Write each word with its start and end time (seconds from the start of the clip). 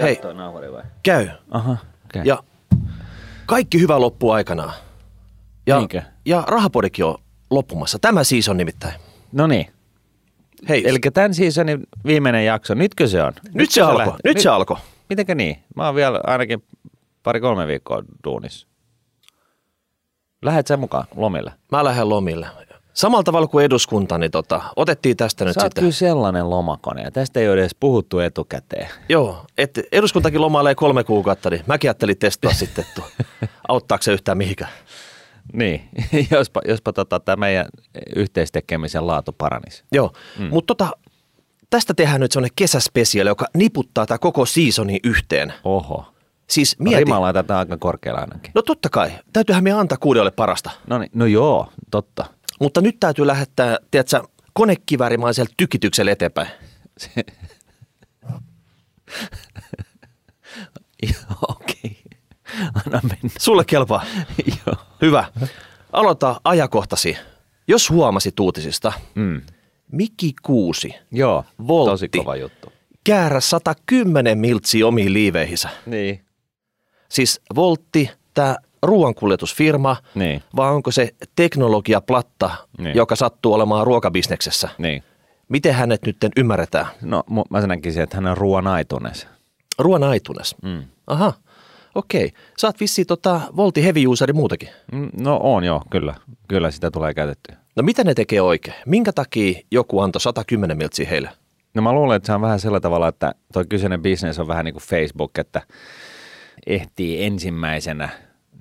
Hei. 0.00 0.16
Toi 0.16 0.34
nauhuri 0.34 0.72
vai? 0.72 0.82
Käy. 1.02 1.28
Aha, 1.50 1.76
okay. 2.04 2.22
Ja 2.24 2.42
kaikki 3.46 3.80
hyvä 3.80 4.00
loppuu 4.00 4.30
aikanaan. 4.30 4.72
Ja, 5.66 5.78
Niinkö? 5.78 6.02
ja 6.26 6.44
rahapodikin 6.46 7.04
on 7.04 7.14
loppumassa. 7.50 7.98
Tämä 7.98 8.24
siis 8.24 8.48
on 8.48 8.56
nimittäin. 8.56 8.94
No 9.32 9.46
niin. 9.46 9.66
Hei, 10.68 10.88
Eli 10.88 10.98
tämän 11.14 11.34
seasonin 11.34 11.86
viimeinen 12.06 12.44
jakso, 12.46 12.74
nytkö 12.74 13.08
se 13.08 13.22
on? 13.22 13.32
nyt 13.54 13.70
se 13.70 13.82
alkoi. 13.82 14.14
Nyt 14.24 14.38
se 14.38 14.48
alkoi. 14.48 14.76
Mitenkö 15.08 15.34
niin? 15.34 15.62
Mä 15.76 15.86
oon 15.86 15.94
vielä 15.94 16.20
ainakin 16.26 16.64
pari-kolme 17.22 17.66
viikkoa 17.66 18.02
duunissa. 18.24 18.66
Lähet 20.42 20.66
sä 20.66 20.76
mukaan 20.76 21.04
lomille? 21.16 21.52
Mä 21.72 21.84
lähden 21.84 22.08
lomille. 22.08 22.46
Samalla 22.94 23.22
tavalla 23.22 23.46
kuin 23.46 23.64
eduskunta, 23.64 24.18
niin 24.18 24.30
tota, 24.30 24.62
otettiin 24.76 25.16
tästä 25.16 25.44
nyt 25.44 25.54
Sä 25.54 25.60
sitten. 25.60 25.80
kyllä 25.82 25.92
sellainen 25.92 26.50
lomakone 26.50 27.02
ja 27.02 27.10
tästä 27.10 27.40
ei 27.40 27.48
ole 27.48 27.60
edes 27.60 27.74
puhuttu 27.80 28.18
etukäteen. 28.18 28.88
Joo, 29.08 29.44
että 29.58 29.82
eduskuntakin 29.92 30.40
lomailee 30.40 30.74
kolme 30.74 31.04
kuukautta, 31.04 31.50
niin 31.50 31.62
mäkin 31.66 31.88
ajattelin 31.90 32.18
testaa 32.18 32.52
sitten, 32.64 32.84
että 32.88 33.02
auttaako 33.68 34.02
se 34.02 34.12
yhtään 34.12 34.38
mihinkään. 34.38 34.70
Niin, 35.52 35.88
jospa, 36.30 36.60
jospa 36.68 36.92
tota, 36.92 37.20
tämä 37.20 37.36
meidän 37.36 37.66
yhteistekemisen 38.16 39.06
laatu 39.06 39.32
paranisi. 39.32 39.84
Joo, 39.92 40.12
mm. 40.38 40.48
mutta 40.50 40.74
tota, 40.74 40.92
tästä 41.70 41.94
tehdään 41.94 42.20
nyt 42.20 42.32
semmoinen 42.32 42.54
kesäspesiaali, 42.56 43.28
joka 43.30 43.46
niputtaa 43.54 44.06
tämä 44.06 44.18
koko 44.18 44.46
seasonin 44.46 45.00
yhteen. 45.04 45.52
Oho. 45.64 46.04
Siis 46.50 46.76
No, 46.78 46.84
mieti. 46.84 47.04
rima 47.04 47.20
laitetaan 47.20 47.58
aika 47.58 47.76
korkealle 47.76 48.20
ainakin. 48.20 48.52
No 48.54 48.62
totta 48.62 48.88
kai, 48.88 49.10
täytyyhän 49.32 49.64
me 49.64 49.72
antaa 49.72 49.98
kuudelle 49.98 50.30
parasta. 50.30 50.70
No, 50.86 50.98
niin, 50.98 51.10
no 51.14 51.26
joo, 51.26 51.68
totta. 51.90 52.24
Mutta 52.60 52.80
nyt 52.80 52.96
täytyy 53.00 53.26
lähettää, 53.26 53.78
tiedätkö, 53.90 54.22
konekiväärimaisella 54.52 55.50
tykityksellä 55.56 56.12
eteenpäin. 56.12 56.48
Joo, 61.02 61.40
Okei. 61.48 61.98
Anna 62.86 63.00
mennä. 63.02 63.28
Sulle 63.38 63.64
kelpaa. 63.64 64.04
Joo. 64.66 64.76
Hyvä. 65.02 65.24
Aloita 65.92 66.40
ajakohtasi. 66.44 67.16
Jos 67.68 67.90
huomasit 67.90 68.40
uutisista, 68.40 68.92
Mm. 69.14 69.40
Miki 69.92 70.34
Kuusi, 70.42 70.94
Joo, 71.12 71.44
Voltti. 71.66 71.90
tosi 71.92 72.08
kova 72.08 72.36
juttu. 72.36 72.72
käärä 73.04 73.40
110 73.40 74.38
miltsiä 74.38 74.86
omiin 74.86 75.12
liiveihinsä. 75.12 75.68
Niin. 75.86 76.24
Siis 77.08 77.40
Voltti, 77.54 78.10
tämä 78.34 78.56
ruoankuljetusfirma, 78.86 79.96
Niin, 80.14 80.42
vai 80.56 80.70
onko 80.70 80.90
se 80.90 81.14
teknologiaplatta, 81.36 82.50
Niin. 82.78 82.96
joka 82.96 83.16
sattuu 83.16 83.52
olemaan 83.54 83.86
ruokabisneksessä? 83.86 84.68
niin. 84.78 85.02
Miten 85.48 85.74
hänet 85.74 86.02
nyt 86.06 86.16
ymmärretään? 86.36 86.86
No 87.02 87.22
mä 87.50 87.60
näkisin, 87.66 88.02
että 88.02 88.16
hän 88.16 88.26
on 88.26 88.36
ruoan 88.36 88.66
aitunes. 88.66 89.26
Ruoan 89.78 90.02
aitunes. 90.02 90.54
Mm. 90.62 90.82
Aha, 91.06 91.32
okei. 91.94 92.32
Sä 92.58 92.66
oot 92.68 92.80
vissiin 92.80 93.06
tota 93.06 93.40
Voltti 93.56 93.84
heavy 93.84 94.06
useri 94.06 94.32
muutakin. 94.32 94.68
Mm, 94.92 95.08
No 95.20 95.40
on 95.42 95.64
joo, 95.64 95.82
kyllä. 95.90 96.14
Kyllä 96.48 96.70
sitä 96.70 96.90
tulee 96.90 97.14
käytettyä. 97.14 97.56
No 97.76 97.82
mitä 97.82 98.04
ne 98.04 98.14
tekee 98.14 98.40
oikein? 98.40 98.76
Minkä 98.86 99.12
takia 99.12 99.60
joku 99.70 100.00
antoi 100.00 100.20
110 100.20 100.76
miltsiä 100.76 101.08
heille? 101.08 101.30
No 101.74 101.82
mä 101.82 101.92
luulen, 101.92 102.16
että 102.16 102.26
se 102.26 102.32
on 102.32 102.40
vähän 102.40 102.60
sillä 102.60 102.80
tavalla, 102.80 103.08
että 103.08 103.34
toi 103.52 103.64
kyseinen 103.68 104.02
bisnes 104.02 104.38
on 104.38 104.48
vähän 104.48 104.64
niin 104.64 104.74
kuin 104.74 104.82
Facebook, 104.84 105.38
että 105.38 105.62
ehtii 106.66 107.24
ensimmäisenä, 107.24 108.08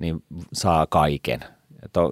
niin 0.03 0.23
saa 0.53 0.87
kaiken. 0.87 1.39
Ja 1.81 1.89
to, 1.93 2.11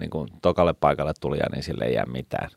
niin 0.00 0.10
kuin 0.10 0.28
tokalle 0.42 0.72
paikalle 0.72 1.12
tulija, 1.20 1.46
niin 1.52 1.62
sille 1.62 1.84
ei 1.84 1.94
jää 1.94 2.06
mitään. 2.06 2.50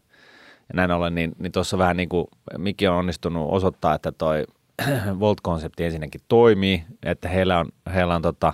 Ja 0.69 0.73
näin 0.73 0.91
ollen, 0.91 1.15
niin, 1.15 1.35
niin 1.39 1.51
tuossa 1.51 1.77
vähän 1.77 1.97
niin 1.97 2.09
kuin 2.09 2.27
Mikki 2.57 2.87
on 2.87 2.95
onnistunut 2.95 3.47
osoittaa, 3.51 3.95
että 3.95 4.11
toi 4.11 4.45
Volt-konsepti 5.19 5.83
ensinnäkin 5.83 6.21
toimii, 6.27 6.83
että 7.03 7.29
heillä 7.29 7.59
on, 7.59 7.69
heillä 7.93 8.15
on 8.15 8.21
tota, 8.21 8.53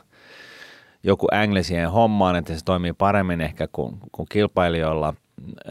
joku 1.04 1.28
angle 1.32 1.64
siihen 1.64 1.92
hommaan, 1.92 2.36
että 2.36 2.54
se 2.54 2.66
toimii 2.66 2.94
paremmin 2.94 3.42
ehkä 3.42 3.68
kuin, 3.72 3.98
kuin 4.12 4.28
kilpailijoilla, 4.30 5.14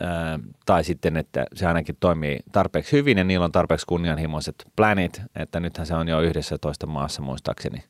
ää, 0.00 0.38
tai 0.66 0.84
sitten, 0.84 1.16
että 1.16 1.44
se 1.54 1.66
ainakin 1.66 1.96
toimii 2.00 2.40
tarpeeksi 2.52 2.92
hyvin 2.92 3.18
ja 3.18 3.24
niillä 3.24 3.44
on 3.44 3.52
tarpeeksi 3.52 3.86
kunnianhimoiset 3.86 4.66
planit, 4.76 5.22
että 5.34 5.60
nythän 5.60 5.86
se 5.86 5.94
on 5.94 6.08
jo 6.08 6.20
yhdessä 6.20 6.58
toista 6.58 6.86
maassa 6.86 7.22
muistaakseni 7.22 7.84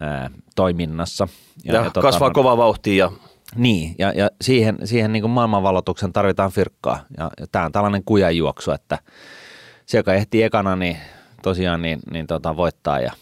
ää, 0.00 0.30
toiminnassa. 0.56 1.28
Ja, 1.64 1.74
ja 1.74 1.84
tota, 1.84 2.00
kasvaa 2.00 2.30
kovaa 2.30 2.56
vauhtia 2.56 3.04
ja 3.04 3.12
niin, 3.54 3.94
ja, 3.98 4.12
ja 4.12 4.30
siihen, 4.40 4.78
siihen 4.84 5.12
niin 5.12 5.22
kuin 5.22 5.30
maailmanvalloituksen 5.30 6.12
tarvitaan 6.12 6.50
fyrkkaa. 6.50 7.04
Ja, 7.18 7.30
ja 7.40 7.46
tämä 7.52 7.64
on 7.64 7.72
tällainen 7.72 8.04
kujanjuoksu, 8.04 8.70
että 8.70 8.98
se, 9.86 9.98
joka 9.98 10.14
ehtii 10.14 10.42
ekana, 10.42 10.76
niin 10.76 10.96
tosiaan 11.42 11.82
niin, 11.82 12.00
niin 12.10 12.26
tota, 12.26 12.56
voittaa 12.56 13.00
ja, 13.00 13.12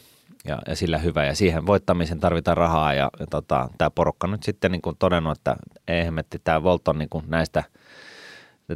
ja, 0.44 0.59
ja, 0.67 0.77
sillä 0.77 0.99
hyvä. 0.99 1.25
Ja 1.25 1.34
siihen 1.34 1.67
voittamiseen 1.67 2.21
tarvitaan 2.21 2.56
rahaa 2.56 2.94
ja, 2.94 3.11
ja 3.21 3.27
tota, 3.31 3.69
tämä 3.78 3.91
porukka 3.91 4.27
nyt 4.27 4.43
sitten 4.43 4.72
niin 4.72 4.83
kuin 4.83 4.97
todennut, 4.99 5.38
että 5.38 5.56
ei 5.88 6.05
hemmetti, 6.05 6.41
tämä 6.44 6.62
Volt 6.62 6.88
on 6.88 6.99
niin 6.99 7.09
kuin 7.09 7.25
näistä 7.28 7.65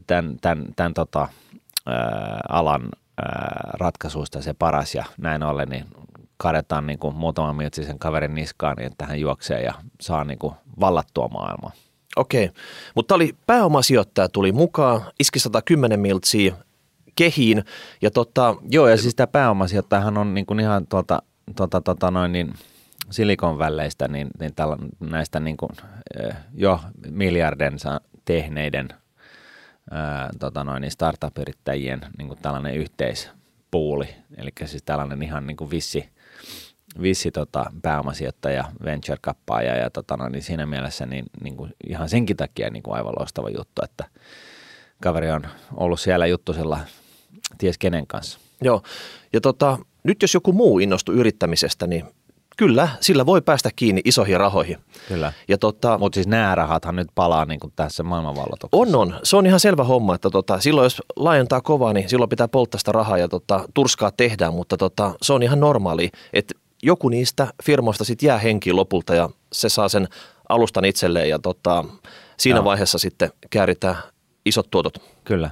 tämän, 0.06 0.36
tämän, 0.40 0.66
tämän 0.76 0.94
tota, 0.94 1.28
ää, 1.86 2.40
alan 2.48 2.82
ää, 3.18 3.70
ratkaisuista 3.72 4.42
se 4.42 4.54
paras 4.54 4.94
ja 4.94 5.04
näin 5.18 5.42
ollen 5.42 5.68
niin 5.68 5.86
kadetaan 6.42 6.86
niin 6.86 6.98
kuin 6.98 7.14
muutaman 7.14 7.56
miltsisen 7.56 7.98
kaverin 7.98 8.34
niskaan, 8.34 8.76
niin 8.76 8.86
että 8.86 9.06
hän 9.06 9.20
juoksee 9.20 9.62
ja 9.62 9.74
saa 10.00 10.24
niin 10.24 10.38
kuin 10.38 10.54
vallattua 10.80 11.28
maailmaa. 11.28 11.72
Okei, 12.16 12.50
mutta 12.94 13.14
oli 13.14 13.36
pääomasijoittaja 13.46 14.28
tuli 14.28 14.52
mukaan, 14.52 15.00
iski 15.20 15.38
110 15.38 16.00
miltsiä 16.00 16.54
kehiin 17.14 17.64
ja 18.02 18.10
tota, 18.10 18.56
Joo, 18.70 18.88
ja 18.88 18.96
siis 18.96 19.14
tämä 19.14 19.26
pääomasijoittajahan 19.26 20.18
on 20.18 20.34
niin 20.34 20.46
kuin 20.46 20.60
ihan 20.60 20.86
tuolta, 20.86 21.22
tuolta 21.56 21.80
tota 21.80 22.10
noin 22.10 22.32
niin 22.32 22.54
silikon 23.10 23.58
välleistä, 23.58 24.08
niin, 24.08 24.28
niin 24.40 24.54
tällä, 24.54 24.76
näistä 25.00 25.40
niin 25.40 25.56
kuin, 25.56 25.70
eh, 26.20 26.34
jo 26.54 26.80
miljardensa 27.10 28.00
tehneiden 28.24 28.88
ää, 29.90 30.30
tota 30.38 30.64
noin, 30.64 30.80
niin 30.80 30.90
startup-yrittäjien 30.90 32.00
niin 32.18 32.28
kuin 32.28 32.38
tällainen 32.42 32.74
yhteispuuli, 32.74 34.08
eli 34.36 34.50
siis 34.64 34.82
tällainen 34.82 35.22
ihan 35.22 35.46
niin 35.46 35.56
kuin 35.56 35.70
vissi, 35.70 36.08
vissi 37.02 37.30
tota, 37.30 37.64
pääomasijoittaja, 37.82 38.64
venture-kappaaja 38.84 39.76
ja 39.76 39.90
tota 39.90 40.16
noin, 40.16 40.32
niin 40.32 40.42
siinä 40.42 40.66
mielessä 40.66 41.06
niin, 41.06 41.24
niin 41.42 41.56
kuin 41.56 41.72
ihan 41.88 42.08
senkin 42.08 42.36
takia 42.36 42.70
niin 42.70 42.82
kuin 42.82 42.96
aivan 42.96 43.14
loistava 43.18 43.50
juttu, 43.50 43.82
että 43.84 44.04
kaveri 45.02 45.30
on 45.30 45.46
ollut 45.76 46.00
siellä 46.00 46.26
juttusella 46.26 46.78
ties 47.58 47.78
kenen 47.78 48.06
kanssa. 48.06 48.38
joo. 48.60 48.82
Ja 49.32 49.40
tota, 49.40 49.78
nyt 50.04 50.22
jos 50.22 50.34
joku 50.34 50.52
muu 50.52 50.78
innostuu 50.78 51.14
yrittämisestä, 51.14 51.86
niin 51.86 52.04
kyllä, 52.56 52.88
sillä 53.00 53.26
voi 53.26 53.42
päästä 53.42 53.70
kiinni 53.76 54.00
isoihin 54.04 54.40
rahoihin. 54.40 54.78
Kyllä. 55.08 55.32
Ja 55.48 55.58
tota, 55.58 55.98
Mutta 55.98 56.14
siis 56.14 56.26
nämä 56.26 56.54
rahathan 56.54 56.96
nyt 56.96 57.08
palaa 57.14 57.44
niin 57.44 57.60
kuin 57.60 57.72
tässä 57.76 58.02
maailmanvalloituksessa. 58.02 58.82
on, 58.82 58.94
on. 58.94 59.20
Se 59.22 59.36
on 59.36 59.46
ihan 59.46 59.60
selvä 59.60 59.84
homma, 59.84 60.14
että 60.14 60.30
tota, 60.30 60.60
silloin 60.60 60.84
jos 60.84 61.02
laajentaa 61.16 61.60
kovaa, 61.60 61.92
niin 61.92 62.08
silloin 62.08 62.28
pitää 62.28 62.48
polttaa 62.48 62.78
sitä 62.78 62.92
rahaa 62.92 63.18
ja 63.18 63.28
tota, 63.28 63.68
turskaa 63.74 64.10
tehdään, 64.10 64.54
mutta 64.54 64.76
tota, 64.76 65.14
se 65.22 65.32
on 65.32 65.42
ihan 65.42 65.60
normaali, 65.60 66.10
että 66.32 66.54
joku 66.82 67.08
niistä 67.08 67.46
firmoista 67.64 68.04
sitten 68.04 68.26
jää 68.26 68.38
henkiin 68.38 68.76
lopulta 68.76 69.14
ja 69.14 69.30
se 69.52 69.68
saa 69.68 69.88
sen 69.88 70.08
alustan 70.48 70.84
itselleen 70.84 71.28
ja 71.28 71.38
tota, 71.38 71.84
siinä 72.36 72.56
Joo. 72.58 72.64
vaiheessa 72.64 72.98
sitten 72.98 73.30
kääritään 73.50 73.96
isot 74.44 74.70
tuotot. 74.70 74.98
Kyllä. 75.24 75.50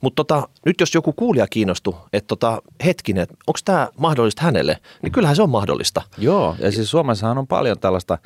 Mutta 0.00 0.24
tota, 0.24 0.48
nyt 0.66 0.80
jos 0.80 0.94
joku 0.94 1.12
kuulija 1.12 1.46
kiinnostuu, 1.46 1.96
että 2.12 2.28
tota, 2.28 2.62
hetkinen, 2.84 3.26
onko 3.46 3.58
tämä 3.64 3.88
mahdollista 3.98 4.42
hänelle, 4.42 4.78
niin 5.02 5.12
kyllähän 5.12 5.36
se 5.36 5.42
on 5.42 5.50
mahdollista. 5.50 6.02
Joo, 6.18 6.56
ja 6.58 6.72
siis 6.72 6.90
Suomessahan 6.90 7.38
on 7.38 7.46
paljon 7.46 7.78
tällaista, 7.78 8.18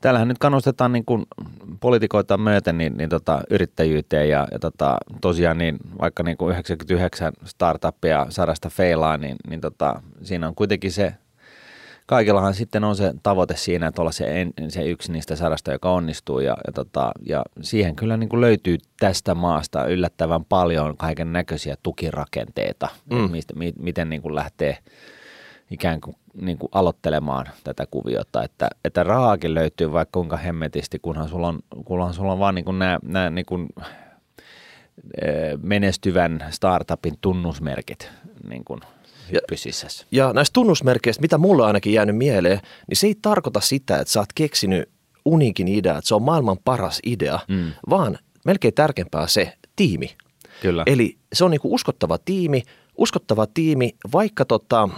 täällähän 0.00 0.28
nyt 0.28 0.38
kannustetaan 0.38 0.92
niin 0.92 1.04
kuin 1.04 1.26
poliitikoita 1.80 2.38
myöten 2.38 2.78
niin, 2.78 2.96
niin 2.96 3.08
tota, 3.08 3.40
yrittäjyyteen 3.50 4.28
ja, 4.28 4.48
ja 4.52 4.58
tota, 4.58 4.98
tosiaan 5.20 5.58
niin 5.58 5.76
vaikka 6.00 6.22
niin 6.22 6.36
kuin 6.36 6.50
99 6.50 7.32
startuppia 7.44 8.26
sadasta 8.28 8.68
feilaa, 8.68 9.16
niin, 9.16 9.36
niin 9.48 9.60
tota, 9.60 10.02
siinä 10.22 10.48
on 10.48 10.54
kuitenkin 10.54 10.92
se, 10.92 11.14
kaikillahan 12.06 12.54
sitten 12.54 12.84
on 12.84 12.96
se 12.96 13.14
tavoite 13.22 13.56
siinä, 13.56 13.86
että 13.86 14.02
olla 14.02 14.12
se, 14.12 14.40
en, 14.40 14.52
se 14.68 14.84
yksi 14.84 15.12
niistä 15.12 15.36
sadasta, 15.36 15.72
joka 15.72 15.90
onnistuu 15.92 16.40
ja, 16.40 16.56
ja, 16.66 16.72
tota, 16.72 17.12
ja 17.26 17.44
siihen 17.60 17.96
kyllä 17.96 18.16
niin 18.16 18.28
kuin 18.28 18.40
löytyy 18.40 18.78
tästä 19.00 19.34
maasta 19.34 19.86
yllättävän 19.86 20.44
paljon 20.44 20.96
kaiken 20.96 21.32
näköisiä 21.32 21.74
tukirakenteita, 21.82 22.88
Mm. 23.10 23.30
mistä, 23.30 23.54
mi, 23.54 23.72
miten 23.78 24.10
niin 24.10 24.22
kuin 24.22 24.34
lähtee 24.34 24.78
ikään 25.70 26.00
kuin, 26.00 26.16
niin 26.42 26.58
kuin 26.58 26.68
aloittelemaan 26.72 27.46
tätä 27.64 27.86
kuviota, 27.90 28.42
että, 28.42 28.68
että 28.84 29.02
rahaakin 29.02 29.54
löytyy 29.54 29.92
vaikka 29.92 30.18
kuinka 30.18 30.36
hemmetisti, 30.36 30.98
kunhan 30.98 31.28
sulla 31.28 31.48
on, 31.48 31.58
kunhan 31.84 32.14
sulla 32.14 32.32
on 32.32 32.38
vaan 32.38 32.54
niin 32.54 32.64
kuin 32.64 32.78
nämä, 32.78 32.98
nämä 33.02 33.30
niin 33.30 33.46
kuin, 33.46 33.68
eh, 35.22 35.58
menestyvän 35.62 36.44
startupin 36.50 37.14
tunnusmerkit 37.20 38.10
niin 38.48 38.64
kuin 38.64 38.80
hyppysisässä. 39.32 40.06
Ja 40.10 40.32
näistä 40.32 40.52
tunnusmerkeistä, 40.52 41.20
mitä 41.20 41.38
mulle 41.38 41.62
on 41.62 41.66
ainakin 41.66 41.92
jäänyt 41.92 42.16
mieleen, 42.16 42.60
niin 42.88 42.96
se 42.96 43.06
ei 43.06 43.14
tarkoita 43.22 43.60
sitä, 43.60 43.98
että 43.98 44.12
sä 44.12 44.20
oot 44.20 44.32
keksinyt 44.34 44.88
uniikin 45.24 45.68
idea, 45.68 45.98
että 45.98 46.08
se 46.08 46.14
on 46.14 46.22
maailman 46.22 46.58
paras 46.64 47.00
idea, 47.06 47.38
Mm. 47.48 47.72
vaan 47.90 48.18
melkein 48.44 48.74
tärkeämpää 48.74 49.26
se 49.26 49.52
tiimi. 49.76 50.16
Kyllä. 50.62 50.82
Eli 50.86 51.16
se 51.32 51.44
on 51.44 51.50
niinku 51.50 51.74
uskottava 51.74 52.18
tiimi, 52.18 52.62
uskottava 52.98 53.46
tiimi, 53.46 53.90
vaikka 54.12 54.44
tota, 54.44 54.88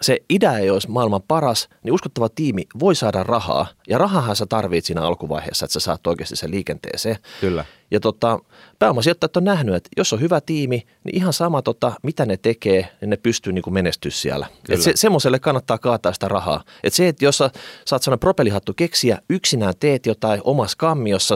se 0.00 0.18
idea 0.30 0.58
ei 0.58 0.70
olisi 0.70 0.90
maailman 0.90 1.22
paras, 1.28 1.68
niin 1.82 1.92
uskottava 1.92 2.28
tiimi 2.28 2.62
voi 2.80 2.94
saada 2.94 3.22
rahaa. 3.22 3.66
Ja 3.88 3.98
rahahan 3.98 4.36
sä 4.36 4.46
tarvitset 4.46 4.84
siinä 4.86 5.02
alkuvaiheessa, 5.02 5.64
että 5.64 5.72
sä 5.72 5.80
saat 5.80 6.06
oikeasti 6.06 6.36
sen 6.36 6.50
liikenteeseen. 6.50 7.16
Kyllä. 7.40 7.64
Ja 7.94 8.00
tota, 8.00 8.38
pääomasijoittajat 8.78 9.36
on 9.36 9.44
nähnyt, 9.44 9.74
että 9.74 9.90
jos 9.96 10.12
on 10.12 10.20
hyvä 10.20 10.40
tiimi, 10.40 10.82
niin 11.04 11.16
ihan 11.16 11.32
sama 11.32 11.62
tota, 11.62 11.92
mitä 12.02 12.26
ne 12.26 12.36
tekee, 12.36 12.88
niin 13.00 13.10
ne 13.10 13.16
pystyy 13.16 13.52
niin 13.52 13.62
kuin 13.62 13.74
menestyä 13.74 14.10
siellä. 14.10 14.46
Et 14.68 14.80
se, 14.82 14.92
semmoiselle 14.94 15.38
kannattaa 15.38 15.78
kaataa 15.78 16.12
sitä 16.12 16.28
rahaa. 16.28 16.64
Et 16.84 16.92
se, 16.92 17.08
että 17.08 17.24
jos 17.24 17.38
sä 17.38 17.50
saat 17.84 18.02
sellainen 18.02 18.20
propellihattu 18.20 18.72
keksiä, 18.76 19.18
yksinään 19.30 19.74
teet 19.80 20.06
jotain 20.06 20.40
omassa 20.44 20.76
kammiossa, 20.78 21.34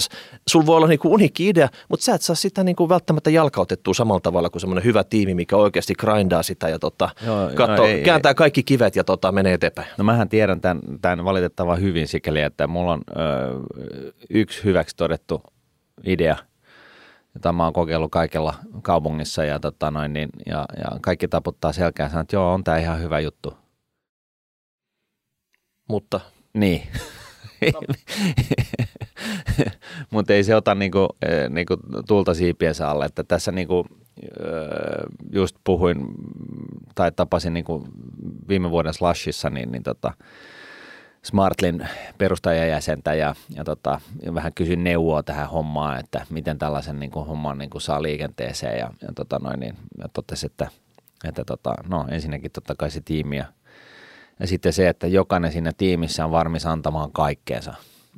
sul 0.49 0.67
voi 0.67 0.77
olla 0.77 0.87
niin 0.87 0.99
kuin 0.99 1.13
unikki 1.13 1.49
idea, 1.49 1.69
mutta 1.89 2.05
sä 2.05 2.15
et 2.15 2.23
saa 2.23 2.37
sitä 2.37 2.65
niin 2.65 2.77
kuin 2.77 2.89
välttämättä 2.89 3.31
jalkautettua 3.31 3.95
samalla 3.95 4.21
tavalla 4.21 4.51
kuin 4.51 4.61
semmoinen 4.61 4.85
hyvä 4.85 5.05
tiimi, 5.05 5.35
mikä 5.35 5.57
oikeasti 5.57 5.95
grindaa 5.95 6.43
sitä 6.43 6.69
ja 6.69 6.79
tota, 6.79 7.09
Joo, 7.27 7.51
katsoo, 7.55 7.77
no 7.77 7.85
ei- 7.85 8.03
kääntää 8.03 8.35
kaikki 8.35 8.63
kivet 8.63 8.97
ja 8.97 9.05
tota, 9.05 9.33
menee 9.33 9.53
eteenpäin. 9.53 9.89
No 9.99 10.05
mähän 10.05 10.29
tiedän 10.29 10.61
tämän, 10.61 10.81
tämän 11.01 11.25
valitettavan 11.25 11.81
hyvin 11.81 12.09
sikäli, 12.09 12.41
että 12.41 12.67
mulla 12.67 12.93
on 12.93 13.01
ö, 13.11 13.15
yksi 14.31 14.65
hyväksi 14.65 14.97
todettu 14.97 15.43
idea, 16.05 16.37
jota 17.35 17.53
mä 17.53 17.65
oon 17.65 17.73
kokeillut 17.73 18.11
kaikilla 18.11 18.55
kaupungissa 18.83 19.45
ja, 19.45 19.61
tota 19.61 19.91
noin, 19.91 20.13
niin, 20.13 20.29
ja, 20.47 20.67
ja 20.77 20.99
kaikki 21.01 21.29
taputtaa 21.29 21.73
selkään 21.73 22.07
ja 22.07 22.11
sanoo, 22.11 22.23
että 22.23 22.37
joo, 22.37 22.53
on 22.55 22.65
tämä 22.65 22.79
ihan 22.79 23.01
hyvä 23.01 23.21
juttu. 23.21 23.57
Mutta 25.89 26.21
Niin. 26.55 26.83
Mutta 30.11 30.33
ei 30.33 30.45
se 30.45 30.57
ota 30.57 30.75
niinku, 30.75 31.09
eh, 31.23 31.49
niinku 31.49 31.77
tulta 32.09 32.35
siipiensä 32.35 32.89
alle, 32.89 33.05
että 33.05 33.25
tässä 33.25 33.53
niinku, 33.53 33.87
öö, 34.41 35.07
just 35.33 35.57
puhuin 35.65 36.07
tai 36.95 37.13
tapasin 37.13 37.53
niinku 37.53 37.89
viime 38.49 38.71
vuoden 38.71 38.95
Slashissa 38.95 39.51
niin, 39.51 39.73
niin 39.73 39.83
tota, 39.83 40.13
Smartlin 41.23 41.88
perustajajäsentä 42.19 43.15
ja, 43.15 43.35
ja, 43.55 43.65
tota, 43.65 44.00
ja 44.23 44.35
vähän 44.35 44.53
kysyin 44.55 44.85
neuvoa 44.85 45.23
tähän 45.23 45.50
hommaan, 45.50 46.00
että 46.00 46.26
miten 46.31 46.59
tällaisen 46.59 47.00
niinku, 47.00 47.25
homman 47.25 47.59
niinku, 47.59 47.81
saa 47.81 48.03
liikenteeseen 48.03 48.79
ja, 48.79 48.91
ja, 49.03 49.09
tota, 49.15 49.38
noin, 49.43 49.61
niin, 49.61 49.75
ja 49.99 50.09
totesi, 50.12 50.47
että, 50.47 50.69
että 51.25 51.44
tota, 51.44 51.75
no 51.88 52.06
ensinnäkin 52.11 52.50
totta 52.50 52.75
kai 52.75 52.91
se 52.91 53.00
tiimi 53.05 53.37
ja 53.37 53.44
ja 54.41 54.47
sitten 54.47 54.73
se, 54.73 54.88
että 54.88 55.06
jokainen 55.06 55.53
siinä 55.53 55.73
tiimissä 55.76 56.25
on 56.25 56.31
varmis 56.31 56.67
antamaan 56.67 57.12
kaikkeensa. 57.12 57.75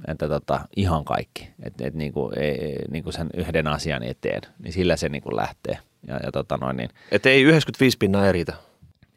Että 0.09 0.29
tota, 0.29 0.61
ihan 0.77 1.05
kaikki. 1.05 1.49
Että 1.63 1.87
et 1.87 1.95
niinku, 1.95 2.31
ei, 2.37 2.77
niinku 2.91 3.13
sen 3.13 3.31
yhden 3.35 3.67
asian 3.67 4.03
eteen, 4.03 4.43
niin 4.59 4.73
sillä 4.73 4.97
se 4.97 5.09
niinku 5.09 5.37
lähtee. 5.37 5.79
Ja, 6.07 6.21
ja 6.23 6.33
tota 6.33 6.57
noin, 6.57 6.77
niin 6.77 6.91
et 7.11 7.27
ei 7.27 7.43
95 7.43 7.99
pinnaa 7.99 8.27
ei 8.27 8.33
riitä. 8.33 8.55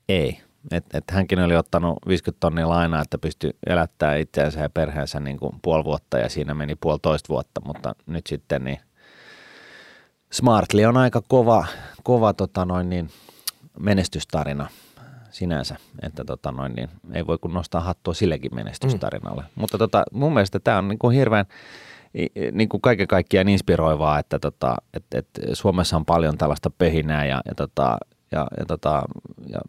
ei. 0.10 0.40
Et, 0.72 0.86
et 0.94 1.04
hänkin 1.12 1.40
oli 1.40 1.56
ottanut 1.56 1.98
50 2.08 2.40
tonnia 2.40 2.70
lainaa, 2.70 3.02
että 3.02 3.18
pystyi 3.18 3.52
elättämään 3.68 4.20
itseänsä 4.20 4.60
ja 4.60 4.70
perheensä 4.70 5.20
niin 5.20 5.40
kuin 5.40 5.56
puoli 5.62 5.84
vuotta 5.84 6.18
ja 6.18 6.30
siinä 6.30 6.54
meni 6.54 6.76
puolitoista 6.76 7.30
vuotta, 7.30 7.62
mutta 7.66 7.96
nyt 8.06 8.28
sitten 8.28 8.64
niin 8.64 8.80
Smartly 10.32 10.86
on 10.86 10.98
aika 10.98 11.22
kova, 11.28 11.66
kova 12.04 12.34
tota 12.34 12.66
noin 12.66 12.90
niin, 12.90 13.10
menestystarina 13.80 14.68
sinänsä, 15.32 15.76
että 16.02 16.26
tota 16.26 16.52
noin 16.52 16.74
niin, 16.74 16.90
ei 17.14 17.28
voi 17.28 17.38
kun 17.38 17.54
nostaa 17.54 17.82
hattua 17.82 18.14
sillekin 18.14 18.56
menestystarinalle. 18.56 19.42
Mm. 19.42 19.48
Mutta 19.56 19.78
tota, 19.78 20.04
mun 20.12 20.34
mielestä 20.34 20.60
tämä 20.60 20.78
on 20.78 20.88
niin 20.88 21.00
kuin 21.00 21.16
hirveän 21.16 21.46
niin 22.52 22.70
kuin 22.70 22.82
kaiken 22.82 23.08
kaikkiaan 23.08 23.50
inspiroivaa, 23.50 24.20
että 24.20 24.40
tota, 24.40 24.76
et, 24.94 25.06
et 25.14 25.28
Suomessa 25.54 25.96
on 25.96 26.06
paljon 26.06 26.38
tällaista 26.38 26.70
pöhinää 26.70 27.26
ja, 27.26 27.42
ja, 27.46 27.56
tota, 27.56 27.98
ja, 28.32 28.48
ja, 28.58 28.66
tota, 28.66 29.04
ja 29.50 29.60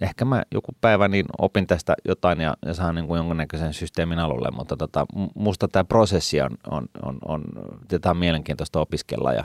ehkä 0.00 0.24
mä 0.24 0.42
joku 0.54 0.72
päivä 0.80 1.08
niin 1.08 1.26
opin 1.38 1.66
tästä 1.66 1.94
jotain 2.04 2.40
ja, 2.40 2.54
ja 2.66 2.74
saan 2.74 2.94
niin 2.94 3.06
kuin 3.06 3.18
jonkunnäköisen 3.18 3.74
systeemin 3.74 4.18
alulle, 4.18 4.50
mutta 4.50 4.76
tota, 4.76 5.06
musta 5.34 5.68
tämä 5.68 5.84
prosessi 5.84 6.40
on, 6.40 6.50
on, 6.70 6.88
on, 7.02 7.18
on, 7.24 7.44
tätä 7.88 8.10
on 8.10 8.16
mielenkiintoista 8.16 8.80
opiskella 8.80 9.32
ja, 9.32 9.44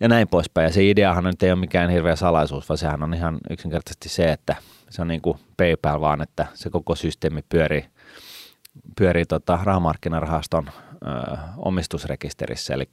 ja 0.00 0.08
näin 0.08 0.28
poispäin. 0.28 0.64
Ja 0.64 0.72
se 0.72 0.90
ideahan 0.90 1.24
nyt 1.24 1.42
ei 1.42 1.50
ole 1.50 1.60
mikään 1.60 1.90
hirveä 1.90 2.16
salaisuus, 2.16 2.68
vaan 2.68 2.78
sehän 2.78 3.02
on 3.02 3.14
ihan 3.14 3.38
yksinkertaisesti 3.50 4.08
se, 4.08 4.32
että 4.32 4.56
se 4.90 5.02
on 5.02 5.08
niin 5.08 5.22
kuin 5.22 5.38
PayPal 5.56 6.00
vaan, 6.00 6.22
että 6.22 6.46
se 6.54 6.70
koko 6.70 6.94
systeemi 6.94 7.42
pyörii, 7.48 7.86
pyörii 8.98 9.24
tota 9.24 9.58
rahamarkkinarahaston 9.62 10.70
ö, 10.70 11.36
omistusrekisterissä, 11.56 12.74
eli 12.74 12.88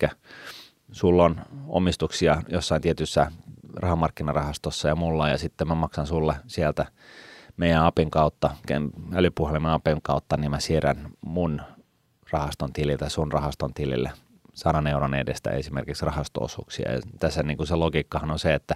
sulla 0.91 1.23
on 1.23 1.41
omistuksia 1.67 2.41
jossain 2.47 2.81
tietyssä 2.81 3.31
rahamarkkinarahastossa 3.73 4.87
ja 4.87 4.95
mulla, 4.95 5.29
ja 5.29 5.37
sitten 5.37 5.67
mä 5.67 5.75
maksan 5.75 6.07
sulle 6.07 6.35
sieltä 6.47 6.85
meidän 7.57 7.85
apin 7.85 8.11
kautta, 8.11 8.49
älypuhelimen 9.13 9.71
apin 9.71 10.01
kautta, 10.01 10.37
niin 10.37 10.51
mä 10.51 10.59
siirrän 10.59 11.09
mun 11.25 11.61
rahaston 12.31 12.73
tililtä 12.73 13.09
sun 13.09 13.31
rahaston 13.31 13.73
tilille 13.73 14.11
100 14.53 14.83
euron 14.91 15.13
edestä 15.13 15.51
esimerkiksi 15.51 16.05
rahastoosuuksia. 16.05 16.91
Ja 16.91 16.99
tässä 17.19 17.43
niin 17.43 17.57
kuin 17.57 17.67
se 17.67 17.75
logiikkahan 17.75 18.31
on 18.31 18.39
se, 18.39 18.53
että 18.53 18.75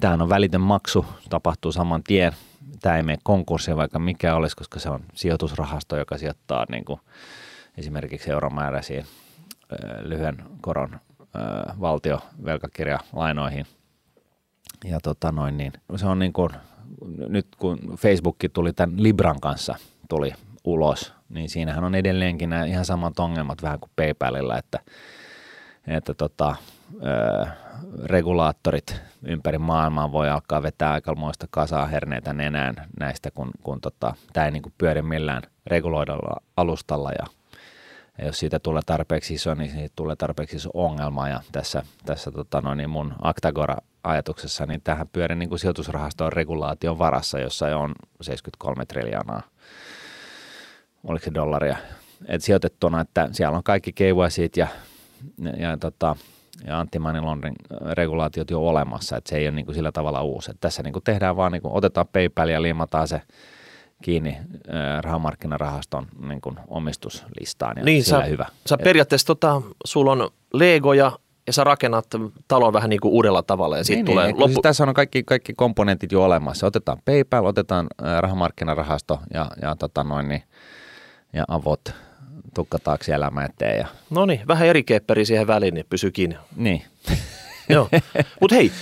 Tämähän 0.00 0.22
on 0.22 0.28
välitön 0.28 0.60
maksu, 0.60 1.06
tapahtuu 1.30 1.72
saman 1.72 2.02
tien. 2.02 2.32
Tämä 2.80 2.96
ei 2.96 3.02
mene 3.02 3.18
konkurssiin 3.22 3.76
vaikka 3.76 3.98
mikä 3.98 4.34
olisi, 4.34 4.56
koska 4.56 4.80
se 4.80 4.90
on 4.90 5.04
sijoitusrahasto, 5.14 5.96
joka 5.96 6.18
sijoittaa 6.18 6.66
niin 6.70 6.84
kuin 6.84 7.00
esimerkiksi 7.78 8.30
euromääräisiin 8.30 9.06
lyhyen 10.00 10.44
koron 10.60 11.00
valtiovelkakirjalainoihin. 11.80 13.66
Ja 14.84 15.00
tota 15.02 15.32
noin, 15.32 15.56
niin 15.56 15.72
se 15.96 16.06
on 16.06 16.18
niin 16.18 16.32
kuin, 16.32 16.50
nyt 17.28 17.46
kun 17.58 17.78
Facebook 17.96 18.36
tuli 18.52 18.72
tämän 18.72 19.02
Libran 19.02 19.40
kanssa, 19.40 19.74
tuli 20.08 20.32
ulos, 20.64 21.12
niin 21.28 21.48
siinähän 21.48 21.84
on 21.84 21.94
edelleenkin 21.94 22.50
nämä 22.50 22.64
ihan 22.64 22.84
samat 22.84 23.18
ongelmat 23.18 23.62
vähän 23.62 23.80
kuin 23.80 23.90
PayPalilla, 23.96 24.58
että, 24.58 24.80
että 25.86 26.14
tota, 26.14 26.56
ö, 27.02 27.46
regulaattorit 28.04 29.02
ympäri 29.26 29.58
maailmaa 29.58 30.12
voi 30.12 30.30
alkaa 30.30 30.62
vetää 30.62 30.92
aikamoista 30.92 31.46
kasaa 31.50 31.86
herneitä 31.86 32.32
nenään 32.32 32.74
näistä, 33.00 33.30
kun, 33.30 33.50
kun 33.62 33.80
tota, 33.80 34.14
tämä 34.32 34.46
ei 34.46 34.52
niin 34.52 34.62
kuin 34.62 34.74
pyöri 34.78 35.02
millään 35.02 35.42
reguloidalla 35.66 36.42
alustalla 36.56 37.10
ja, 37.10 37.26
ja 38.18 38.26
jos 38.26 38.38
siitä 38.38 38.58
tulee 38.58 38.82
tarpeeksi 38.86 39.34
iso, 39.34 39.54
niin 39.54 39.70
siitä 39.70 39.92
tulee 39.96 40.16
tarpeeksi 40.16 40.56
iso 40.56 40.70
ongelma 40.74 41.28
ja 41.28 41.40
tässä, 41.52 41.82
tässä 42.06 42.30
tota 42.30 42.60
noin, 42.60 42.76
niin 42.76 42.90
mun 42.90 43.14
Actagora-ajatuksessa, 44.04 44.66
niin 44.66 44.80
tähän 44.84 45.08
pyörii 45.08 45.36
niin 45.36 45.48
kuin 45.48 45.58
sijoitusrahaston 45.58 46.32
regulaation 46.32 46.98
varassa, 46.98 47.38
jossa 47.38 47.76
on 47.76 47.94
73 48.20 48.86
triljoonaa, 48.86 49.42
oliko 51.04 51.24
se 51.24 51.34
dollaria, 51.34 51.76
et 52.28 52.42
sijoitettuna, 52.42 53.00
että 53.00 53.28
siellä 53.32 53.56
on 53.56 53.62
kaikki 53.62 53.92
KYCt 53.92 54.56
ja, 54.56 54.66
ja, 55.38 55.50
ja 55.70 55.76
tota, 55.76 56.16
ja 56.66 56.80
anti-money 56.80 57.22
laundering 57.22 57.56
regulaatiot 57.92 58.50
jo 58.50 58.60
olemassa, 58.66 59.16
että 59.16 59.30
se 59.30 59.36
ei 59.36 59.46
ole 59.46 59.54
niin 59.54 59.66
kuin 59.66 59.74
sillä 59.74 59.92
tavalla 59.92 60.22
uusi. 60.22 60.50
Että 60.50 60.60
tässä 60.60 60.82
niin 60.82 60.92
kuin 60.92 61.02
tehdään 61.02 61.36
vaan, 61.36 61.52
niin 61.52 61.62
kuin 61.62 61.74
otetaan 61.74 62.06
PayPal 62.12 62.48
ja 62.48 62.62
liimataan 62.62 63.08
se 63.08 63.22
kiinni 64.02 64.36
äh, 64.38 65.02
rahamarkkinarahaston 65.02 66.06
niin 66.28 66.40
kuin 66.40 66.56
omistuslistaan 66.68 67.76
ja 67.76 67.84
Niin, 67.84 68.04
sillä 68.04 68.20
sä, 68.20 68.26
hyvä. 68.26 68.46
sä 68.66 68.78
periaatteessa, 68.78 69.26
tota, 69.26 69.62
sulla 69.84 70.12
on 70.12 70.30
legoja 70.52 71.04
ja 71.04 71.18
sä 71.50 71.64
rakennat 71.64 72.06
talon 72.48 72.72
vähän 72.72 72.90
niin 72.90 73.00
kuin 73.00 73.12
uudella 73.12 73.42
tavalla 73.42 73.78
ja 73.78 73.84
siitä 73.84 73.98
niin, 73.98 74.06
tulee 74.06 74.26
niin, 74.26 74.40
loppu... 74.40 74.48
siis 74.48 74.62
tässä 74.62 74.84
on 74.84 74.94
kaikki, 74.94 75.22
kaikki 75.22 75.54
komponentit 75.54 76.12
jo 76.12 76.24
olemassa. 76.24 76.66
Otetaan 76.66 76.98
PayPal, 77.04 77.44
otetaan 77.44 77.86
äh, 78.06 78.20
rahamarkkinarahasto 78.20 79.20
ja, 79.34 79.50
ja, 79.62 79.76
tota 79.76 80.04
noin, 80.04 80.28
niin, 80.28 80.42
ja 81.32 81.44
avot 81.48 81.92
tukka 82.54 82.78
taakse 82.78 83.14
elämä 83.14 83.44
eteen. 83.44 83.78
Ja, 83.78 83.86
No 84.10 84.26
niin, 84.26 84.40
vähän 84.48 84.68
eri 84.68 84.82
kepperi 84.82 85.24
siihen 85.24 85.46
väliin, 85.46 85.74
niin 85.74 85.86
pysy 85.90 86.10
kiinni. 86.10 86.36
niin. 86.56 86.82
Joo. 87.68 87.88
Mutta 88.40 88.56
hei, 88.56 88.72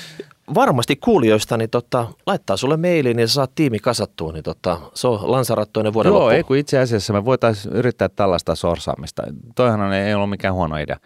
varmasti 0.55 0.97
kuulijoista 0.97 1.57
niin 1.57 1.71
tota, 1.71 2.07
laittaa 2.27 2.57
sulle 2.57 2.77
mailiin, 2.77 3.17
niin 3.17 3.29
sä 3.29 3.35
saat 3.35 3.55
tiimi 3.55 3.79
kasattua, 3.79 4.33
niin 4.33 4.43
tota, 4.43 4.81
se 4.95 5.09
on 5.09 5.31
lansarattu 5.31 5.81
ennen 5.81 5.93
vuoden 5.93 6.11
Joo, 6.11 6.19
loppuun. 6.19 6.35
ei 6.35 6.43
kun 6.43 6.57
itse 6.57 6.79
asiassa 6.79 7.13
me 7.13 7.25
voitaisiin 7.25 7.75
yrittää 7.75 8.09
tällaista 8.09 8.55
sorsaamista. 8.55 9.23
Toihan 9.55 9.81
on, 9.81 9.93
ei 9.93 10.15
ollut 10.15 10.31
mikään 10.31 10.55
huono 10.55 10.77
idea. 10.77 10.97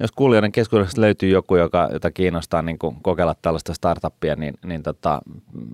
Jos 0.00 0.12
kuulijoiden 0.12 0.52
keskuudessa 0.52 1.00
löytyy 1.00 1.30
joku, 1.30 1.56
joka, 1.56 1.88
jota 1.92 2.10
kiinnostaa 2.10 2.62
niin 2.62 2.78
kuin 2.78 2.96
kokeilla 3.02 3.34
tällaista 3.42 3.74
startuppia, 3.74 4.36
niin, 4.36 4.54
niin 4.64 4.82
tota, 4.82 5.20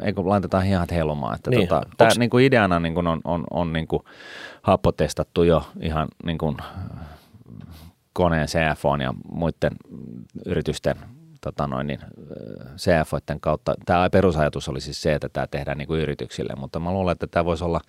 ei 0.03 0.13
kun 0.13 0.29
laitetaan 0.29 0.65
hihat 0.65 0.91
heilumaan. 0.91 1.35
Että 1.35 1.51
Niin. 1.51 1.69
tota, 1.69 1.87
tää, 1.97 2.09
Onks- 2.09 2.19
niin 2.19 2.31
kuin 2.31 2.45
ideana 2.45 2.81
niin 2.81 2.95
kuin 2.95 3.07
on, 3.07 3.21
on, 3.25 3.45
on 3.51 3.73
niin 3.73 3.89
kuin 3.89 4.03
happotestattu 4.63 5.43
jo 5.43 5.67
ihan 5.81 6.09
niin 6.25 6.39
kuin 6.39 6.57
koneen 8.13 8.47
CFOn 8.47 9.01
ja 9.01 9.15
muiden 9.33 9.73
yritysten 10.47 10.97
tota 11.41 11.67
noin, 11.67 11.87
niin, 11.87 12.01
CFOiden 12.77 13.41
kautta. 13.41 13.75
Tämä 13.87 14.11
perusajatus 14.11 14.69
oli 14.69 14.81
siis 14.81 15.03
se, 15.03 15.15
että 15.15 15.29
tämä 15.29 15.47
tehdään 15.47 15.79
niin 15.79 15.89
kuin 15.89 16.01
yrityksille, 16.01 16.53
mutta 16.57 16.81
mä 16.81 16.93
luulen, 16.93 17.13
että 17.13 17.27
tämä 17.27 17.45
voisi 17.45 17.65
olla 17.65 17.81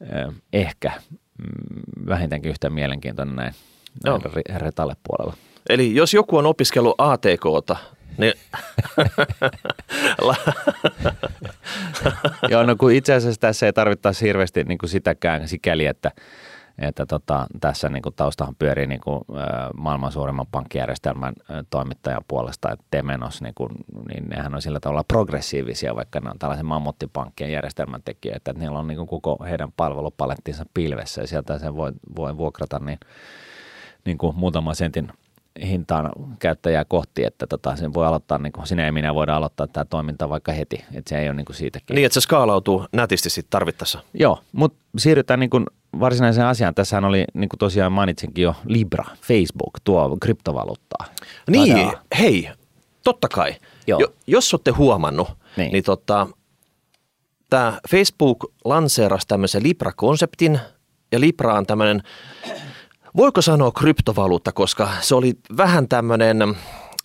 eh, 0.00 0.34
ehkä 0.52 0.92
mm, 1.38 2.06
vähintäänkin 2.08 2.50
yhtä 2.50 2.70
mielenkiintoinen 2.70 3.36
näin, 3.36 3.54
Joo. 4.04 4.20
retalle 4.56 4.96
puolella. 5.08 5.36
Eli 5.68 5.94
jos 5.94 6.14
joku 6.14 6.36
on 6.36 6.46
opiskellut 6.46 6.94
ATKta, 6.98 7.76
niin 8.18 8.32
Joo, 12.50 12.62
no 12.62 12.76
kun 12.76 12.92
itse 12.92 13.14
asiassa 13.14 13.40
tässä 13.40 13.66
ei 13.66 13.72
tarvittaisi 13.72 14.26
hirveästi 14.26 14.64
niin 14.64 14.78
kuin 14.78 14.90
sitäkään 14.90 15.48
sikäli, 15.48 15.86
että, 15.86 16.10
että 16.78 17.06
tota, 17.06 17.46
tässä 17.60 17.88
niin 17.88 18.02
kuin 18.02 18.14
taustahan 18.14 18.54
pyörii 18.58 18.86
niin 18.86 19.00
kuin, 19.00 19.20
maailman 19.76 20.12
suurimman 20.12 20.46
pankkijärjestelmän 20.50 21.34
toimittajan 21.70 22.24
puolesta, 22.28 22.72
että 22.72 22.84
Temenos, 22.90 23.42
niin, 23.42 23.54
kuin, 23.54 23.70
niin 24.08 24.28
nehän 24.28 24.54
on 24.54 24.62
sillä 24.62 24.80
tavalla 24.80 25.04
progressiivisia, 25.08 25.96
vaikka 25.96 26.20
ne 26.20 26.30
on 26.30 26.38
tällaisen 26.38 26.66
mammuttipankkien 26.66 27.52
järjestelmän 27.52 28.02
tekijöitä, 28.04 28.50
että 28.50 28.60
niillä 28.60 28.78
on 28.78 28.86
niin 28.86 28.98
kuin 28.98 29.08
koko 29.08 29.44
heidän 29.44 29.72
palvelupalettinsa 29.76 30.66
pilvessä 30.74 31.20
ja 31.20 31.26
sieltä 31.26 31.58
sen 31.58 31.76
voi, 31.76 31.92
voi 32.16 32.36
vuokrata 32.36 32.78
niin, 32.78 32.98
niin 34.06 34.18
kuin 34.18 34.36
muutaman 34.36 34.76
sentin 34.76 35.08
hintaan 35.62 36.10
käyttäjää 36.38 36.84
kohti, 36.84 37.24
että 37.24 37.46
tota, 37.46 37.76
sen 37.76 37.94
voi 37.94 38.06
aloittaa, 38.06 38.38
niin 38.38 38.52
kuin 38.52 38.66
sinä 38.66 38.86
ja 38.86 38.92
minä 38.92 39.14
voidaan 39.14 39.38
aloittaa 39.38 39.66
tämä 39.66 39.84
toiminta 39.84 40.28
vaikka 40.28 40.52
heti, 40.52 40.84
että 40.94 41.08
se 41.08 41.18
ei 41.18 41.28
ole 41.28 41.36
niin 41.36 41.44
kuin 41.46 41.56
siitäkin. 41.56 41.94
Niin, 41.94 42.06
että 42.06 42.14
se 42.14 42.20
skaalautuu 42.20 42.86
nätisti 42.92 43.30
sitten 43.30 43.50
tarvittaessa. 43.50 43.98
Joo, 44.14 44.38
mutta 44.52 44.78
siirrytään 44.98 45.40
niin 45.40 45.50
kuin 45.50 45.66
varsinaiseen 46.00 46.46
asiaan. 46.46 46.74
Tässähän 46.74 47.04
oli, 47.04 47.24
niin 47.34 47.48
kuin 47.48 47.58
tosiaan 47.58 47.92
mainitsinkin 47.92 48.42
jo, 48.42 48.54
Libra, 48.64 49.04
Facebook, 49.22 49.80
tuo 49.84 50.16
kryptovaluuttaa. 50.20 51.06
Niin, 51.50 51.76
Tadaa. 51.76 52.02
hei, 52.18 52.50
totta 53.04 53.28
kai. 53.28 53.54
Joo. 53.86 54.00
Jo, 54.00 54.06
jos 54.26 54.54
olette 54.54 54.70
huomannut, 54.70 55.28
niin, 55.28 55.36
Niin. 55.56 55.72
niin 55.72 55.84
tota, 55.84 56.26
tämä 57.50 57.80
Facebook 57.90 58.52
lanseerasi 58.64 59.28
tämmöisen 59.28 59.62
Libra-konseptin, 59.62 60.58
ja 61.12 61.20
Libra 61.20 61.54
on 61.54 61.66
tämmöinen, 61.66 62.02
voiko 63.16 63.42
sanoa 63.42 63.72
kryptovaluutta, 63.72 64.52
koska 64.52 64.88
se 65.00 65.14
oli 65.14 65.34
vähän 65.56 65.88
tämmöinen 65.88 66.56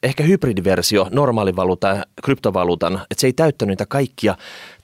ehkä 0.04 0.24
hybridiversio 0.24 1.08
normaalivaluutan 1.12 1.98
ja 1.98 2.04
kryptovaluutan, 2.24 2.94
että 2.94 3.22
se 3.22 3.28
ei 3.28 3.34
täyttänyt 3.34 3.72
niitä 3.72 3.86
kaikkia 3.86 4.36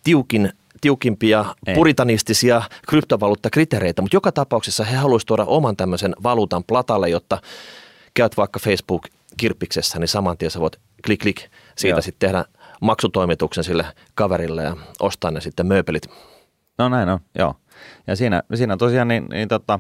tiukin, 0.04 0.54
tiukimpia 0.82 1.46
Ei. 1.68 1.76
puritanistisia 1.76 2.62
kryptovaluuttakriteereitä, 2.88 4.02
mutta 4.02 4.16
joka 4.16 4.32
tapauksessa 4.32 4.84
he 4.84 4.96
haluaisivat 4.96 5.28
tuoda 5.28 5.46
oman 5.46 5.78
tämmöisen 5.78 6.16
valuutan 6.24 6.64
platalle, 6.64 7.10
jotta 7.10 7.42
käyt 8.14 8.38
vaikka 8.38 8.60
Facebook-kirppiksessä, 8.60 10.00
niin 10.00 10.08
saman 10.08 10.38
tien 10.38 10.52
sä 10.52 10.60
voit 10.60 10.78
klik 11.06 11.22
klik 11.22 11.42
siitä 11.76 12.02
sitten 12.02 12.30
tehdä 12.30 12.46
maksutoimituksen 12.82 13.64
sille 13.64 13.86
kaverille 14.16 14.64
ja 14.64 14.76
ostaa 15.00 15.32
ne 15.32 15.42
sitten 15.42 15.68
mööpelit. 15.68 16.08
No 16.78 16.90
näin 16.90 17.10
on, 17.10 17.20
joo. 17.38 17.56
Ja 18.08 18.16
siinä, 18.16 18.44
siinä 18.56 18.78
tosiaan, 18.78 19.08
niin, 19.08 19.26
niin 19.30 19.48
tota, 19.48 19.80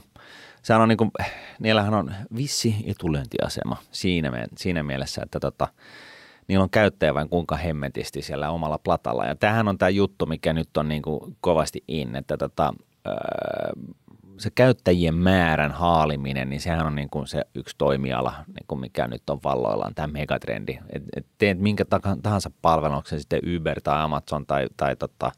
sehän 0.67 0.81
on 0.81 0.89
niin 0.89 0.97
kuin, 0.97 1.11
niillähän 1.59 1.93
on 1.93 2.13
vissi 2.35 2.75
etulyöntiasema 2.87 3.77
siinä, 3.91 4.47
siinä 4.57 4.83
mielessä, 4.83 5.21
että 5.23 5.39
tota, 5.39 5.67
niillä 6.47 6.63
on 6.63 6.69
käyttäjä 6.69 7.13
vain 7.13 7.29
kuinka 7.29 7.55
hemmetisti 7.55 8.21
siellä 8.21 8.49
omalla 8.49 8.77
platalla. 8.77 9.25
Ja 9.25 9.35
tämähän 9.35 9.67
on 9.67 9.77
tämä 9.77 9.89
juttu, 9.89 10.25
mikä 10.25 10.53
nyt 10.53 10.77
on 10.77 10.87
niin 10.87 11.01
kuin 11.01 11.37
kovasti 11.41 11.83
in, 11.87 12.15
että 12.15 12.37
tota, 12.37 12.73
öö, 13.07 13.13
se 14.37 14.49
käyttäjien 14.55 15.15
määrän 15.15 15.71
haaliminen, 15.71 16.49
niin 16.49 16.61
sehän 16.61 16.87
on 16.87 16.95
niin 16.95 17.09
kuin 17.09 17.27
se 17.27 17.43
yksi 17.55 17.75
toimiala, 17.77 18.33
niin 18.47 18.65
kuin 18.67 18.79
mikä 18.79 19.07
nyt 19.07 19.29
on 19.29 19.39
valloillaan, 19.43 19.95
tämä 19.95 20.07
megatrendi. 20.07 20.79
Et, 20.89 21.03
et 21.15 21.25
teet 21.37 21.59
minkä 21.59 21.85
tahansa 22.23 22.51
palvelun, 22.61 22.95
onko 22.95 23.09
se 23.09 23.19
sitten 23.19 23.41
Uber 23.55 23.81
tai 23.81 24.01
Amazon 24.01 24.45
tai, 24.45 24.67
tai 24.77 24.95
tota, 24.95 25.31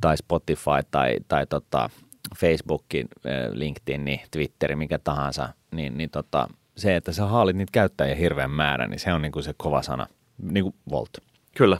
tai 0.00 0.16
Spotify 0.16 0.82
tai, 0.90 1.16
tai 1.28 1.46
tota 1.46 1.90
Facebookin, 2.38 3.08
äh, 3.26 3.52
LinkedIn, 3.52 4.20
Twitteri, 4.30 4.76
mikä 4.76 4.98
tahansa, 4.98 5.48
niin, 5.70 5.98
niin 5.98 6.10
tota, 6.10 6.48
se, 6.76 6.96
että 6.96 7.12
sä 7.12 7.26
haalit 7.26 7.56
niitä 7.56 7.72
käyttäjiä 7.72 8.14
hirveän 8.14 8.50
määrän, 8.50 8.90
niin 8.90 9.00
se 9.00 9.12
on 9.12 9.22
niinku 9.22 9.42
se 9.42 9.54
kova 9.56 9.82
sana, 9.82 10.06
niin 10.42 10.64
kuin 10.64 10.74
Volt. 10.90 11.10
Kyllä. 11.56 11.78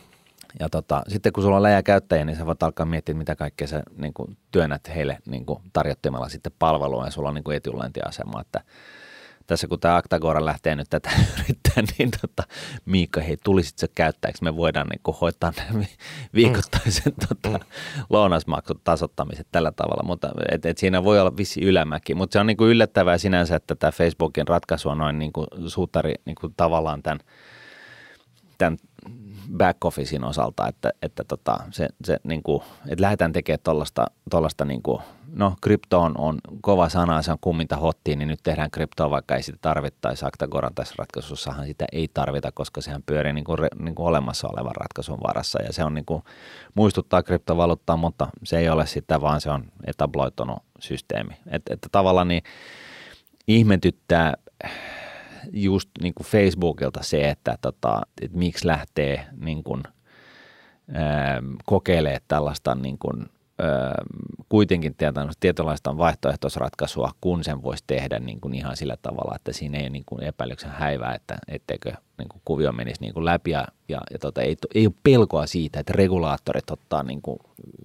Ja 0.60 0.68
tota, 0.68 1.02
sitten 1.08 1.32
kun 1.32 1.42
sulla 1.42 1.56
on 1.56 1.62
läjä 1.62 1.82
käyttäjiä, 1.82 2.24
niin 2.24 2.36
sä 2.36 2.46
voit 2.46 2.62
alkaa 2.62 2.86
miettiä, 2.86 3.14
mitä 3.14 3.36
kaikkea 3.36 3.66
sä 3.66 3.82
niin 3.96 4.14
kuin, 4.14 4.36
työnnät 4.50 4.88
heille 4.94 5.18
niin 5.26 5.46
kuin, 5.46 5.62
tarjottimella 5.72 6.28
sitten 6.28 6.52
palvelua 6.58 7.04
ja 7.04 7.10
sulla 7.10 7.28
on 7.28 7.34
niin 7.34 7.44
kuin 7.44 7.56
että 7.56 8.60
tässä 9.46 9.68
kun 9.68 9.80
tämä 9.80 9.96
Actagora 9.96 10.44
lähtee 10.44 10.76
nyt 10.76 10.86
tätä 10.90 11.10
yrittää, 11.34 11.84
niin 11.98 12.10
tota, 12.20 12.42
Miikka, 12.84 13.20
hei, 13.20 13.36
tulisit 13.44 13.78
sä 13.78 13.86
käyttäjäksi, 13.94 14.44
me 14.44 14.56
voidaan 14.56 14.86
niin 14.86 15.00
kuin, 15.02 15.16
hoitaa 15.20 15.52
ne 15.56 15.80
vi- 15.80 15.96
viikoittaisen 16.34 17.12
tota, 17.28 17.60
lounasmaksut 18.10 18.84
tasottamiset 18.84 19.46
tällä 19.52 19.72
tavalla, 19.72 20.02
mutta 20.02 20.30
et, 20.52 20.66
et 20.66 20.78
siinä 20.78 21.04
voi 21.04 21.20
olla 21.20 21.36
vissi 21.36 21.60
ylämäki, 21.60 22.14
mutta 22.14 22.32
se 22.32 22.38
on 22.38 22.46
niin 22.46 22.56
kuin 22.56 22.70
yllättävää 22.70 23.18
sinänsä, 23.18 23.56
että 23.56 23.74
tämä 23.74 23.90
Facebookin 23.90 24.48
ratkaisu 24.48 24.88
on 24.88 24.98
noin 24.98 25.18
niin 25.18 25.32
kuin, 25.32 25.46
suutari 25.66 26.14
niin 26.24 26.36
kuin, 26.40 26.54
tavallaan 26.56 27.02
tämän 27.02 27.20
tämän 28.58 28.78
back 29.56 29.84
officein 29.84 30.24
osalta, 30.24 30.68
että, 30.68 30.92
että 31.02 31.24
tota, 31.24 31.58
se, 31.70 31.88
se 32.04 32.18
niin 32.24 32.42
kuin, 32.42 32.62
että 32.88 33.02
lähdetään 33.02 33.32
tekemään 33.32 33.60
tuollaista, 33.64 34.06
tuollaista 34.30 34.64
niin 34.64 34.82
kuin, 34.82 35.02
no 35.36 35.56
krypto 35.62 36.00
on, 36.00 36.14
on 36.18 36.38
kova 36.60 36.88
sana, 36.88 37.22
se 37.22 37.32
on 37.32 37.38
kumminta 37.40 37.76
hottiin, 37.76 38.18
niin 38.18 38.28
nyt 38.28 38.40
tehdään 38.42 38.70
kryptoa, 38.70 39.10
vaikka 39.10 39.36
ei 39.36 39.42
sitä 39.42 39.58
tarvittaisi. 39.60 40.24
Actagoran 40.24 40.74
tässä 40.74 40.94
ratkaisussahan 40.98 41.66
sitä 41.66 41.84
ei 41.92 42.08
tarvita, 42.14 42.52
koska 42.52 42.80
sehän 42.80 43.02
pyörii 43.02 43.32
niin 43.32 43.44
kuin, 43.44 43.58
niin 43.78 43.94
kuin 43.94 44.06
olemassa 44.06 44.48
olevan 44.48 44.76
ratkaisun 44.76 45.20
varassa 45.26 45.62
ja 45.62 45.72
se 45.72 45.84
on 45.84 45.94
niin 45.94 46.04
kuin, 46.04 46.22
muistuttaa 46.74 47.22
kryptovaluuttaa, 47.22 47.96
mutta 47.96 48.28
se 48.44 48.58
ei 48.58 48.68
ole 48.68 48.86
sitä, 48.86 49.20
vaan 49.20 49.40
se 49.40 49.50
on 49.50 49.64
etabloitunut 49.84 50.58
systeemi. 50.80 51.34
Että, 51.46 51.74
että 51.74 51.88
tavallaan 51.92 52.28
niin 52.28 52.42
ihmetyttää 53.48 54.34
just 55.52 55.90
niin 56.02 56.14
kuin 56.14 56.26
Facebookilta 56.26 57.02
se, 57.02 57.30
että, 57.30 57.58
tota, 57.60 58.02
että 58.22 58.38
miksi 58.38 58.66
lähtee 58.66 59.26
niin 59.40 59.64
kuin, 59.64 59.82
kokeilemaan 61.64 62.20
tällaista 62.28 62.74
niin 62.74 62.98
kuin, 62.98 63.26
ähm, 63.60 64.42
kuitenkin 64.48 64.92
tietyn- 64.92 65.32
tietynlaista 65.40 65.98
vaihtoehtoisratkaisua, 65.98 67.10
kun 67.20 67.44
sen 67.44 67.62
voisi 67.62 67.84
tehdä 67.86 68.18
niin 68.18 68.40
kuin 68.40 68.54
ihan 68.54 68.76
sillä 68.76 68.96
tavalla, 69.02 69.36
että 69.36 69.52
siinä 69.52 69.78
ei 69.78 69.84
ole 69.84 69.90
niin 69.90 70.04
kuin 70.06 70.22
epäilyksen 70.22 70.70
häivää, 70.70 71.14
että 71.14 71.38
etteikö 71.48 71.92
niin 72.18 72.28
kuin 72.28 72.42
kuvio 72.44 72.72
menisi 72.72 73.00
niin 73.00 73.14
kuin 73.14 73.24
läpi 73.24 73.50
ja, 73.50 73.66
ja, 73.88 74.00
ja 74.12 74.18
tota, 74.18 74.42
ei, 74.42 74.56
ei 74.74 74.86
ole 74.86 74.94
pelkoa 75.02 75.46
siitä, 75.46 75.80
että 75.80 75.92
regulaattorit 75.92 76.70
ottaa 76.70 77.02
niin 77.02 77.22
kuin, 77.22 77.38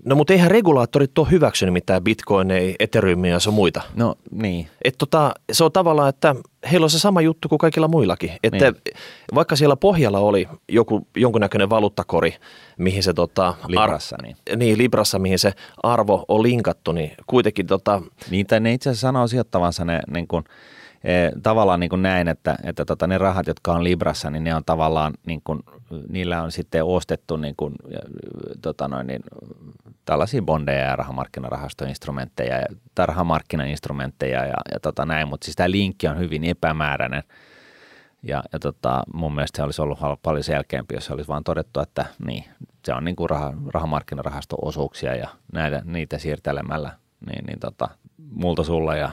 No 0.05 0.15
mutta 0.15 0.33
eihän 0.33 0.51
regulaattorit 0.51 1.17
ole 1.17 1.31
hyväksynyt 1.31 1.73
mitään 1.73 2.03
Bitcoin, 2.03 2.51
ei 2.51 2.75
Ethereumia 2.79 3.31
ja 3.31 3.39
sun 3.39 3.53
muita. 3.53 3.81
no 3.95 4.15
niin, 4.31 4.67
Et 4.83 4.95
tota, 4.97 5.33
se 5.51 5.63
on 5.63 5.71
tavallaan, 5.71 6.09
että 6.09 6.35
heillä 6.71 6.85
on 6.85 6.89
se 6.89 6.99
sama 6.99 7.21
juttu 7.21 7.49
kuin 7.49 7.59
kaikilla 7.59 7.87
muillakin. 7.87 8.31
Että 8.43 8.71
Niin. 8.71 8.97
vaikka 9.35 9.55
siellä 9.55 9.75
pohjalla 9.75 10.19
oli 10.19 10.47
joku, 10.69 11.07
jonkunnäköinen 11.17 11.69
valuuttakori, 11.69 12.35
mihin 12.77 13.03
se 13.03 13.13
tota, 13.13 13.53
Librassa, 13.67 14.17
niin. 14.21 14.35
niin, 14.55 14.77
Librassa, 14.77 15.19
mihin 15.19 15.39
se 15.39 15.53
arvo 15.83 16.25
on 16.27 16.43
linkattu, 16.43 16.91
niin 16.91 17.11
kuitenkin 17.27 17.67
tota, 17.67 18.01
Niin, 18.29 18.47
tai 18.47 18.59
ne 18.59 18.73
itse 18.73 18.89
asiassa 18.89 19.07
sanoo 19.07 19.27
sijoittavansa 19.27 19.85
ne 19.85 19.99
niin 20.13 20.27
kuin, 20.27 20.43
tavallaan 21.43 21.79
niin 21.79 21.89
kuin 21.89 22.01
näin, 22.01 22.27
että, 22.27 22.57
että 22.63 22.85
tota, 22.85 23.07
ne 23.07 23.17
rahat, 23.17 23.47
jotka 23.47 23.73
on 23.73 23.83
Librassa, 23.83 24.29
niin 24.29 24.43
ne 24.43 24.55
on 24.55 24.65
tavallaan, 24.65 25.13
niin 25.25 25.41
kuin, 25.43 25.59
niillä 26.09 26.43
on 26.43 26.51
sitten 26.51 26.85
ostettu 26.85 27.37
niin 27.37 27.55
kuin, 27.57 27.75
tota 28.61 28.87
noin, 28.87 29.07
niin, 29.07 29.21
tällaisia 30.05 30.41
bondeja 30.41 30.85
ja 30.85 30.95
rahamarkkinarahastoinstrumentteja 30.95 32.57
ja, 32.57 32.65
tai 32.95 33.05
rahamarkkinainstrumentteja 33.05 34.45
ja, 34.45 34.57
ja 34.71 34.79
tota 34.79 35.05
näin, 35.05 35.27
mutta 35.27 35.45
siis 35.45 35.55
tämä 35.55 35.71
linkki 35.71 36.07
on 36.07 36.19
hyvin 36.19 36.43
epämääräinen. 36.43 37.23
Ja, 38.23 38.43
ja 38.53 38.59
tota, 38.59 39.03
mun 39.13 39.35
mielestä 39.35 39.57
se 39.57 39.63
olisi 39.63 39.81
ollut 39.81 39.99
paljon 40.23 40.43
selkeämpi, 40.43 40.95
jos 40.95 41.05
se 41.05 41.13
olisi 41.13 41.27
vaan 41.27 41.43
todettu, 41.43 41.79
että 41.79 42.05
niin, 42.25 42.43
se 42.85 42.93
on 42.93 43.03
niin 43.03 43.15
kuin 43.15 43.29
raha, 43.29 43.53
rahamarkkinarahasto-osuuksia 43.67 45.15
ja 45.15 45.29
näitä, 45.53 45.81
niitä 45.85 46.17
siirtelemällä 46.17 46.91
niin, 47.25 47.45
niin 47.45 47.59
tota, 47.59 47.89
multa 48.31 48.63
sulla 48.63 48.95
ja 48.95 49.09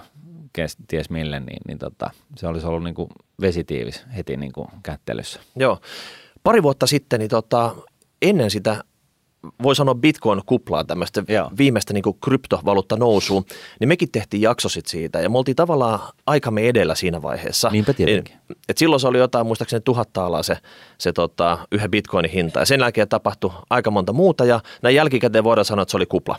kes, 0.59 0.77
ties 0.88 1.11
mille, 1.11 1.41
niin, 1.41 1.61
niin 1.69 1.79
tota, 1.79 2.11
se 2.37 2.47
olisi 2.47 2.67
ollut 2.67 2.85
niin 2.85 2.95
kuin 2.95 3.09
vesitiivis 3.41 4.05
heti 4.17 4.37
niin 4.37 4.53
kuin 4.53 4.69
kättelyssä. 4.83 5.41
joo. 5.57 5.79
Pari 6.43 6.62
vuotta 6.62 6.87
sitten, 6.87 7.21
niin 7.21 7.31
tota, 7.31 7.75
ennen 8.23 8.50
sitä 8.50 8.85
voi 9.62 9.77
sanoa 9.77 9.95
Bitcoin-kuplaa, 9.95 10.85
tämmöistä 10.85 11.23
Joo. 11.29 11.50
viimeistä 11.59 11.93
niin 11.93 12.03
kryptovaluutta 12.25 12.97
nousua, 12.97 13.43
niin 13.81 13.88
mekin 13.88 14.11
tehtiin 14.12 14.41
jakso 14.41 14.69
sit 14.69 14.87
siitä 14.87 15.21
ja 15.21 15.31
me 15.31 15.38
oltiin 15.38 15.57
tavallaan 15.57 16.00
aikamme 16.27 16.69
edellä 16.69 16.95
siinä 16.95 17.23
vaiheessa. 17.23 17.69
Niinpä 17.71 17.93
tietenkin. 17.93 18.37
Niin, 18.49 18.59
Et 18.69 18.79
silloin 18.79 19.00
se 19.00 19.09
oli 19.09 19.19
jotain, 19.19 19.47
muistaakseni 19.47 19.81
tuhat 19.81 20.12
taalaa 20.12 20.43
se, 20.43 20.57
se 20.99 21.12
tota, 21.12 21.59
yhden 21.73 21.91
bitcoinin 21.91 22.31
hinta 22.31 22.61
ja 22.61 22.67
sen 22.67 22.81
jälkeen 22.81 23.09
tapahtui 23.09 23.50
aika 23.71 23.91
monta 23.91 24.12
muuta 24.12 24.45
ja 24.45 24.61
näin 24.83 24.95
jälkikäteen 24.95 25.45
voidaan 25.45 25.65
sanoa, 25.65 25.83
että 25.83 25.91
se 25.91 25.97
oli 25.97 26.07
kupla. 26.07 26.37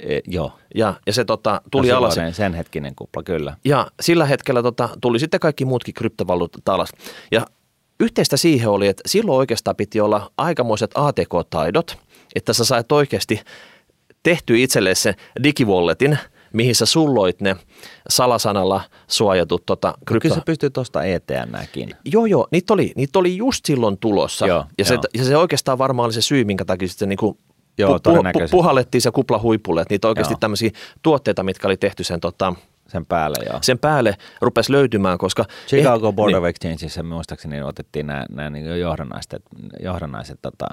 E, 0.00 0.18
joo. 0.26 0.52
Ja, 0.74 0.94
ja 1.06 1.12
se 1.12 1.24
tota, 1.24 1.60
tuli 1.70 1.88
No 1.88 1.96
alas. 1.96 2.18
Sen 2.32 2.54
hetkinen 2.54 2.94
kupla, 2.94 3.22
kyllä. 3.22 3.56
Ja 3.64 3.86
sillä 4.00 4.26
hetkellä 4.26 4.62
tota, 4.62 4.88
tuli 5.00 5.18
sitten 5.18 5.40
kaikki 5.40 5.64
muutkin 5.64 5.94
kryptovaluutat 5.94 6.68
alas. 6.68 6.88
Ja 7.32 7.46
yhteistä 8.00 8.36
siihen 8.36 8.68
oli, 8.68 8.86
että 8.88 9.02
silloin 9.06 9.38
oikeastaan 9.38 9.76
piti 9.76 10.00
olla 10.00 10.30
aikamoiset 10.36 10.90
ATK-taidot, 10.94 11.96
että 12.34 12.52
sä 12.52 12.64
sait 12.64 12.92
oikeasti 12.92 13.40
tehty 14.22 14.62
itsellesi 14.62 15.02
sen 15.02 15.14
digiwalletin, 15.42 16.18
mihin 16.52 16.74
sä 16.74 16.86
sulloit 16.86 17.40
ne 17.40 17.56
salasanalla 18.08 18.80
suojatut 19.06 19.66
tota, 19.66 19.94
krypto... 20.06 20.22
Kyllä 20.22 20.34
sä 20.34 20.42
pystyy 20.46 20.70
tuosta 20.70 21.04
ETNäkin. 21.04 21.90
Joo, 22.04 22.26
joo, 22.26 22.48
niitä 22.50 22.74
oli, 22.74 22.92
niitä 22.96 23.18
oli 23.18 23.36
just 23.36 23.64
silloin 23.64 23.98
tulossa. 23.98 24.46
Joo, 24.46 24.64
ja, 24.78 24.84
se, 24.84 24.98
ja 25.14 25.24
se 25.24 25.36
oikeastaan 25.36 25.78
varmaan 25.78 26.04
oli 26.04 26.12
se 26.12 26.22
syy, 26.22 26.44
minkä 26.44 26.64
takia 26.64 26.88
sitten 26.88 27.08
niin 27.08 27.38
Joo, 27.78 27.96
pu- 27.96 28.12
pu- 28.12 28.48
puhallettiin 28.50 29.02
se 29.02 29.10
kupla 29.10 29.38
huipulle, 29.38 29.82
että 29.82 29.94
niitä 29.94 30.08
oikeasti 30.08 30.32
Joo. 30.34 30.38
tämmöisiä 30.40 30.70
tuotteita, 31.02 31.42
mitkä 31.42 31.68
oli 31.68 31.76
tehty 31.76 32.04
sen, 32.04 32.20
tota, 32.20 32.54
Sen 32.88 33.06
päälle, 33.06 33.36
joo. 33.46 33.58
sen 33.62 33.78
päälle, 33.78 34.16
rupesi 34.40 34.72
löytymään, 34.72 35.18
koska... 35.18 35.44
Chicago 35.66 36.12
Board 36.12 36.32
niin, 36.32 36.38
of 36.38 36.44
Exchangeissa 36.44 37.02
muistaakseni 37.02 37.62
otettiin 37.62 38.06
nämä, 38.06 38.24
nämä 38.30 38.50
niin 38.50 38.80
johdannaiset, 38.80 39.42
johdannaiset 39.80 40.38
tota, 40.42 40.66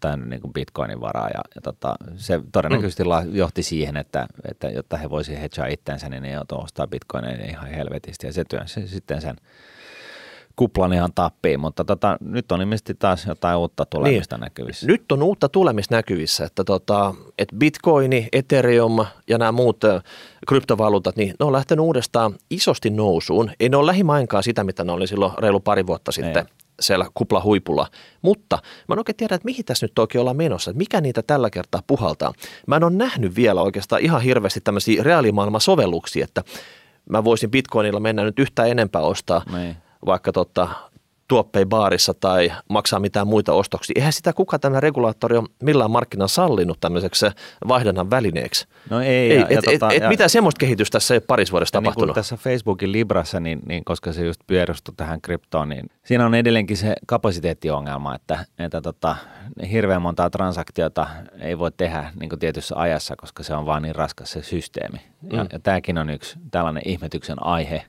tämän 0.00 0.30
niin 0.30 0.40
kuin 0.40 0.52
bitcoinin 0.52 1.00
varaa 1.00 1.28
ja, 1.28 1.40
ja 1.54 1.60
tota, 1.60 1.94
se 2.16 2.40
todennäköisesti 2.52 3.04
mm. 3.04 3.36
johti 3.36 3.62
siihen, 3.62 3.96
että, 3.96 4.26
että 4.50 4.70
jotta 4.70 4.96
he 4.96 5.10
voisivat 5.10 5.40
hedgea 5.40 5.66
itsensä, 5.66 6.08
niin 6.08 6.22
ne 6.22 6.30
joutuu 6.30 6.60
ostaa 6.60 6.86
bitcoineja 6.86 7.50
ihan 7.50 7.68
helvetisti 7.68 8.26
ja 8.26 8.32
se 8.32 8.44
työnsi 8.44 8.88
sitten 8.88 9.20
sen 9.20 9.36
kuplan 10.56 10.92
ihan 10.92 11.10
tappiin, 11.14 11.60
mutta 11.60 11.84
tota, 11.84 12.16
nyt 12.20 12.52
on 12.52 12.60
ilmeisesti 12.60 12.94
taas 12.94 13.26
jotain 13.26 13.58
uutta 13.58 13.86
tulemista 13.86 14.36
niin. 14.36 14.42
näkyvissä. 14.42 14.86
Nyt 14.86 15.12
on 15.12 15.22
uutta 15.22 15.48
tulemista 15.48 15.94
näkyvissä, 15.94 16.44
että, 16.44 16.64
tota, 16.64 17.14
että 17.38 17.56
bitcoini, 17.56 18.28
ethereum 18.32 19.06
ja 19.28 19.38
nämä 19.38 19.52
muut 19.52 19.80
kryptovaluutat, 20.48 21.16
niin 21.16 21.34
ne 21.40 21.46
on 21.46 21.52
lähtenyt 21.52 21.82
uudestaan 21.82 22.34
isosti 22.50 22.90
nousuun. 22.90 23.50
Ei 23.60 23.68
ne 23.68 23.76
ole 23.76 23.86
lähimainkaan 23.86 24.42
sitä, 24.42 24.64
mitä 24.64 24.84
ne 24.84 24.92
oli 24.92 25.06
silloin 25.06 25.32
reilu 25.38 25.60
pari 25.60 25.86
vuotta 25.86 26.12
sitten 26.12 26.46
Ei. 26.46 26.52
siellä 26.80 27.06
kuplahuipulla. 27.14 27.86
Mutta 28.22 28.58
mä 28.88 28.92
en 28.92 28.98
oikein 28.98 29.16
tiedä, 29.16 29.34
että 29.34 29.46
mihin 29.46 29.64
tässä 29.64 29.86
nyt 29.86 29.98
oikein 29.98 30.20
ollaan 30.20 30.36
menossa, 30.36 30.70
että 30.70 30.78
mikä 30.78 31.00
niitä 31.00 31.22
tällä 31.22 31.50
kertaa 31.50 31.82
puhaltaa. 31.86 32.32
Mä 32.66 32.76
en 32.76 32.84
ole 32.84 32.92
nähnyt 32.92 33.36
vielä 33.36 33.62
oikeastaan 33.62 34.02
ihan 34.02 34.22
hirveästi 34.22 34.60
tämmöisiä 34.60 35.02
reaalimaailman 35.02 35.60
sovelluksia, 35.60 36.24
että 36.24 36.42
mä 37.10 37.24
voisin 37.24 37.50
bitcoinilla 37.50 38.00
mennä 38.00 38.24
nyt 38.24 38.38
yhtään 38.38 38.68
enempää 38.68 39.02
ostaa 39.02 39.42
Niin. 39.52 39.76
Vaikka 40.06 40.32
tota, 40.32 40.68
tuoppei 41.28 41.66
baarissa 41.66 42.14
tai 42.14 42.52
maksaa 42.68 43.00
mitään 43.00 43.26
muita 43.26 43.52
ostoksia. 43.52 43.94
Eihän 43.96 44.12
sitä 44.12 44.32
kuka 44.32 44.58
tämä 44.58 44.80
regulaattori 44.80 45.36
on 45.36 45.46
millään 45.62 45.90
markkinan 45.90 46.28
sallinut 46.28 46.80
tämmöiseksi 46.80 47.26
vaihdannan 47.68 48.10
välineeksi. 48.10 48.66
No 48.90 49.00
ei, 49.00 49.06
Ei, 49.08 49.38
ja, 49.38 49.44
et, 49.44 49.50
ja, 49.50 49.58
et, 49.58 49.80
tota, 49.80 49.92
et, 49.94 50.02
ja, 50.02 50.08
mitä 50.08 50.28
semmoista 50.28 50.58
kehitystä 50.58 50.92
tässä 50.96 51.14
ei 51.14 51.20
parissa 51.20 51.52
vuodessa 51.52 51.76
ja 51.76 51.80
niin 51.80 51.84
kuin 51.84 51.92
tapahtunut? 51.94 52.14
tässä 52.14 52.36
Facebookin 52.36 52.92
Librassa, 52.92 53.40
niin, 53.40 53.60
niin 53.66 53.84
koska 53.84 54.12
se 54.12 54.24
just 54.26 54.40
perustui 54.46 54.94
tähän 54.96 55.20
kryptoon, 55.20 55.68
niin 55.68 55.90
siinä 56.04 56.26
on 56.26 56.34
edelleenkin 56.34 56.76
se 56.76 56.94
kapasiteettiongelma, 57.06 58.14
että, 58.14 58.44
että 58.58 58.80
tota, 58.80 59.16
hirveän 59.70 60.02
montaa 60.02 60.30
transaktiota 60.30 61.06
ei 61.40 61.58
voi 61.58 61.72
tehdä 61.76 62.12
niin 62.20 62.28
kuin 62.28 62.38
tietyssä 62.38 62.74
ajassa, 62.78 63.16
koska 63.16 63.42
se 63.42 63.54
on 63.54 63.66
vaan 63.66 63.82
niin 63.82 63.94
raskas 63.94 64.30
se 64.32 64.42
systeemi. 64.42 64.98
Ja, 65.32 65.42
Mm. 65.42 65.48
ja 65.52 65.58
tämäkin 65.58 65.98
on 65.98 66.10
yksi 66.10 66.38
tällainen 66.50 66.82
ihmetyksen 66.86 67.46
aihe, 67.46 67.84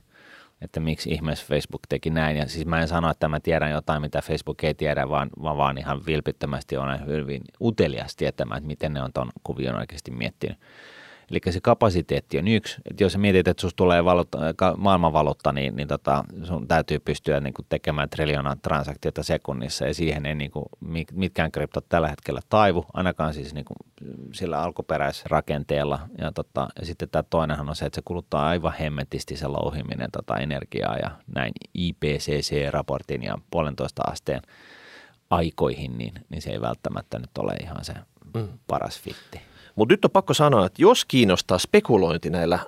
että 0.64 0.80
miksi 0.80 1.10
ihmeessä 1.10 1.46
Facebook 1.48 1.82
teki 1.88 2.10
näin. 2.10 2.36
Ja 2.36 2.48
siis 2.48 2.66
mä 2.66 2.80
en 2.80 2.88
sano, 2.88 3.10
että 3.10 3.28
mä 3.28 3.40
tiedän 3.40 3.70
jotain, 3.70 4.02
mitä 4.02 4.22
Facebook 4.22 4.64
ei 4.64 4.74
tiedä, 4.74 5.08
vaan, 5.08 5.30
vaan, 5.42 5.56
vaan 5.56 5.78
ihan 5.78 6.06
vilpittömästi 6.06 6.76
olen 6.76 7.06
hyvin 7.06 7.42
utelias 7.60 8.16
tietämään, 8.16 8.58
että 8.58 8.66
miten 8.66 8.92
ne 8.94 9.02
on 9.02 9.12
ton 9.12 9.30
kuvion 9.44 9.76
oikeasti 9.76 10.10
miettinyt. 10.10 10.58
Eli 11.30 11.40
se 11.50 11.60
kapasiteetti 11.60 12.38
on 12.38 12.48
yksi. 12.48 12.76
Että 12.90 13.04
jos 13.04 13.12
sä 13.12 13.18
mietit, 13.18 13.48
että 13.48 13.60
susta 13.60 13.76
tulee 13.76 14.04
valuutta, 14.04 14.38
ka- 14.56 14.74
maailmanvaluutta, 14.76 15.52
niin, 15.52 15.76
niin 15.76 15.88
tota, 15.88 16.24
sun 16.44 16.68
täytyy 16.68 16.98
pystyä 16.98 17.40
niin 17.40 17.54
kuin 17.54 17.66
tekemään 17.68 18.10
triljoonaa 18.10 18.56
transaktiota 18.56 19.22
sekunnissa, 19.22 19.86
ja 19.86 19.94
siihen 19.94 20.26
ei 20.26 20.34
niin 20.34 20.50
kuin, 20.50 20.64
mi- 20.80 21.04
mitkään 21.12 21.52
kryptot 21.52 21.88
tällä 21.88 22.08
hetkellä 22.08 22.40
taivu, 22.48 22.86
ainakaan 22.92 23.34
siis 23.34 23.54
niin 23.54 23.64
kuin 23.64 23.76
sillä 24.32 24.62
alkuperäisrakenteella. 24.62 25.98
Ja, 26.18 26.32
tota, 26.32 26.68
ja 26.80 26.86
sitten 26.86 27.08
tämä 27.08 27.22
toinenhan 27.30 27.68
on 27.68 27.76
se, 27.76 27.84
että 27.86 27.94
se 27.96 28.02
kuluttaa 28.04 28.46
aivan 28.46 28.74
hemmetisti 28.80 29.36
se 29.36 29.48
louhiminen 29.48 30.10
tota 30.12 30.36
energiaa, 30.36 30.96
ja 30.96 31.10
näin 31.34 31.52
IPCC-raportin 31.78 33.22
ja 33.22 33.38
puolentoista 33.50 34.02
asteen 34.06 34.42
aikoihin, 35.30 35.98
niin, 35.98 36.12
niin 36.28 36.42
se 36.42 36.50
ei 36.50 36.60
välttämättä 36.60 37.18
nyt 37.18 37.38
ole 37.38 37.52
ihan 37.62 37.84
se 37.84 37.94
Mm. 38.34 38.48
paras 38.66 39.00
fitti. 39.00 39.40
Mutta 39.74 39.92
nyt 39.92 40.04
on 40.04 40.10
pakko 40.10 40.34
sanoa, 40.34 40.66
että 40.66 40.82
jos 40.82 41.04
kiinnostaa 41.04 41.58
spekulointi 41.58 42.30
näillä, 42.30 42.58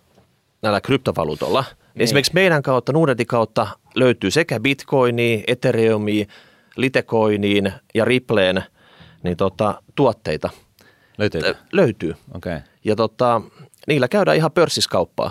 näillä 0.62 0.80
kryptovaluutolla, 0.80 1.60
niin 1.68 1.76
Niin. 1.94 2.04
esimerkiksi 2.04 2.34
meidän 2.34 2.62
kautta, 2.62 2.92
Nuudetin 2.92 3.26
kautta 3.26 3.66
löytyy 3.94 4.30
sekä 4.30 4.60
bitcoini, 4.60 5.44
ethereumi, 5.46 6.26
litecoiniin 6.76 7.72
ja 7.94 8.04
Rippleen 8.04 8.62
niin 9.22 9.36
tota, 9.36 9.82
tuotteita. 9.94 10.50
Löytyykö? 11.18 11.54
Löytyy. 11.72 12.14
Okei. 12.34 12.56
Okay. 12.56 12.68
Ja 12.84 12.96
tota, 12.96 13.42
niillä 13.86 14.08
käydään 14.08 14.36
ihan 14.36 14.52
pörssiskauppaa. 14.52 15.30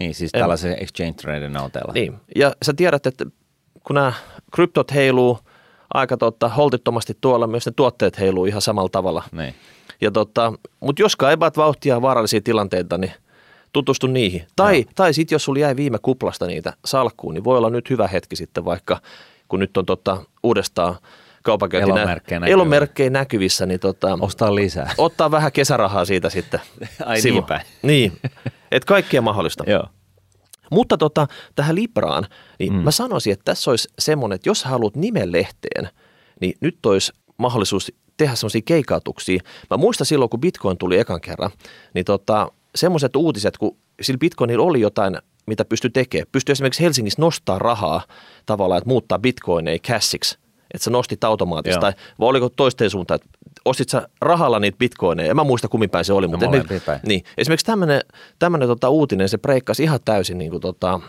Niin, 0.00 0.14
siis 0.14 0.30
En- 0.34 0.40
tällaisen 0.40 0.76
exchange 0.82 1.12
traden 1.12 1.52
noteella. 1.52 1.92
Niin. 1.92 2.14
Ja 2.36 2.52
sä 2.62 2.72
tiedät, 2.72 3.06
että 3.06 3.24
kun 3.84 3.94
nämä 3.96 4.12
kryptot 4.54 4.94
heiluu 4.94 5.38
aika 5.94 6.16
tota, 6.16 6.48
holtittomasti 6.48 7.18
tuolla, 7.20 7.46
myös 7.46 7.66
ne 7.66 7.72
tuotteet 7.76 8.18
heiluu 8.18 8.44
ihan 8.44 8.62
samalla 8.62 8.88
tavalla. 8.88 9.22
Niin. 9.32 9.54
Ja 10.00 10.10
tota, 10.10 10.52
mutta 10.80 11.02
jos 11.02 11.16
kaipaat 11.16 11.56
vauhtia 11.56 11.94
ja 11.94 12.02
vaarallisia 12.02 12.40
tilanteita, 12.40 12.98
niin 12.98 13.12
tutustu 13.72 14.06
niihin. 14.06 14.46
Tai, 14.56 14.84
tai 14.94 15.14
sitten 15.14 15.34
jos 15.34 15.44
sulla 15.44 15.60
jäi 15.60 15.76
viime 15.76 15.98
kuplasta 16.02 16.46
niitä 16.46 16.72
salkkuun, 16.84 17.34
niin 17.34 17.44
voi 17.44 17.58
olla 17.58 17.70
nyt 17.70 17.90
hyvä 17.90 18.08
hetki 18.08 18.36
sitten 18.36 18.64
vaikka, 18.64 19.00
kun 19.48 19.60
nyt 19.60 19.76
on 19.76 19.86
tota, 19.86 20.22
uudestaan 20.42 20.96
kaupankäynti 21.42 21.90
Elomerkkejä 21.90 22.40
näkyvissä. 22.40 22.54
elomerkkejä 22.54 23.10
näkyvissä, 23.10 23.66
niin 23.66 23.80
tota, 23.80 24.18
Ostaa 24.20 24.54
lisää. 24.54 24.94
ottaa 24.98 25.30
vähän 25.30 25.52
kesärahaa 25.52 26.04
siitä 26.04 26.30
sitten. 26.30 26.60
Ai 27.06 27.20
sivu. 27.20 27.34
niin 27.34 27.44
päin. 27.44 27.62
Niin, 27.82 28.12
että 28.72 28.86
kaikkea 28.86 29.22
mahdollista. 29.22 29.64
Joo. 29.66 29.84
Mutta 30.70 30.98
tota, 30.98 31.26
tähän 31.54 31.76
Libraan, 31.76 32.26
niin 32.58 32.72
mm. 32.72 32.78
mä 32.78 32.90
sanoisin, 32.90 33.32
että 33.32 33.44
tässä 33.44 33.70
olisi 33.70 33.88
semmoinen, 33.98 34.34
että 34.34 34.48
jos 34.48 34.64
haluat 34.64 34.96
nimen 34.96 35.32
lehteen, 35.32 35.88
niin 36.40 36.54
nyt 36.60 36.86
olisi 36.86 37.12
mahdollisuus 37.36 37.92
tehdä 38.24 38.34
semmoisia 38.34 38.62
keikautuksia. 38.64 39.40
Mä 39.70 39.76
muistan 39.76 40.06
silloin, 40.06 40.30
kun 40.30 40.40
Bitcoin 40.40 40.78
tuli 40.78 40.98
ekan 40.98 41.20
kerran, 41.20 41.50
niin 41.94 42.04
tota, 42.04 42.52
semmoiset 42.74 43.16
uutiset, 43.16 43.58
kun 43.58 43.76
sillä 44.02 44.18
Bitcoinilla 44.18 44.64
oli 44.64 44.80
jotain, 44.80 45.18
mitä 45.46 45.64
pystyi 45.64 45.90
tekemään. 45.90 46.26
Pystyi 46.32 46.52
esimerkiksi 46.52 46.82
Helsingissä 46.82 47.22
nostaa 47.22 47.58
rahaa 47.58 48.02
tavallaan, 48.46 48.78
että 48.78 48.88
muuttaa 48.88 49.18
Bitcoineja 49.18 49.78
cashiksi, 49.78 50.38
että 50.74 50.84
sä 50.84 50.90
nostit 50.90 51.24
automaattisesti. 51.24 51.84
Joo. 51.84 51.92
Tai 51.92 52.02
vai 52.18 52.28
oliko 52.28 52.48
toisteen 52.48 52.90
suuntaan, 52.90 53.20
että 53.24 53.38
ostit 53.64 53.88
sä 53.88 54.08
rahalla 54.20 54.58
niitä 54.58 54.78
bitcoineja. 54.78 55.30
En 55.30 55.36
mä 55.36 55.44
muista 55.44 55.68
kummin 55.68 55.90
päin 55.90 56.04
se 56.04 56.12
oli. 56.12 56.28
mutta 56.28 56.46
molempiin 56.46 56.66
esimerkiksi- 56.66 56.86
päin. 56.86 57.00
niin, 57.06 57.22
esimerkiksi 57.38 57.66
tämmöinen, 58.38 58.68
tota 58.68 58.88
uuutinen, 58.88 59.28
se 59.28 59.38
breikkasi 59.38 59.82
ihan 59.82 60.00
täysin 60.04 60.38
niin 60.38 60.50
kuin 60.50 60.60
tota, 60.60 61.00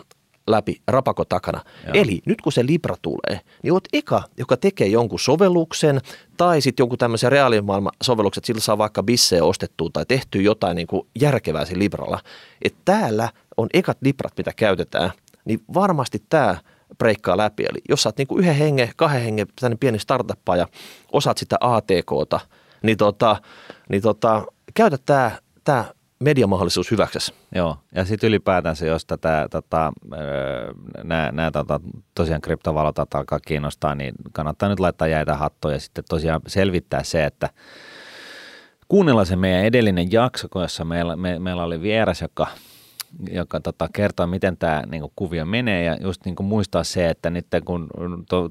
läpi 0.46 0.80
rapako 0.86 1.24
takana. 1.24 1.60
Joo. 1.84 1.94
Eli 1.94 2.20
nyt 2.26 2.40
kun 2.40 2.52
se 2.52 2.66
Libra 2.66 2.96
tulee, 3.02 3.40
niin 3.62 3.72
oot 3.72 3.88
eka, 3.92 4.22
joka 4.38 4.56
tekee 4.56 4.86
jonkun 4.86 5.20
sovelluksen 5.20 6.00
tai 6.36 6.60
sitten 6.60 6.82
jonkun 6.82 6.98
tämmöisen 6.98 7.32
reaalimaailman 7.32 7.92
sovelluksen, 8.02 8.40
että 8.40 8.46
sillä 8.46 8.60
saa 8.60 8.78
vaikka 8.78 9.02
bissejä 9.02 9.44
ostettua 9.44 9.90
tai 9.92 10.04
tehtyä 10.08 10.42
jotain 10.42 10.74
niin 10.74 10.86
kuin 10.86 11.06
järkevää 11.20 11.64
sillä 11.64 11.82
Libralla. 11.82 12.20
Että 12.62 12.78
täällä 12.84 13.28
on 13.56 13.68
ekat 13.74 13.98
Librat, 14.00 14.32
mitä 14.36 14.52
käytetään, 14.56 15.10
niin 15.44 15.60
varmasti 15.74 16.22
tämä 16.28 16.56
breikkaa 16.98 17.36
läpi. 17.36 17.64
Eli 17.64 17.78
jos 17.88 18.02
sä 18.02 18.08
oot 18.08 18.18
niin 18.18 18.28
kuin 18.28 18.40
yhden 18.40 18.54
hengen, 18.54 18.90
kahden 18.96 19.22
hengen 19.22 19.46
tämmöinen 19.60 19.78
pieni 19.78 19.98
startuppa 19.98 20.56
ja 20.56 20.68
osaat 21.12 21.38
sitä 21.38 21.56
ATKta, 21.60 22.40
niin, 22.82 22.96
tota, 22.96 23.36
niin 23.88 24.02
tota, 24.02 24.46
käytä 24.74 24.98
tämä, 25.06 25.30
tämä 25.64 25.84
mediamahdollisuus 26.22 26.90
hyväksesi. 26.90 27.34
Joo, 27.54 27.76
ja 27.94 28.04
sitten 28.04 28.28
ylipäätänsä, 28.28 28.86
jos 28.86 29.06
tätä, 29.06 29.46
tota, 29.50 29.92
nämä, 31.04 31.30
nämä 31.32 31.50
tota, 31.50 31.80
tosiaan 32.14 32.40
kryptovaluutat 32.40 33.14
alkaa 33.14 33.40
kiinnostaa, 33.40 33.94
niin 33.94 34.14
kannattaa 34.32 34.68
nyt 34.68 34.80
laittaa 34.80 35.08
jäitä 35.08 35.34
hattoja 35.34 35.76
ja 35.76 35.80
sitten 35.80 36.04
tosiaan 36.08 36.40
selvittää 36.46 37.02
se, 37.02 37.24
että 37.24 37.50
kuunnella 38.88 39.24
se 39.24 39.36
meidän 39.36 39.64
edellinen 39.64 40.12
jakso, 40.12 40.48
jossa 40.54 40.84
meillä, 40.84 41.16
me, 41.16 41.38
meillä 41.38 41.64
oli 41.64 41.82
vieras, 41.82 42.22
joka, 42.22 42.46
joka 43.30 43.60
tota, 43.60 43.88
kertoo, 43.92 44.26
miten 44.26 44.56
tämä 44.56 44.82
niinku, 44.86 45.12
kuvio 45.16 45.46
menee 45.46 45.84
ja 45.84 45.96
just 46.00 46.24
niinku, 46.24 46.42
muistaa 46.42 46.84
se, 46.84 47.08
että 47.08 47.30
nyt 47.30 47.46
kun, 47.64 47.88
to, 48.28 48.50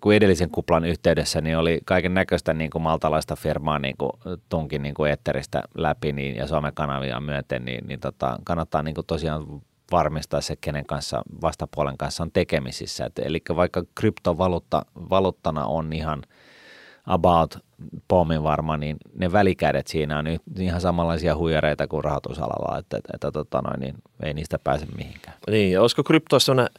kun 0.00 0.14
edellisen 0.14 0.50
kuplan 0.50 0.84
yhteydessä 0.84 1.40
niin 1.40 1.58
oli 1.58 1.80
kaiken 1.84 2.14
näköistä 2.14 2.54
niinku, 2.54 2.78
maltalaista 2.78 3.36
firmaa 3.36 3.78
niinku, 3.78 4.10
tunkin 4.48 4.82
niinku, 4.82 5.04
etteristä 5.04 5.62
läpi 5.74 6.12
niin, 6.12 6.36
ja 6.36 6.46
somekanavia 6.46 7.20
myöten, 7.20 7.64
niin, 7.64 7.86
niin 7.86 8.00
tota, 8.00 8.38
kannattaa 8.44 8.82
niinku, 8.82 9.02
tosiaan 9.02 9.44
varmistaa 9.92 10.40
se, 10.40 10.56
kenen 10.60 10.86
kanssa 10.86 11.22
vastapuolen 11.42 11.98
kanssa 11.98 12.22
on 12.22 12.32
tekemisissä. 12.32 13.06
Et, 13.06 13.18
eli 13.18 13.42
vaikka 13.56 13.82
kryptovaluutta 13.94 14.86
valuuttana 15.10 15.64
on 15.64 15.92
ihan 15.92 16.22
about 17.06 17.58
pommin 18.08 18.42
varma, 18.42 18.76
niin 18.76 18.96
ne 19.14 19.32
välikädet 19.32 19.86
siinä 19.86 20.18
on 20.18 20.24
nyt 20.24 20.42
ihan 20.58 20.80
samanlaisia 20.80 21.36
huijareita 21.36 21.86
kuin 21.88 22.04
rahoitusalalla, 22.04 22.78
että, 22.78 22.96
että, 22.96 23.10
että 23.14 23.32
tota 23.32 23.62
noin, 23.62 23.80
niin 23.80 23.94
ei 24.22 24.34
niistä 24.34 24.58
pääse 24.58 24.86
mihinkään. 24.96 25.36
Niin, 25.50 25.72
ja 25.72 25.80
olisiko 25.80 26.02
kryptoissa 26.04 26.46
sellainen 26.46 26.74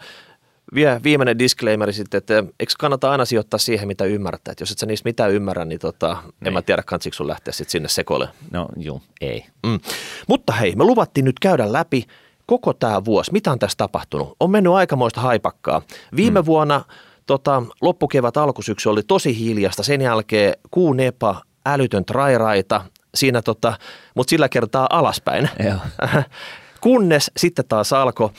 vie 0.74 1.00
viimeinen 1.04 1.40
disclaimeri 1.40 1.94
sitten, 1.94 2.18
että 2.18 2.44
eikö 2.60 2.74
kannata 2.80 3.12
aina 3.12 3.26
sijoittaa 3.26 3.58
siihen, 3.58 3.88
mitä 3.88 4.06
ymmärtää. 4.06 4.52
Että 4.52 4.62
jos 4.62 4.72
et 4.72 4.78
sä 4.78 4.86
niistä 4.86 5.10
mitään 5.10 5.32
ymmärrä, 5.32 5.66
niin, 5.66 5.80
tota, 5.80 6.18
niin. 6.24 6.48
en 6.48 6.54
mä 6.54 6.62
tiedä, 6.62 6.84
kansiko 6.86 7.16
sun 7.16 7.28
lähteä 7.28 7.52
sitten 7.52 7.72
sinne 7.72 7.90
sekoille. 7.90 8.30
No 8.52 8.68
juu, 8.78 9.02
ei. 9.22 9.46
Mm. 9.66 9.80
Mutta 10.28 10.54
hei, 10.54 10.76
me 10.76 10.84
luvattiin 10.84 11.26
nyt 11.26 11.40
käydä 11.40 11.74
läpi 11.74 12.06
koko 12.46 12.74
tämä 12.74 13.06
vuosi. 13.06 13.32
Mitä 13.32 13.52
on 13.52 13.60
tässä 13.60 13.78
tapahtunut? 13.78 14.36
On 14.40 14.52
mennyt 14.52 14.74
aikamoista 14.74 15.22
haipakkaa. 15.22 15.82
Viime 16.16 16.42
mm. 16.42 16.46
vuonna 16.46 16.84
tota, 17.30 17.64
loppukevät, 17.82 18.38
alkusyksy 18.38 18.90
oli 18.90 19.04
tosi 19.04 19.40
hiljasta. 19.40 19.84
Sen 19.84 20.02
jälkeen 20.02 20.54
kuun 20.72 21.00
epa, 21.00 21.42
älytön 21.66 22.06
trairaita, 22.06 22.82
siinä 23.16 23.42
tota, 23.42 23.74
mutta 24.16 24.30
sillä 24.30 24.50
kertaa 24.50 24.88
alaspäin. 24.90 25.50
Joo. 25.66 26.12
Kunnes 26.82 27.32
sitten 27.38 27.66
taas 27.68 27.94
alkoi 27.94 28.30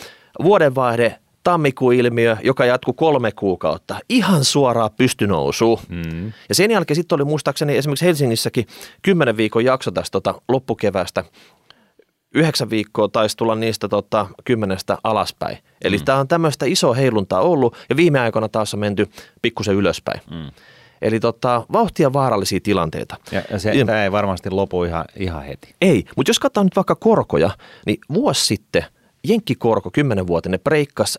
vuodenvaihde 0.42 1.16
tammikuun 1.44 1.94
ilmiö, 1.94 2.36
joka 2.42 2.64
jatkuu 2.64 2.94
kolme 2.94 3.32
kuukautta. 3.32 3.98
Ihan 4.08 4.44
suoraa 4.44 4.90
pystynousu. 4.90 5.80
Mm. 5.88 6.32
Ja 6.48 6.54
sen 6.54 6.70
jälkeen 6.70 6.96
sitten 6.96 7.16
oli 7.16 7.24
muistaakseni 7.24 7.76
esimerkiksi 7.76 8.06
Helsingissäkin 8.06 8.66
kymmenen 9.02 9.36
viikon 9.36 9.64
jakso 9.64 9.90
tästä 9.90 10.12
tota, 10.12 10.34
loppukevästä. 10.48 11.24
Yhdeksän 12.34 12.70
viikkoa 12.70 13.08
taisi 13.08 13.36
tulla 13.36 13.54
niistä 13.54 13.88
tota, 13.88 14.26
kymmenestä 14.44 14.98
alaspäin. 15.04 15.58
Eli 15.82 15.98
mm. 15.98 16.04
tämä 16.04 16.18
on 16.18 16.28
tämmöistä 16.28 16.66
iso 16.66 16.94
heiluntaa 16.94 17.40
ollut 17.40 17.76
ja 17.88 17.96
viime 17.96 18.20
aikoina 18.20 18.48
taas 18.48 18.74
on 18.74 18.80
menty 18.80 19.10
pikkusen 19.42 19.74
ylöspäin. 19.74 20.20
Mm. 20.30 20.50
Eli 21.02 21.20
tota, 21.20 21.64
vauhtia 21.72 22.12
vaarallisia 22.12 22.60
tilanteita. 22.62 23.16
Ja, 23.32 23.42
ja 23.50 23.58
se, 23.58 23.72
ja, 23.72 23.86
tämä 23.86 24.04
ei 24.04 24.12
varmasti 24.12 24.50
lopu 24.50 24.84
ihan, 24.84 25.04
ihan 25.16 25.44
heti. 25.44 25.74
Ei, 25.80 26.04
mutta 26.16 26.30
jos 26.30 26.38
katsotaan 26.38 26.66
nyt 26.66 26.76
vaikka 26.76 26.94
korkoja, 26.94 27.50
niin 27.86 27.98
vuosi 28.14 28.46
sitten 28.46 28.84
Jenkkikorko 29.28 29.90
10-vuotinen 29.98 30.60
breikkasi 30.60 31.18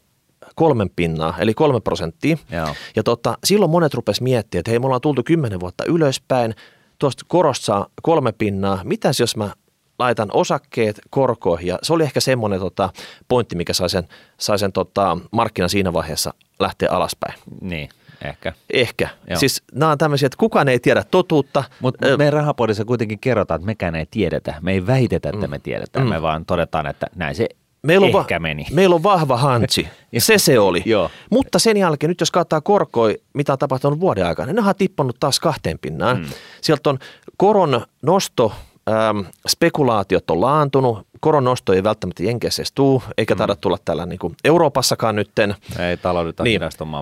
kolmen 0.55 0.89
pinnaa, 0.95 1.35
eli 1.39 1.53
kolme 1.53 1.79
prosenttia. 1.79 2.37
Joo. 2.51 2.75
Ja 2.95 3.03
tota, 3.03 3.37
silloin 3.43 3.71
monet 3.71 3.93
rupes 3.93 4.21
miettimään, 4.21 4.59
että 4.59 4.71
hei, 4.71 4.79
me 4.79 4.85
ollaan 4.85 5.01
tultu 5.01 5.23
kymmenen 5.23 5.59
vuotta 5.59 5.83
ylöspäin, 5.85 6.55
tuosta 6.99 7.25
korosta 7.27 7.65
saa 7.65 7.87
kolme 8.01 8.31
pinnaa, 8.31 8.81
mitäs 8.83 9.19
jos 9.19 9.37
mä 9.37 9.53
laitan 10.01 10.29
osakkeet 10.33 11.01
korkoihin, 11.09 11.67
ja 11.67 11.79
se 11.83 11.93
oli 11.93 12.03
ehkä 12.03 12.19
semmoinen 12.19 12.59
tota, 12.59 12.89
pointti, 13.27 13.55
mikä 13.55 13.73
sai 13.73 13.89
sen, 13.89 14.07
sai 14.37 14.59
sen 14.59 14.71
tota, 14.71 15.17
markkina 15.31 15.67
siinä 15.67 15.93
vaiheessa 15.93 16.33
lähteä 16.59 16.89
alaspäin. 16.91 17.33
Niin. 17.61 17.89
Ehkä. 18.25 18.53
Ehkä. 18.73 19.09
Joo. 19.29 19.39
Siis 19.39 19.63
nämä 19.73 19.91
on 19.91 19.97
tämmöisiä, 19.97 20.25
että 20.25 20.37
kukaan 20.37 20.67
ei 20.67 20.79
tiedä 20.79 21.03
totuutta. 21.11 21.63
Mutta 21.79 22.07
mut 22.09 22.17
meidän 22.17 22.33
rahapodissa 22.33 22.85
kuitenkin 22.85 23.19
kerrotaan, 23.19 23.55
että 23.55 23.65
mekään 23.65 23.95
ei 23.95 24.05
tiedetä. 24.11 24.55
Me 24.61 24.71
ei 24.71 24.87
väitetä, 24.87 25.29
että 25.29 25.47
mm. 25.47 25.51
me 25.51 25.59
tiedetään. 25.59 26.05
Mm. 26.05 26.09
Me 26.09 26.21
vaan 26.21 26.45
todetaan, 26.45 26.87
että 26.87 27.07
näin 27.15 27.35
se 27.35 27.49
meillä 27.83 28.05
on 28.05 28.19
Ehkä 28.21 28.35
va- 28.35 28.39
meni. 28.39 28.65
Meillä 28.71 28.95
on 28.95 29.03
vahva 29.03 29.37
hantsi. 29.37 29.87
se 30.17 30.37
se 30.37 30.59
oli. 30.59 30.83
Joo. 30.85 31.09
Mutta 31.29 31.59
sen 31.59 31.77
jälkeen, 31.77 32.09
nyt 32.09 32.19
jos 32.19 32.31
katsotaan 32.31 32.63
korkoi, 32.63 33.17
mitä 33.33 33.53
on 33.53 33.59
tapahtunut 33.59 33.99
vuoden 33.99 34.25
aikana, 34.25 34.45
niin 34.45 34.63
ne 34.63 34.69
on 34.69 34.75
tippunut 34.77 35.17
taas 35.19 35.39
kahteen 35.39 35.79
pinnaan. 35.79 36.17
Mm. 36.17 36.25
Sieltä 36.61 36.89
on 36.89 36.99
koron 37.37 37.81
nosto, 38.01 38.53
ähm, 38.91 39.19
spekulaatiot 39.47 40.31
on 40.31 40.41
laantunut, 40.41 41.07
koron 41.19 41.43
nosto 41.43 41.73
ei 41.73 41.83
välttämättä 41.83 42.23
Jenkeissä 42.23 42.61
edes 42.61 42.71
tuu, 42.71 43.03
eikä 43.17 43.35
mm. 43.35 43.37
taida 43.37 43.55
tulla 43.55 43.77
täällä 43.85 44.05
niin 44.05 44.19
kuin 44.19 44.35
Euroopassakaan 44.43 45.15
nytten. 45.15 45.55
Ei 45.79 45.97
taloudet 45.97 46.35
niin. 46.43 46.61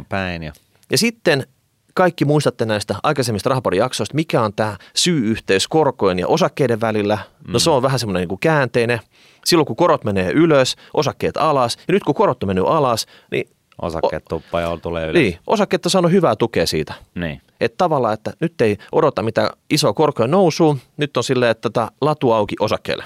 päin. 0.10 0.43
Ja... 0.43 0.54
ja 0.91 0.97
sitten 0.97 1.47
kaikki 1.93 2.25
muistatte 2.25 2.65
näistä 2.65 2.95
aikaisemmista 3.04 3.49
jaksoista, 3.78 4.15
mikä 4.15 4.41
on 4.41 4.54
tämä 4.54 4.78
syy-yhteys 4.95 5.67
korkojen 5.67 6.19
ja 6.19 6.28
osakkeiden 6.28 6.82
välillä. 6.82 7.17
No 7.47 7.54
mm. 7.54 7.60
se 7.60 7.69
on 7.69 7.82
vähän 7.82 7.99
semmoinen 7.99 8.28
niin 8.28 8.39
käänteinen. 8.39 8.99
Silloin 9.45 9.65
kun 9.65 9.75
korot 9.75 10.04
menee 10.04 10.32
ylös, 10.32 10.75
osakkeet 10.93 11.38
alas. 11.38 11.78
Ja 11.88 11.93
nyt 11.93 12.04
kun 12.04 12.15
korot 12.15 12.43
on 12.43 12.47
mennyt 12.47 12.65
alas, 12.67 13.06
niin 13.32 13.49
Osakkeet 13.81 14.25
tuppaa 14.29 14.61
ja 14.61 14.77
tulee 14.77 15.07
ylös. 15.07 15.21
Niin, 15.21 15.37
osakkeet 15.47 15.85
on 15.85 15.89
saanut 15.89 16.11
hyvää 16.11 16.35
tukea 16.35 16.67
siitä. 16.67 16.93
Niin. 17.15 17.41
Että 17.61 17.77
tavallaan, 17.77 18.13
että 18.13 18.33
nyt 18.39 18.61
ei 18.61 18.77
odota 18.91 19.23
mitä 19.23 19.51
iso 19.69 19.93
korkojen 19.93 20.31
nousu, 20.31 20.77
nyt 20.97 21.17
on 21.17 21.23
silleen, 21.23 21.51
että 21.51 21.69
tätä 21.69 21.91
latu 22.01 22.31
auki 22.31 22.55
osakkeelle. 22.59 23.03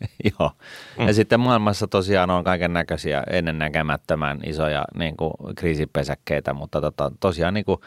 Joo. 0.40 0.50
Mm. 0.98 1.06
Ja 1.06 1.14
sitten 1.14 1.40
maailmassa 1.40 1.86
tosiaan 1.86 2.30
on 2.30 2.44
kaiken 2.44 2.72
näköisiä 2.72 3.24
ennennäkemättömän 3.30 4.40
isoja 4.46 4.84
niin 4.94 5.16
kuin, 5.16 5.32
kriisipesäkkeitä, 5.56 6.52
mutta 6.52 6.80
tota, 6.80 7.12
tosiaan 7.20 7.54
niin 7.54 7.64
kuin, 7.64 7.80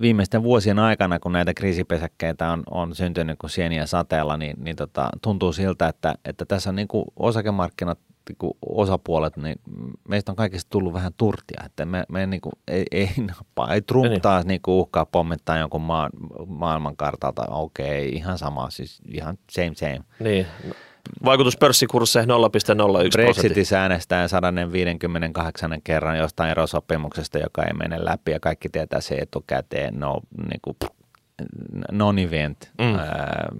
viimeisten 0.00 0.42
vuosien 0.42 0.78
aikana, 0.78 1.18
kun 1.18 1.32
näitä 1.32 1.54
kriisipesäkkeitä 1.54 2.50
on, 2.50 2.62
on 2.70 2.94
syntynyt 2.94 3.38
kuin 3.38 3.50
sieniä 3.50 3.86
sateella, 3.86 4.36
niin, 4.36 4.56
niin 4.64 4.76
tota, 4.76 5.08
tuntuu 5.22 5.52
siltä, 5.52 5.88
että, 5.88 6.14
että 6.24 6.44
tässä 6.44 6.70
on 6.70 6.76
niin 6.76 6.88
kuin 6.88 7.04
osakemarkkinat 7.16 7.98
niin 8.28 8.52
osapuolet, 8.66 9.36
niin 9.36 9.56
meistä 10.08 10.32
on 10.32 10.36
kaikista 10.36 10.70
tullut 10.70 10.92
vähän 10.92 11.12
turtia, 11.16 11.62
että 11.66 11.84
me, 11.84 12.04
me 12.08 12.26
niin 12.26 12.40
kuin, 12.40 12.52
ei, 12.68 12.84
ei, 12.90 13.08
ei 13.70 13.82
Trump 13.82 14.08
niin. 14.08 14.20
taas 14.20 14.44
niin 14.44 14.60
kuin 14.62 14.74
uhkaa 14.74 15.06
pommittaa 15.06 15.58
jonkun 15.58 15.80
maa, 15.80 16.10
maailmankartalta, 16.46 17.42
okei, 17.48 18.08
okay, 18.08 18.16
ihan 18.16 18.38
sama, 18.38 18.70
siis 18.70 19.00
ihan 19.08 19.38
same 19.50 19.74
same. 19.74 20.00
Niin, 20.20 20.46
Vaikutus 21.24 21.56
pörssikursseihin 21.56 22.30
0,01 22.30 22.34
Brexitissä 23.12 23.82
äänestään 23.82 24.28
158 24.28 25.82
kerran 25.84 26.18
jostain 26.18 26.50
erosopimuksesta, 26.50 27.38
joka 27.38 27.62
ei 27.62 27.72
mene 27.74 28.04
läpi 28.04 28.30
ja 28.30 28.40
kaikki 28.40 28.68
tietää 28.68 29.00
se 29.00 29.14
etukäteen. 29.14 30.00
No, 30.00 30.20
niin 30.48 30.60
kuin, 30.62 30.76
non-event. 31.92 32.70
Mm. 32.78 32.94
Ää, 32.98 33.52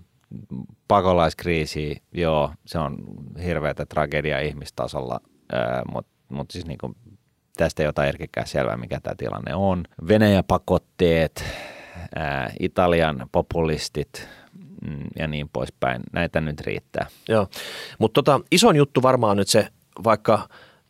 pakolaiskriisi, 0.89 2.03
joo, 2.13 2.51
se 2.67 2.79
on 2.79 2.97
hirveätä 3.45 3.87
tragedia 3.87 4.41
ihmistasolla, 4.41 5.21
mutta 5.93 6.13
mut 6.29 6.51
siis 6.51 6.67
niin 6.67 6.79
kuin, 6.79 6.97
tästä 7.57 7.83
ei 7.83 7.89
ota 7.89 8.07
erkikään 8.07 8.47
selvää, 8.47 8.77
mikä 8.77 9.01
tämä 9.01 9.15
tilanne 9.15 9.55
on. 9.55 9.85
Venäjä-pakotteet, 10.09 11.45
ää, 12.15 12.53
Italian 12.61 13.29
populistit, 13.33 14.29
Mm, 14.87 15.07
ja 15.19 15.27
niin 15.27 15.49
poispäin. 15.53 16.03
Näitä 16.13 16.41
nyt 16.41 16.61
riittää. 16.61 17.07
Joo, 17.29 17.49
mutta 17.99 18.23
tota, 18.23 18.41
ison 18.51 18.77
juttu 18.77 19.03
varmaan 19.03 19.37
nyt 19.37 19.49
se, 19.49 19.69
vaikka 20.05 20.49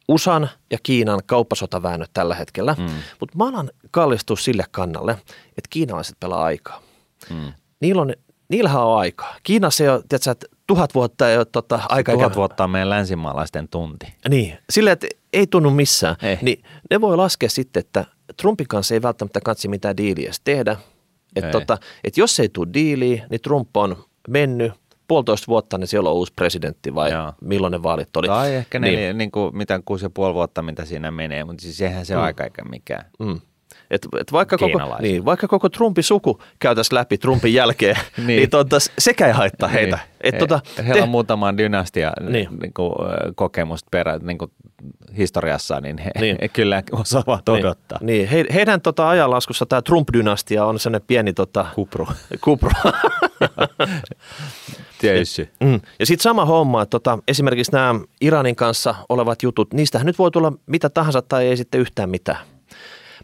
USAn 0.09 0.49
ja 0.71 0.79
Kiinan 0.83 1.21
kauppasotaväännöt 1.27 2.11
tällä 2.13 2.35
hetkellä, 2.35 2.77
mm. 2.79 2.87
mutta 3.21 3.39
mä 3.39 3.49
alan 3.49 3.71
kallistua 3.91 4.37
sille 4.37 4.65
kannalle, 4.71 5.13
että 5.49 5.69
kiinalaiset 5.71 6.17
pelaa 6.21 6.45
aikaa. 6.45 6.83
Mm. 7.31 7.53
Niillä 7.81 8.03
on, 8.03 8.13
niillähän 8.53 8.83
on 8.83 8.99
aikaa. 8.99 9.37
Kiinassa 9.43 9.85
ole, 9.85 10.03
tiedätkö, 10.09 10.31
että 10.31 10.47
tuhat 10.67 10.95
vuotta 10.95 11.31
ei 11.31 11.37
ole 11.37 11.45
tota, 11.45 11.81
aika. 11.89 12.13
Tuhat 12.13 12.37
vuotta 12.37 12.65
on 12.65 12.71
meidän 12.71 12.91
länsimaalaisten 12.91 13.69
tunti. 13.69 14.07
Niin, 14.29 14.59
silleen, 14.71 14.93
että 14.93 15.07
ei 15.33 15.47
tunnu 15.47 15.71
missään. 15.71 16.17
Ei. 16.23 16.39
Niin 16.43 16.63
ne 16.91 17.01
voi 17.01 17.17
laskea 17.17 17.49
sitten, 17.49 17.81
että 17.81 18.05
Trumpin 18.37 18.69
kanssa 18.69 18.95
ei 18.95 19.03
välttämättä 19.03 19.41
katsi 19.45 19.69
mitään 19.69 19.97
diiliä 19.97 20.33
tehdä, 20.45 20.77
että 21.37 21.51
tota, 21.51 21.79
et 22.05 22.17
jos 22.17 22.41
ei 22.41 22.49
tule 22.49 22.69
diiliä, 22.75 23.27
niin 23.31 23.41
Trump 23.41 23.77
on 23.77 24.05
mennyt 24.29 24.73
puolitoista 25.09 25.47
vuotta, 25.49 25.79
niin 25.79 25.89
siellä 25.89 26.11
on 26.11 26.17
uusi 26.17 26.33
presidentti 26.37 26.95
vai 26.95 27.13
Joo. 27.13 27.33
milloin 27.41 27.71
ne 27.71 27.83
vaalit 27.83 28.17
oli. 28.17 28.27
Tai 28.27 28.55
ehkä 28.55 28.79
niin. 28.79 28.95
Neljä, 28.95 29.13
niin 29.13 29.31
kuin, 29.31 29.57
mitä 29.57 29.81
kuusi 29.85 30.05
ja 30.05 30.11
puoli 30.11 30.35
vuotta, 30.35 30.63
mitä 30.63 30.85
siinä 30.85 31.11
menee, 31.11 31.45
mutta 31.45 31.63
siis 31.63 31.81
eihän 31.81 32.07
se 32.07 32.17
mm. 32.17 32.23
aika 32.23 32.45
eikä 32.45 32.65
mikään. 32.65 33.05
Mm. 33.19 33.41
Et, 33.93 34.09
et 34.21 34.33
vaikka, 34.33 34.59
koko, 34.59 34.97
niin, 35.01 35.25
vaikka 35.25 35.49
koko 35.49 35.69
Trumpin 35.69 36.05
suku 36.05 36.43
käytäisiin 36.59 36.95
läpi 36.95 37.19
Trumpin 37.19 37.55
jälkeen, 37.55 37.97
niin. 38.17 38.27
niin 38.27 38.51
tota, 38.51 38.77
sekä 38.99 39.27
ei 39.27 39.33
haittaa 39.33 39.69
niin. 39.69 39.75
heitä. 39.75 39.99
Et, 40.21 40.35
He, 40.35 40.39
tota, 40.39 40.61
heillä 40.79 40.95
te... 40.95 41.03
on 41.03 41.09
muutaman 41.09 41.59
dynastia 41.59 42.13
niin. 42.21 42.49
Niin 42.61 42.75
kuin, 42.75 42.93
kokemusta 43.35 43.89
perä, 43.91 44.19
niin 44.19 44.39
kuin 44.39 44.51
historiassa, 45.19 45.81
niin 45.81 45.99
he, 45.99 46.11
niin. 46.21 46.39
he 46.43 46.49
kyllä 46.49 46.83
osaavat 46.93 47.43
niin. 47.47 47.59
odottaa. 47.59 47.99
Niin, 48.03 48.29
he, 48.29 48.45
heidän 48.55 48.81
tota, 48.81 49.09
ajanlaskussa 49.09 49.67
tämä 49.67 49.83
Trump-dynastia 49.83 50.65
on 50.65 50.79
sellainen 50.79 51.07
pieni 51.07 51.33
tota, 51.33 51.67
kupru. 51.75 52.09
kupru. 52.45 52.71
Tietysti. 55.01 55.51
Mm. 55.61 55.81
Ja 55.99 56.07
sitten 56.07 56.23
sama 56.23 56.45
homma, 56.45 56.83
että 56.83 56.91
tota, 56.91 57.19
esimerkiksi 57.29 57.73
nämä 57.73 57.95
Iranin 58.21 58.57
kanssa 58.57 58.95
olevat 59.09 59.43
jutut, 59.43 59.75
niistähän 59.75 60.07
nyt 60.07 60.19
voi 60.19 60.31
tulla 60.31 60.53
mitä 60.67 60.91
tahansa 60.91 61.23
tai 61.23 61.47
ei 61.47 61.57
sitten 61.57 61.81
yhtään 61.81 62.11
mitään. 62.11 62.39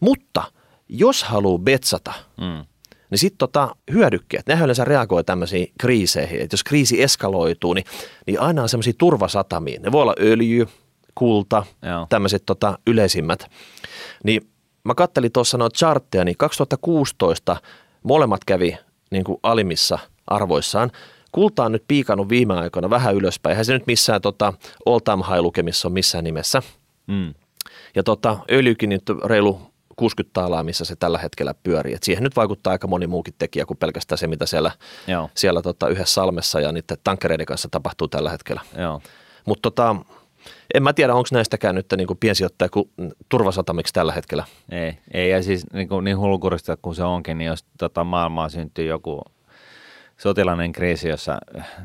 Mutta 0.01 0.43
jos 0.89 1.25
haluaa 1.25 1.59
betsata, 1.59 2.13
mm. 2.41 2.65
niin 3.11 3.19
sitten 3.19 3.39
tota, 3.39 3.77
hyödykkeet, 3.93 4.47
nehän 4.47 4.65
yleensä 4.65 4.85
reagoi 4.85 5.25
tämmöisiin 5.25 5.73
kriiseihin. 5.81 6.41
Että 6.41 6.55
jos 6.55 6.65
kriisi 6.65 7.03
eskaloituu, 7.03 7.75
niin, 7.75 7.85
niin 8.27 8.41
aina 8.41 8.63
on 8.63 8.69
semmoisia 8.69 8.93
turvasatamia. 8.99 9.81
Ne 9.81 9.93
voi 9.93 10.03
olla 10.03 10.15
öljy, 10.21 10.67
kulta, 11.15 11.67
tämmöiset 12.09 12.43
tota, 12.47 12.79
yleisimmät. 12.87 13.51
Niin 14.25 14.51
mä 14.85 14.95
kattelin 14.95 15.33
tuossa 15.33 15.59
noita 15.59 15.79
chartteja, 15.79 16.25
niin 16.25 16.37
2016 16.37 17.57
molemmat 18.03 18.45
kävi 18.45 18.77
niin 19.11 19.25
kuin 19.25 19.39
alimissa 19.43 19.99
arvoissaan. 20.27 20.91
Kulta 21.33 21.65
on 21.65 21.73
nyt 21.73 21.85
piikannut 21.89 22.29
viime 22.29 22.55
aikoina 22.55 22.91
vähän 22.91 23.15
ylöspäin. 23.15 23.51
Eihän 23.51 23.65
se 23.65 23.73
nyt 23.73 23.87
missään 23.87 24.21
tota, 24.21 24.53
all 24.87 24.99
time 24.99 25.25
high 25.29 25.41
lukemissa 25.41 25.89
on 25.89 25.93
missään 25.93 26.25
nimessä. 26.25 26.63
Mm. 27.07 27.35
Ja 27.95 28.03
tota, 28.03 28.39
öljykin 28.51 28.89
nyt 28.89 29.03
reilu 29.25 29.61
60 29.99 30.33
taalaa, 30.33 30.63
missä 30.63 30.85
se 30.85 30.97
tällä 30.97 31.19
hetkellä 31.19 31.55
pyörii. 31.63 31.95
Et 31.95 32.03
siihen 32.03 32.25
nyt 32.25 32.37
vaikuttaa 32.37 32.71
aika 32.71 32.87
moni 32.87 33.07
muukin 33.07 33.35
tekijä 33.39 33.67
kuin 33.67 33.79
pelkästään 33.79 34.19
se, 34.19 34.27
mitä 34.27 34.47
siellä, 34.47 34.71
Joo. 35.07 35.31
siellä 35.35 35.63
tota, 35.63 35.89
yhdessä 35.89 36.15
salmessa 36.15 36.61
ja 36.61 36.73
niiden 36.73 36.97
tankkereiden 37.05 37.47
kanssa 37.47 37.69
tapahtuu 37.71 38.09
tällä 38.09 38.31
hetkellä. 38.31 38.61
Mutta 39.47 39.71
tota, 39.71 39.97
en 40.75 40.83
mä 40.83 40.93
tiedä, 40.93 41.15
onko 41.15 41.29
näistäkään 41.33 41.75
nyt 41.75 41.87
niin 41.97 42.07
kuin 42.07 42.19
piensijoittaja 42.19 42.69
kuin 42.69 42.91
turvasatamiksi 43.29 43.93
tällä 43.93 44.13
hetkellä. 44.13 44.45
Ei, 44.71 44.99
ei 45.15 45.31
ja 45.31 45.43
siis 45.43 45.67
niin, 45.73 45.89
kuin, 45.89 46.05
niin 46.05 46.19
hulkurista 46.19 46.77
kuin 46.83 46.95
se 46.95 47.05
onkin, 47.05 47.39
niin 47.39 47.47
jos 47.47 47.65
tota 47.79 48.05
maailmaa 48.05 48.49
syntyy 48.49 48.87
joku 48.87 49.23
sotilainen 50.17 50.73
kriisi, 50.73 51.09
jossa 51.09 51.39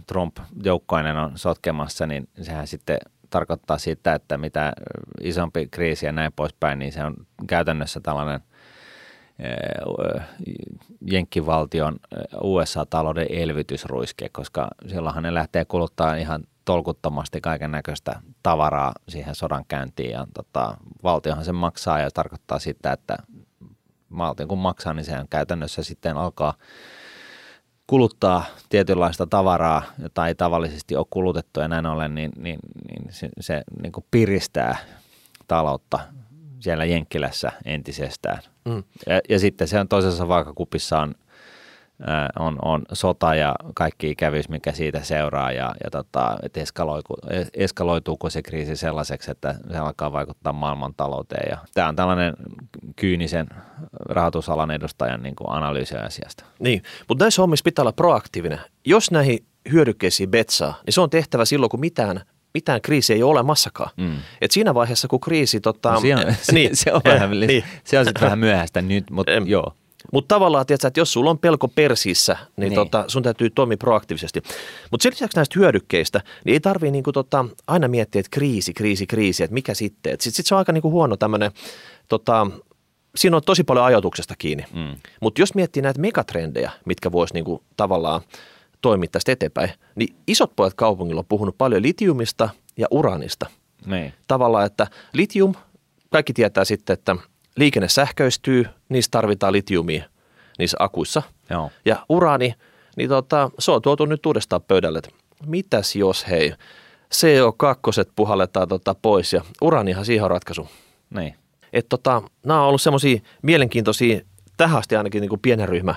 Trump 0.08 0.38
joukkoinen 0.64 1.18
on 1.18 1.32
sotkemassa, 1.36 2.08
niin 2.08 2.28
sehän 2.42 2.68
sitten 2.68 2.98
tarkoittaa 3.34 3.78
sitä, 3.78 4.14
että 4.14 4.38
mitä 4.38 4.74
isompi 5.22 5.68
kriisi 5.72 6.06
ja 6.06 6.12
näin 6.12 6.34
poispäin, 6.36 6.80
niin 6.80 6.92
se 6.92 7.04
on 7.04 7.14
käytännössä 7.48 8.00
tällainen 8.00 8.40
Jenkkivaltion 11.12 12.00
USA-talouden 12.42 13.28
elvytysruiske, 13.30 14.30
koska 14.30 14.68
silloinhan 14.88 15.24
ne 15.24 15.34
lähtee 15.34 15.66
kuluttaa 15.66 16.16
ihan 16.16 16.44
tolkuttomasti 16.66 17.42
kaiken 17.42 17.72
näköistä 17.72 18.22
tavaraa 18.44 18.94
siihen 19.10 19.36
sodan 19.36 19.66
käyntiin 19.68 20.12
ja 20.12 20.28
tota, 20.34 20.78
valtiohan 21.04 21.46
sen 21.46 21.56
maksaa 21.56 22.00
ja 22.00 22.12
tarkoittaa 22.12 22.60
sitä, 22.60 22.92
että 22.92 23.18
valtio 24.18 24.48
kun 24.48 24.58
maksaa, 24.58 24.94
niin 24.94 25.06
sehän 25.06 25.28
käytännössä 25.30 25.84
sitten 25.84 26.18
alkaa 26.18 26.54
kuluttaa 27.94 28.46
tietynlaista 28.70 29.28
tavaraa, 29.28 29.82
jota 30.02 30.28
ei 30.28 30.36
tavallisesti 30.36 30.96
ole 30.96 31.06
kulutettu 31.10 31.60
ja 31.60 31.68
näin 31.68 31.86
ollen, 31.86 32.16
niin, 32.16 32.32
niin, 32.38 32.60
niin 32.90 33.14
se, 33.14 33.30
se 33.40 33.64
niin 33.82 33.92
kuin 33.92 34.06
piristää 34.12 34.78
taloutta 35.48 36.00
siellä 36.60 36.86
Jenkkilässä 36.86 37.52
entisestään. 37.66 38.40
Mm. 38.66 38.84
Ja, 39.08 39.22
ja 39.30 39.40
sitten 39.40 39.68
se 39.68 39.80
on 39.80 39.88
toisessa 39.88 40.28
vaakakupissa 40.28 41.00
on 41.00 41.16
on, 42.40 42.58
on 42.62 42.82
sota 42.94 43.36
ja 43.36 43.56
kaikki 43.76 44.10
ikävyys, 44.10 44.50
mikä 44.50 44.72
siitä 44.72 45.04
seuraa 45.04 45.52
ja, 45.52 45.76
ja 45.84 45.90
tota, 45.92 46.38
että 46.44 46.60
eskaloiku, 46.60 47.14
eskaloituuko 47.54 48.30
se 48.30 48.42
kriisi 48.42 48.76
sellaiseksi, 48.76 49.32
että 49.32 49.56
se 49.72 49.78
alkaa 49.78 50.12
vaikuttaa 50.12 50.54
maailmantalouteen. 50.54 51.48
Ja 51.50 51.58
tämä 51.74 51.88
on 51.88 51.96
tällainen 51.96 52.34
kyynisen 52.96 53.48
rahoitusalan 54.10 54.72
edustajan 54.72 55.24
niin 55.24 55.36
kuin 55.36 55.52
analyysi 55.52 55.96
asiasta. 55.96 56.46
Niin, 56.60 56.84
mutta 57.08 57.26
näissä 57.26 57.42
hommissa 57.42 57.64
pitää 57.64 57.84
olla 57.84 57.92
proaktiivinen. 57.92 58.60
Jos 58.86 59.12
näihin 59.12 59.46
hyödykkeisiin 59.72 60.32
betsaa, 60.32 60.80
niin 60.86 60.94
se 60.94 61.02
on 61.02 61.10
tehtävä 61.10 61.46
silloin, 61.46 61.70
kun 61.70 61.80
mitään 61.80 62.22
mitään 62.54 62.82
kriisiä 62.82 63.16
ei 63.16 63.24
ole 63.24 63.32
olemassakaan. 63.32 63.90
Mm. 63.98 64.18
Et 64.42 64.52
siinä 64.52 64.74
vaiheessa, 64.74 65.08
kun 65.08 65.20
kriisi... 65.20 65.60
Tota, 65.60 65.92
no, 65.92 66.02
se, 66.02 66.16
on, 66.16 66.34
niin, 66.52 66.76
se, 66.78 66.94
on 66.94 67.02
vähän, 67.06 67.40
niin. 67.40 67.64
se 67.84 68.00
on 68.00 68.06
sitten 68.06 68.22
vähän 68.22 68.40
myöhäistä 68.40 68.82
nyt, 68.82 69.10
mutta 69.10 69.32
joo. 69.32 69.74
Mutta 70.14 70.36
tavallaan, 70.36 70.66
tiedätkö, 70.66 70.88
että 70.88 71.00
jos 71.00 71.14
sulla 71.14 71.30
on 71.30 71.40
pelko 71.40 71.68
persiissä, 71.68 72.38
niin, 72.58 72.70
niin. 72.70 72.76
Tota, 72.76 73.06
sun 73.08 73.24
täytyy 73.24 73.50
toimia 73.50 73.78
proaktiivisesti. 73.78 74.44
Mutta 74.92 75.04
sen 75.04 75.12
lisäksi 75.12 75.38
näistä 75.38 75.60
hyödykkeistä, 75.60 76.22
niin 76.46 76.54
ei 76.54 76.60
tarvii 76.60 76.92
niinku 76.92 77.12
tota, 77.12 77.46
aina 77.68 77.88
miettiä, 77.88 78.20
että 78.20 78.30
kriisi, 78.32 78.74
kriisi, 78.74 79.08
kriisi, 79.08 79.44
että 79.44 79.54
mikä 79.54 79.74
sitten. 79.74 80.12
Sitten 80.12 80.34
sit 80.34 80.46
se 80.46 80.56
on 80.56 80.60
aika 80.60 80.72
niinku 80.72 80.92
huono 80.92 81.18
tämmöinen, 81.18 81.52
tota, 82.10 82.48
siinä 83.16 83.38
on 83.38 83.44
tosi 83.46 83.64
paljon 83.64 83.86
ajatuksesta 83.86 84.34
kiinni. 84.38 84.66
Mm. 84.74 84.96
Mutta 85.22 85.42
jos 85.42 85.56
miettii 85.56 85.84
näitä 85.84 86.02
megatrendejä, 86.02 86.72
mitkä 86.86 87.12
vois 87.12 87.34
niinku 87.34 87.64
tavallaan 87.78 88.22
toimia 88.82 89.10
tästä 89.12 89.32
eteenpäin, 89.32 89.70
niin 89.96 90.16
isot 90.28 90.56
pojat 90.56 90.74
kaupungilla 90.74 91.20
on 91.20 91.26
puhunut 91.26 91.58
paljon 91.58 91.82
litiumista 91.82 92.50
ja 92.78 92.88
uranista. 92.92 93.46
Niin. 93.86 94.14
Tavallaan, 94.28 94.66
että 94.66 94.88
litium, 95.14 95.56
kaikki 96.10 96.34
tietää 96.34 96.66
sitten, 96.66 96.94
että– 96.94 97.16
liikenne 97.58 97.90
sähköistyy, 97.90 98.66
niistä 98.90 99.12
tarvitaan 99.12 99.54
litiumia 99.54 100.04
niissä 100.60 100.78
akuissa. 100.80 101.22
Joo. 101.50 101.72
Ja 101.86 102.06
uraani, 102.10 102.54
niin 102.98 103.10
tota, 103.10 103.52
se 103.60 103.72
on 103.72 103.82
tuotu 103.82 104.06
nyt 104.06 104.26
uudestaan 104.26 104.62
pöydälle, 104.62 105.00
että 105.00 105.10
mitäs 105.46 105.96
jos 105.96 106.28
hei, 106.30 106.54
CO2 107.14 108.12
puhalletaan 108.16 108.68
tota 108.68 108.96
pois 108.96 109.34
ja 109.34 109.42
uraanihan 109.62 110.06
siihen 110.06 110.24
on 110.24 110.32
ratkaisu. 110.32 110.70
Niin. 111.10 111.36
Et 111.74 111.90
tota, 111.90 112.22
nämä 112.46 112.62
on 112.62 112.68
ollut 112.68 112.82
semmoisia 112.82 113.20
mielenkiintoisia, 113.42 114.22
tähän 114.58 114.78
asti 114.78 114.96
ainakin 114.96 115.22
niin 115.22 115.30
kuin 115.30 115.42
pienen 115.42 115.70
ryhmä 115.70 115.96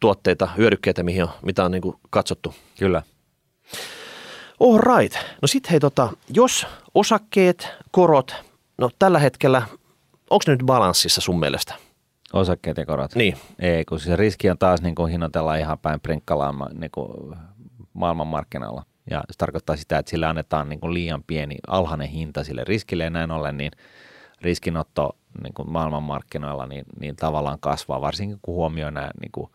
tuotteita, 0.00 0.48
hyödykkeitä, 0.56 1.02
mihin 1.02 1.22
on, 1.22 1.30
mitä 1.42 1.64
on 1.64 1.70
niin 1.70 1.82
kuin 1.82 1.96
katsottu. 2.10 2.54
Kyllä. 2.78 3.02
All 4.60 4.78
right. 4.78 5.18
No 5.42 5.48
sitten 5.48 5.70
hei, 5.70 5.80
tota, 5.80 6.08
jos 6.34 6.66
osakkeet, 6.94 7.68
korot, 7.90 8.34
no 8.78 8.90
tällä 8.98 9.18
hetkellä 9.18 9.62
onko 10.30 10.44
ne 10.46 10.52
nyt 10.52 10.66
balanssissa 10.66 11.20
sun 11.20 11.40
mielestä? 11.40 11.74
Osakkeet 12.32 12.76
ja 12.76 12.86
korot? 12.86 13.14
Niin. 13.14 13.36
Ei, 13.58 13.84
kun 13.84 14.00
se 14.00 14.16
riski 14.16 14.50
on 14.50 14.58
taas 14.58 14.82
niin 14.82 14.94
kuin 14.94 15.10
hinnoitellaan 15.10 15.58
ihan 15.58 15.78
päin 15.78 16.00
prinkkalaan 16.00 16.54
niin 16.74 16.90
kuin 16.90 17.36
maailmanmarkkinoilla. 17.92 18.84
Ja 19.10 19.24
se 19.30 19.38
tarkoittaa 19.38 19.76
sitä, 19.76 19.98
että 19.98 20.10
sille 20.10 20.26
annetaan 20.26 20.68
niin 20.68 20.80
kuin 20.80 20.94
liian 20.94 21.22
pieni, 21.26 21.56
alhainen 21.66 22.08
hinta 22.08 22.44
sille 22.44 22.64
riskille 22.64 23.04
ja 23.04 23.10
näin 23.10 23.30
ollen, 23.30 23.56
niin 23.56 23.72
riskinotto 24.40 25.16
niin 25.42 25.54
kuin 25.54 25.72
maailmanmarkkinoilla 25.72 26.66
niin, 26.66 26.84
niin 27.00 27.16
tavallaan 27.16 27.60
kasvaa, 27.60 28.00
varsinkin 28.00 28.38
kun 28.42 28.54
huomioi 28.54 28.92
nämä, 28.92 29.10
niin 29.20 29.32
kuin, 29.32 29.50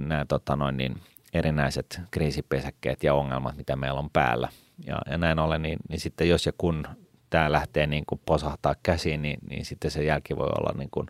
nämä 0.00 0.24
tota 0.24 0.56
noin, 0.56 0.76
niin 0.76 1.00
erinäiset 1.32 2.00
kriisipesäkkeet 2.10 3.04
ja 3.04 3.14
ongelmat, 3.14 3.56
mitä 3.56 3.76
meillä 3.76 4.00
on 4.00 4.10
päällä. 4.10 4.48
Ja, 4.86 4.98
ja 5.10 5.18
näin 5.18 5.38
ollen, 5.38 5.62
niin, 5.62 5.78
niin 5.88 6.00
sitten 6.00 6.28
jos 6.28 6.46
ja 6.46 6.52
kun 6.58 6.86
tämä 7.32 7.52
lähtee 7.52 7.86
niin 7.86 8.04
kuin 8.06 8.20
posahtaa 8.26 8.74
käsiin, 8.82 9.22
niin, 9.22 9.38
niin 9.50 9.64
sitten 9.64 9.90
se 9.90 10.04
jälki 10.04 10.36
voi 10.36 10.48
olla 10.58 10.78
niin 10.78 10.90
kuin 10.90 11.06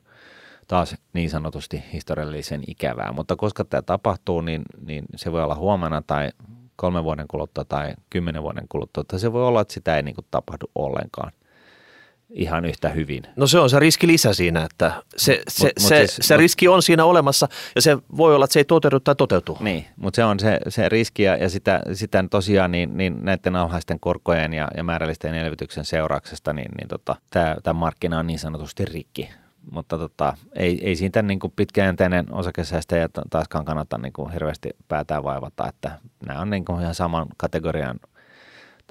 taas 0.69 0.97
niin 1.13 1.31
sanotusti 1.31 1.85
historiallisen 1.93 2.63
ikävää. 2.67 3.13
Mutta 3.13 3.37
koska 3.37 3.65
tämä 3.65 3.83
tapahtuu, 3.83 4.41
niin, 4.41 4.63
niin 4.87 5.05
se 5.17 5.33
voi 5.33 5.43
olla 5.43 5.55
huomenna 5.55 6.03
tai 6.03 6.31
kolmen 6.77 7.05
vuoden 7.05 7.29
kuluttua 7.29 7.65
tai 7.65 7.95
kymmenen 8.11 8.43
vuoden 8.43 8.67
kuluttua, 8.69 9.05
tai 9.05 9.19
se 9.19 9.33
voi 9.33 9.47
olla, 9.47 9.61
että 9.61 9.75
sitä 9.75 9.97
ei 9.97 10.03
niin 10.03 10.15
kuin 10.15 10.27
tapahdu 10.31 10.71
ollenkaan 10.75 11.33
ihan 12.33 12.65
yhtä 12.65 12.89
hyvin. 12.89 13.23
No 13.37 13.47
se 13.47 13.59
on 13.59 13.71
se 13.71 13.79
riski 13.79 14.07
lisä 14.07 14.33
siinä, 14.33 14.63
että 14.65 14.93
se, 15.17 15.43
se, 15.49 15.65
mut, 15.65 15.73
se, 15.79 16.07
siis, 16.07 16.19
se 16.21 16.35
mut, 16.35 16.41
riski 16.41 16.69
on 16.69 16.83
siinä 16.83 17.05
olemassa 17.05 17.49
ja 17.75 17.83
se 17.83 17.99
voi 18.17 18.35
olla, 18.35 18.45
että 18.45 18.53
se 18.53 18.61
ei 18.61 18.65
toteudu 18.65 19.01
tai 19.01 19.15
toteutu. 19.15 19.57
Niin, 19.61 19.85
mutta 19.97 20.17
se 20.17 20.25
on 20.25 20.41
se, 20.41 20.59
se 20.69 20.89
riski 20.89 21.23
ja, 21.23 21.37
ja 21.37 21.51
sitä, 21.51 21.83
sitä 21.93 22.25
tosiaan 22.31 22.73
niin, 22.73 22.97
niin 22.97 23.25
näiden 23.25 23.57
alhaisten 23.57 24.01
korkojen 24.01 24.53
ja, 24.53 24.69
ja 24.77 24.85
määrällisten 24.85 25.35
elvytyksen 25.35 25.85
seurauksesta, 25.85 26.53
niin, 26.53 26.71
niin 26.79 26.89
tota, 26.89 27.17
tämä 27.31 27.73
markkina 27.73 28.19
on 28.19 28.27
niin 28.27 28.39
sanotusti 28.39 28.85
rikki. 28.85 29.31
Mutta 29.71 29.99
tota, 29.99 30.37
ei, 30.55 30.87
ei 30.87 30.97
siitä 30.97 31.23
niin 31.23 31.39
kuin 31.39 31.53
pitkäjänteinen 31.57 32.35
osakesäästäjä 32.35 33.09
taaskaan 33.31 33.65
kannata 33.65 33.99
niin 33.99 34.13
kuin 34.13 34.33
hirveästi 34.33 34.71
päätään 34.89 35.25
vaivata, 35.25 35.69
että 35.69 35.99
nämä 36.27 36.41
on 36.41 36.51
niin 36.51 36.65
kuin 36.65 36.83
ihan 36.83 36.95
saman 36.95 37.27
kategorian 37.37 38.01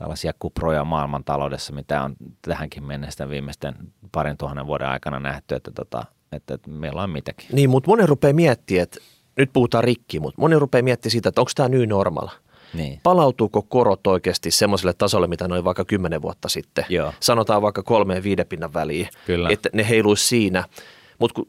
tällaisia 0.01 0.33
kuproja 0.39 0.83
maailmantaloudessa, 0.83 1.73
mitä 1.73 2.03
on 2.03 2.15
tähänkin 2.41 2.83
mennessä 2.83 3.29
viimeisten 3.29 3.75
parin 4.11 4.37
tuhannen 4.37 4.67
vuoden 4.67 4.87
aikana 4.87 5.19
nähty, 5.19 5.55
että, 5.55 5.71
tota, 5.71 6.05
että, 6.31 6.53
että 6.53 6.69
meillä 6.69 7.03
on 7.03 7.09
mitäkin. 7.09 7.47
Niin, 7.51 7.69
mutta 7.69 7.89
moni 7.89 8.05
rupeaa 8.05 8.33
miettimään, 8.33 8.83
että 8.83 8.99
nyt 9.37 9.49
puhutaan 9.53 9.83
rikki, 9.83 10.19
mutta 10.19 10.41
moni 10.41 10.59
rupeaa 10.59 10.83
miettimään 10.83 11.11
sitä, 11.11 11.29
että 11.29 11.41
onko 11.41 11.51
tämä 11.55 11.69
new 11.69 11.87
normal. 11.87 12.27
Niin. 12.73 12.99
Palautuuko 13.03 13.61
korot 13.61 14.07
oikeasti 14.07 14.51
semmoiselle 14.51 14.93
tasolle, 14.93 15.27
mitä 15.27 15.47
noin 15.47 15.63
vaikka 15.63 15.85
kymmenen 15.85 16.21
vuotta 16.21 16.49
sitten? 16.49 16.85
Joo. 16.89 17.13
Sanotaan 17.19 17.61
vaikka 17.61 17.83
kolmeen 17.83 18.23
viiden 18.23 18.47
pinnan 18.47 18.73
väliin, 18.73 19.09
Kyllä. 19.25 19.49
että 19.51 19.69
ne 19.73 19.89
heiluisi 19.89 20.27
siinä. 20.27 20.63
Mutta 21.19 21.41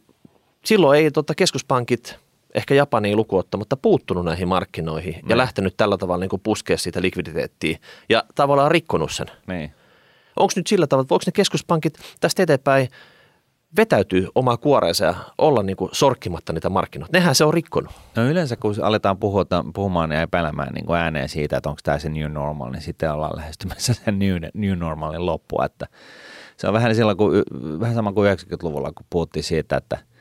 silloin 0.64 1.00
ei 1.00 1.10
tota, 1.10 1.34
keskuspankit 1.34 2.18
ehkä 2.54 2.74
Japaniin 2.74 3.16
lukuottamatta 3.16 3.76
puuttunut 3.76 4.24
näihin 4.24 4.48
markkinoihin 4.48 5.14
mm. 5.22 5.30
ja 5.30 5.36
lähtenyt 5.36 5.76
tällä 5.76 5.98
tavalla 5.98 6.20
niin 6.20 6.30
kuin 6.30 6.42
puskea 6.42 6.78
siitä 6.78 7.02
likviditeettiä 7.02 7.78
ja 8.08 8.24
tavallaan 8.34 8.70
rikkonut 8.70 9.12
sen. 9.12 9.26
Niin. 9.46 9.72
Onko 10.36 10.52
nyt 10.56 10.66
sillä 10.66 10.86
tavalla, 10.86 11.02
että 11.02 11.10
voiko 11.10 11.22
ne 11.26 11.32
keskuspankit 11.32 11.98
tästä 12.20 12.42
eteenpäin 12.42 12.88
vetäytyy 13.76 14.28
omaa 14.34 14.56
kuoreensa 14.56 15.04
ja 15.04 15.14
olla 15.38 15.62
niin 15.62 15.76
kuin 15.76 15.90
sorkkimatta 15.92 16.52
niitä 16.52 16.68
markkinoita. 16.68 17.18
Nehän 17.18 17.34
se 17.34 17.44
on 17.44 17.54
rikkonut. 17.54 17.92
No 18.16 18.28
yleensä 18.30 18.56
kun 18.56 18.74
aletaan 18.82 19.18
puhua, 19.18 19.44
puhumaan 19.74 20.12
ja 20.12 20.22
epäilemään 20.22 20.72
niin 20.74 20.86
kuin 20.86 20.98
ääneen 20.98 21.28
siitä, 21.28 21.56
että 21.56 21.68
onko 21.68 21.80
tämä 21.84 21.98
se 21.98 22.08
new 22.08 22.32
normal, 22.32 22.70
niin 22.70 22.82
sitten 22.82 23.12
ollaan 23.12 23.36
lähestymässä 23.36 23.94
sen 23.94 24.18
new, 24.18 24.36
new 24.54 24.78
normalin 24.78 25.26
loppua. 25.26 25.64
Että 25.64 25.86
se 26.56 26.66
on 26.68 26.72
vähän, 26.72 26.94
silloin, 26.94 27.16
kun, 27.16 27.32
vähän 27.80 27.94
sama 27.94 28.12
kuin 28.12 28.36
90-luvulla, 28.36 28.92
kun 28.92 29.06
puhuttiin 29.10 29.44
siitä, 29.44 29.76
että– 29.76 29.98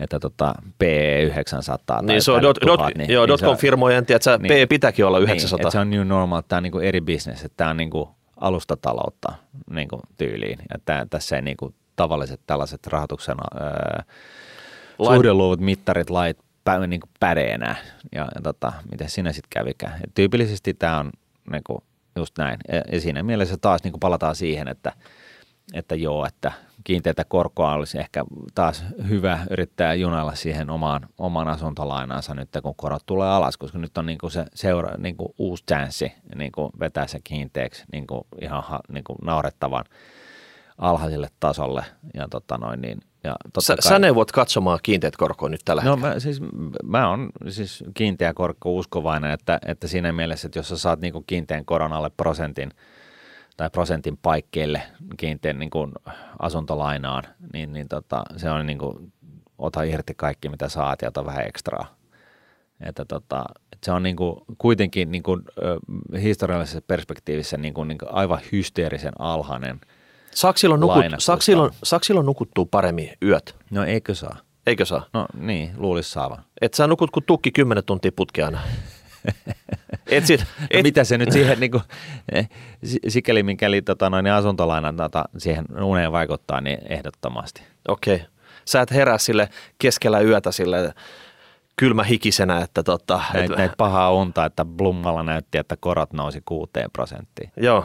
että 0.00 0.20
tota 0.20 0.54
P900 0.84 1.78
tai 1.86 2.02
niin, 2.02 2.22
se 2.22 2.32
on 2.32 2.42
dot, 2.42 2.58
dot, 2.66 2.80
niin, 2.96 3.12
joo, 3.12 3.26
niin 3.26 3.28
dotcom-firmojen, 3.28 4.06
tiedätkö, 4.06 4.38
niin, 4.38 4.66
P 4.66 4.68
pitääkin 4.68 5.06
olla 5.06 5.18
900. 5.18 5.64
Niin, 5.64 5.72
se 5.72 5.78
on 5.78 5.90
new 5.90 6.06
normal, 6.06 6.42
tämä 6.48 6.56
on 6.56 6.62
niin 6.62 6.72
kuin 6.72 6.84
eri 6.84 7.00
bisnes, 7.00 7.44
että 7.44 7.56
tämä 7.56 7.70
on 7.70 7.76
niin 7.76 7.90
kuin 7.90 8.08
alustataloutta 8.36 9.32
niin 9.70 9.88
kuin 9.88 10.00
tyyliin. 10.18 10.58
Että 10.74 11.06
tässä 11.10 11.36
ei 11.36 11.42
niin 11.42 11.56
kuin 11.56 11.74
tavalliset 11.96 12.40
tällaiset 12.46 12.86
rahoituksen 12.86 13.36
äh, 13.40 14.06
suhdeluvut, 14.96 15.60
mittarit, 15.60 16.10
lait 16.10 16.38
pä, 16.64 16.86
niin 16.86 17.00
kuin 17.00 17.10
päde 17.20 17.44
enää. 17.44 17.76
Ja, 18.14 18.28
ja 18.34 18.40
tota, 18.42 18.72
miten 18.90 19.10
sinä 19.10 19.32
sitten 19.32 19.50
kävikään. 19.50 20.00
Et 20.04 20.14
tyypillisesti 20.14 20.74
tämä 20.74 20.98
on 20.98 21.10
niin 21.50 21.62
kuin 21.66 21.78
just 22.16 22.38
näin. 22.38 22.58
Ja, 22.72 22.82
ja 22.92 23.00
siinä 23.00 23.22
mielessä 23.22 23.56
taas 23.56 23.84
niin 23.84 23.92
kuin 23.92 24.00
palataan 24.00 24.34
siihen, 24.34 24.68
että, 24.68 24.92
että 25.74 25.94
joo, 25.94 26.26
että– 26.26 26.52
kiinteitä 26.86 27.24
korkoa 27.24 27.72
olisi 27.72 27.98
ehkä 27.98 28.24
taas 28.54 28.84
hyvä 29.08 29.38
yrittää 29.50 29.94
junalla 29.94 30.34
siihen 30.34 30.70
omaan, 30.70 31.08
omaan 31.18 31.48
asuntolainaansa 31.48 32.34
nyt, 32.34 32.48
kun 32.62 32.74
korot 32.76 33.02
tulee 33.06 33.28
alas, 33.28 33.56
koska 33.56 33.78
nyt 33.78 33.98
on 33.98 34.06
niin 34.06 34.18
kuin 34.18 34.30
se 34.30 34.44
seura, 34.54 34.96
niin 34.98 35.16
kuin 35.16 35.34
uusi 35.38 35.64
chanssi 35.64 36.12
niin 36.34 36.52
kuin 36.52 36.70
vetää 36.80 37.06
se 37.06 37.18
kiinteäksi 37.24 37.84
niin 37.92 38.06
kuin 38.06 38.20
ihan 38.40 38.62
niin 38.88 39.04
kuin 39.04 39.16
naurettavan 39.22 39.84
alhaiselle 40.78 41.28
tasolle. 41.40 41.84
Ja 42.14 42.28
tota 42.30 42.58
noin, 42.58 42.80
niin, 42.80 43.00
ja 43.24 43.36
sä, 43.60 43.76
kai, 43.76 43.90
sä 43.90 43.98
neuvot 43.98 44.32
katsomaan 44.32 44.78
kiinteät 44.82 45.16
korkoa 45.16 45.48
nyt 45.48 45.60
tällä 45.64 45.82
no, 45.82 45.96
mä, 45.96 46.20
siis, 46.20 46.40
mä 46.82 47.08
oon 47.08 47.30
siis 47.48 47.84
kiinteä 47.94 48.34
korko 48.34 48.72
uskovainen, 48.72 49.30
että, 49.30 49.58
että 49.66 49.88
siinä 49.88 50.12
mielessä, 50.12 50.48
että 50.48 50.58
jos 50.58 50.68
sä 50.68 50.78
saat 50.78 51.00
niin 51.00 51.12
kuin 51.12 51.24
kiinteän 51.26 51.64
koron 51.64 51.92
alle 51.92 52.10
prosentin– 52.16 52.70
tai 53.56 53.70
prosentin 53.70 54.16
paikkeille 54.16 54.82
kiinteän 55.16 55.58
niin 55.58 55.70
kuin 55.70 55.92
asuntolainaan, 56.38 57.22
niin, 57.52 57.72
niin 57.72 57.88
tota, 57.88 58.24
se 58.36 58.50
on 58.50 58.66
niin 58.66 58.78
kuin 58.78 59.12
ota 59.58 59.82
irti 59.82 60.14
kaikki, 60.16 60.48
mitä 60.48 60.68
saat 60.68 61.02
ja 61.02 61.08
ota 61.08 61.26
vähän 61.26 61.46
ekstraa. 61.46 61.96
Että 62.80 63.04
tota, 63.04 63.44
että 63.72 63.84
se 63.84 63.92
on 63.92 64.02
niin 64.02 64.16
kuin, 64.16 64.40
kuitenkin 64.58 65.10
niin 65.10 65.22
kuin, 65.22 65.42
ö, 65.58 65.78
historiallisessa 66.20 66.80
perspektiivissä 66.86 67.56
niin 67.56 67.74
kuin, 67.74 67.88
niin 67.88 67.98
kuin 67.98 68.12
aivan 68.12 68.40
hysteerisen 68.52 69.12
alhainen. 69.18 69.80
Saako 70.30 70.56
silloin, 70.56 70.80
nukut, 70.80 71.04
saako 71.82 72.04
silloin 72.04 72.26
nukuttua 72.26 72.66
paremmin 72.70 73.12
yöt? 73.22 73.56
No 73.70 73.84
eikö 73.84 74.14
saa? 74.14 74.36
Eikö 74.66 74.84
saa? 74.84 75.06
No 75.12 75.26
niin, 75.34 75.70
luulisi 75.76 76.10
saavan. 76.10 76.42
Et 76.60 76.74
sä 76.74 76.86
nukut 76.86 77.10
kuin 77.10 77.24
tukki 77.24 77.52
10 77.52 77.84
tuntia 77.84 78.12
putkeana. 78.16 78.60
et 80.06 80.26
sit, 80.26 80.40
No 80.60 80.66
et, 80.70 80.82
mitä 80.82 81.04
se 81.04 81.18
nyt 81.18 81.32
siihen 81.32 81.60
niin 81.60 81.70
kuin, 81.70 81.82
sikäli 83.08 83.42
mikäli 83.42 83.82
tota, 83.82 84.10
noin, 84.10 84.26
asuntolainan 84.26 84.96
tota, 84.96 85.24
siihen 85.38 85.64
uneen 85.82 86.12
vaikuttaa, 86.12 86.60
niin 86.60 86.78
ehdottomasti. 86.88 87.62
Okei. 87.88 88.14
Okay. 88.14 88.26
Sä 88.64 88.80
et 88.80 88.90
herää 88.90 89.18
sille 89.18 89.48
keskellä 89.78 90.20
yötä 90.20 90.52
sille 90.52 90.94
kylmä 91.76 92.04
hikisenä, 92.04 92.60
että 92.60 92.82
tota, 92.82 93.20
Näitä, 93.34 93.52
et, 93.52 93.58
näitä 93.58 93.74
pahaa 93.76 94.12
unta, 94.12 94.44
että 94.44 94.64
Blummalla 94.64 95.22
näytti, 95.22 95.58
että 95.58 95.76
korot 95.80 96.12
nousi 96.12 96.42
kuuteen 96.44 96.90
prosenttiin. 96.92 97.50
Joo. 97.56 97.84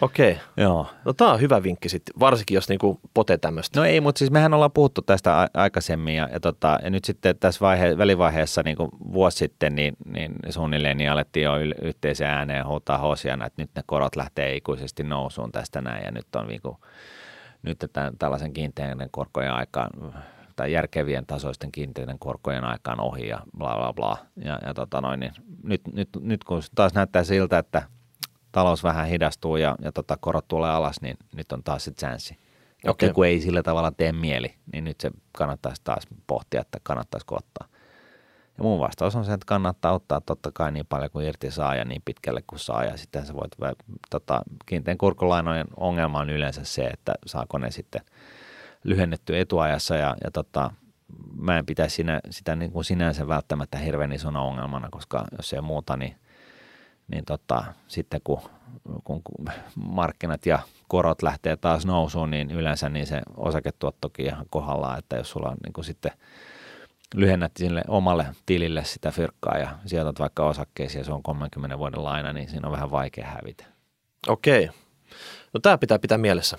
Okei. 0.00 0.38
Joo. 0.56 0.86
No 1.04 1.12
tää 1.12 1.32
on 1.32 1.40
hyvä 1.40 1.62
vinkki 1.62 1.88
sitten, 1.88 2.20
varsinkin 2.20 2.54
jos 2.54 2.68
niinku 2.68 3.00
potee 3.14 3.38
tämmöistä. 3.38 3.80
No 3.80 3.86
ei, 3.86 4.00
mutta 4.00 4.18
siis 4.18 4.30
mehän 4.30 4.54
ollaan 4.54 4.72
puhuttu 4.72 5.02
tästä 5.02 5.40
a- 5.40 5.48
aikaisemmin 5.54 6.14
ja, 6.14 6.28
ja, 6.32 6.40
tota, 6.40 6.78
ja 6.82 6.90
nyt 6.90 7.04
sitten 7.04 7.38
tässä 7.38 7.60
vaihe, 7.60 7.98
välivaiheessa 7.98 8.62
niin 8.64 8.76
kuin 8.76 8.90
vuosi 9.12 9.38
sitten 9.38 9.74
niin, 9.74 9.96
niin 10.04 10.34
suunnilleen 10.48 10.96
niin 10.96 11.10
alettiin 11.10 11.44
jo 11.44 11.58
yl- 11.58 11.84
yhteiseen 11.86 12.30
ääneen 12.30 12.66
huutaa 12.66 12.98
hosiana, 12.98 13.46
että 13.46 13.62
nyt 13.62 13.70
ne 13.76 13.82
korot 13.86 14.16
lähtee 14.16 14.56
ikuisesti 14.56 15.02
nousuun 15.02 15.52
tästä 15.52 15.80
näin 15.80 16.04
ja 16.04 16.10
nyt 16.10 16.36
on 16.36 16.46
niin 16.46 16.60
kuin, 16.62 16.76
nyt 17.62 17.84
tämän, 17.92 18.18
tällaisen 18.18 18.52
kiinteiden 18.52 19.08
korkojen 19.10 19.52
aikaan 19.52 19.90
tai 20.56 20.72
järkevien 20.72 21.26
tasoisten 21.26 21.72
kiinteiden 21.72 22.18
korkojen 22.18 22.64
aikaan 22.64 23.00
ohi 23.00 23.28
ja 23.28 23.40
bla 23.58 23.76
bla 23.76 23.92
bla. 23.92 24.18
Ja, 24.44 24.58
ja 24.66 24.74
tota 24.74 25.00
noin, 25.00 25.20
niin 25.20 25.32
nyt, 25.62 25.80
nyt, 25.92 26.08
nyt 26.20 26.44
kun 26.44 26.62
taas 26.74 26.94
näyttää 26.94 27.24
siltä, 27.24 27.58
että 27.58 27.82
talous 28.56 28.84
vähän 28.84 29.06
hidastuu 29.06 29.56
ja, 29.56 29.76
ja 29.82 29.92
tota, 29.92 30.16
korot 30.20 30.48
tulee 30.48 30.70
alas, 30.70 31.00
niin 31.00 31.16
nyt 31.34 31.52
on 31.52 31.62
taas 31.62 31.84
se 31.84 31.90
chanssi. 31.90 32.38
Okei. 32.86 33.12
kun 33.12 33.26
ei 33.26 33.40
sillä 33.40 33.62
tavalla 33.62 33.90
tee 33.90 34.12
mieli, 34.12 34.54
niin 34.72 34.84
nyt 34.84 35.00
se 35.00 35.10
kannattaisi 35.32 35.80
taas 35.84 36.06
pohtia, 36.26 36.60
että 36.60 36.78
kannattaisiko 36.82 37.36
ottaa. 37.36 37.68
Ja 38.58 38.64
mun 38.64 38.80
vastaus 38.80 39.16
on 39.16 39.24
se, 39.24 39.32
että 39.32 39.46
kannattaa 39.46 39.92
ottaa 39.92 40.20
totta 40.20 40.50
kai 40.54 40.72
niin 40.72 40.86
paljon 40.86 41.10
kuin 41.10 41.26
irti 41.26 41.50
saa 41.50 41.74
ja 41.74 41.84
niin 41.84 42.02
pitkälle 42.04 42.42
kuin 42.46 42.58
saa. 42.58 42.84
Ja 42.84 42.96
sitten 42.96 43.26
sä 43.26 43.34
voit, 43.34 43.76
tota, 44.10 44.42
kiinteän 44.66 44.98
korkolainojen 44.98 45.66
ongelma 45.76 46.20
on 46.20 46.30
yleensä 46.30 46.64
se, 46.64 46.86
että 46.86 47.14
saako 47.26 47.58
ne 47.58 47.70
sitten 47.70 48.00
lyhennetty 48.84 49.38
etuajassa 49.38 49.96
ja, 49.96 50.16
ja 50.24 50.30
tota, 50.30 50.70
mä 51.36 51.58
en 51.58 51.66
pitäisi 51.66 52.04
sitä 52.30 52.56
niin 52.56 52.72
kuin 52.72 52.84
sinänsä 52.84 53.28
välttämättä 53.28 53.78
hirveän 53.78 54.12
isona 54.12 54.40
ongelmana, 54.40 54.88
koska 54.90 55.24
jos 55.36 55.52
ei 55.52 55.60
muuta, 55.60 55.96
niin, 55.96 56.16
niin 57.08 57.24
tota, 57.24 57.64
sitten 57.88 58.20
kun, 58.24 58.40
kun, 59.04 59.22
kun 59.22 59.50
markkinat 59.74 60.46
ja 60.46 60.58
korot 60.88 61.22
lähtee 61.22 61.56
taas 61.56 61.86
nousuun, 61.86 62.30
niin 62.30 62.50
yleensä 62.50 62.88
niin 62.88 63.06
se 63.06 63.20
osaketuottokin 63.36 64.26
ihan 64.26 64.46
kohdallaan, 64.50 64.98
että 64.98 65.16
jos 65.16 65.30
sulla 65.30 65.48
on 65.48 65.56
niin 65.64 65.72
kuin 65.72 65.84
sitten 65.84 66.12
lyhennät 67.14 67.52
sille 67.56 67.82
omalle 67.88 68.26
tilille 68.46 68.84
sitä 68.84 69.10
fyrkkaa 69.10 69.58
ja 69.58 69.78
sijoitat 69.86 70.18
vaikka 70.18 70.46
osakkeisiin 70.46 71.00
ja 71.00 71.04
se 71.04 71.12
on 71.12 71.22
30 71.22 71.78
vuoden 71.78 72.04
laina, 72.04 72.32
niin 72.32 72.48
siinä 72.48 72.68
on 72.68 72.72
vähän 72.72 72.90
vaikea 72.90 73.26
hävitä. 73.26 73.64
Okei. 74.28 74.68
No 75.52 75.60
tää 75.60 75.78
pitää 75.78 75.98
pitää 75.98 76.18
mielessä. 76.18 76.58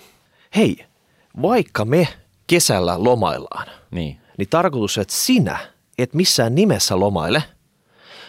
Hei, 0.56 0.86
vaikka 1.42 1.84
me 1.84 2.08
kesällä 2.46 3.04
lomaillaan, 3.04 3.66
Niin, 3.90 4.20
niin 4.38 4.48
tarkoitus, 4.48 4.98
että 4.98 5.14
sinä 5.14 5.58
et 5.98 6.14
missään 6.14 6.54
nimessä 6.54 7.00
lomaile. 7.00 7.42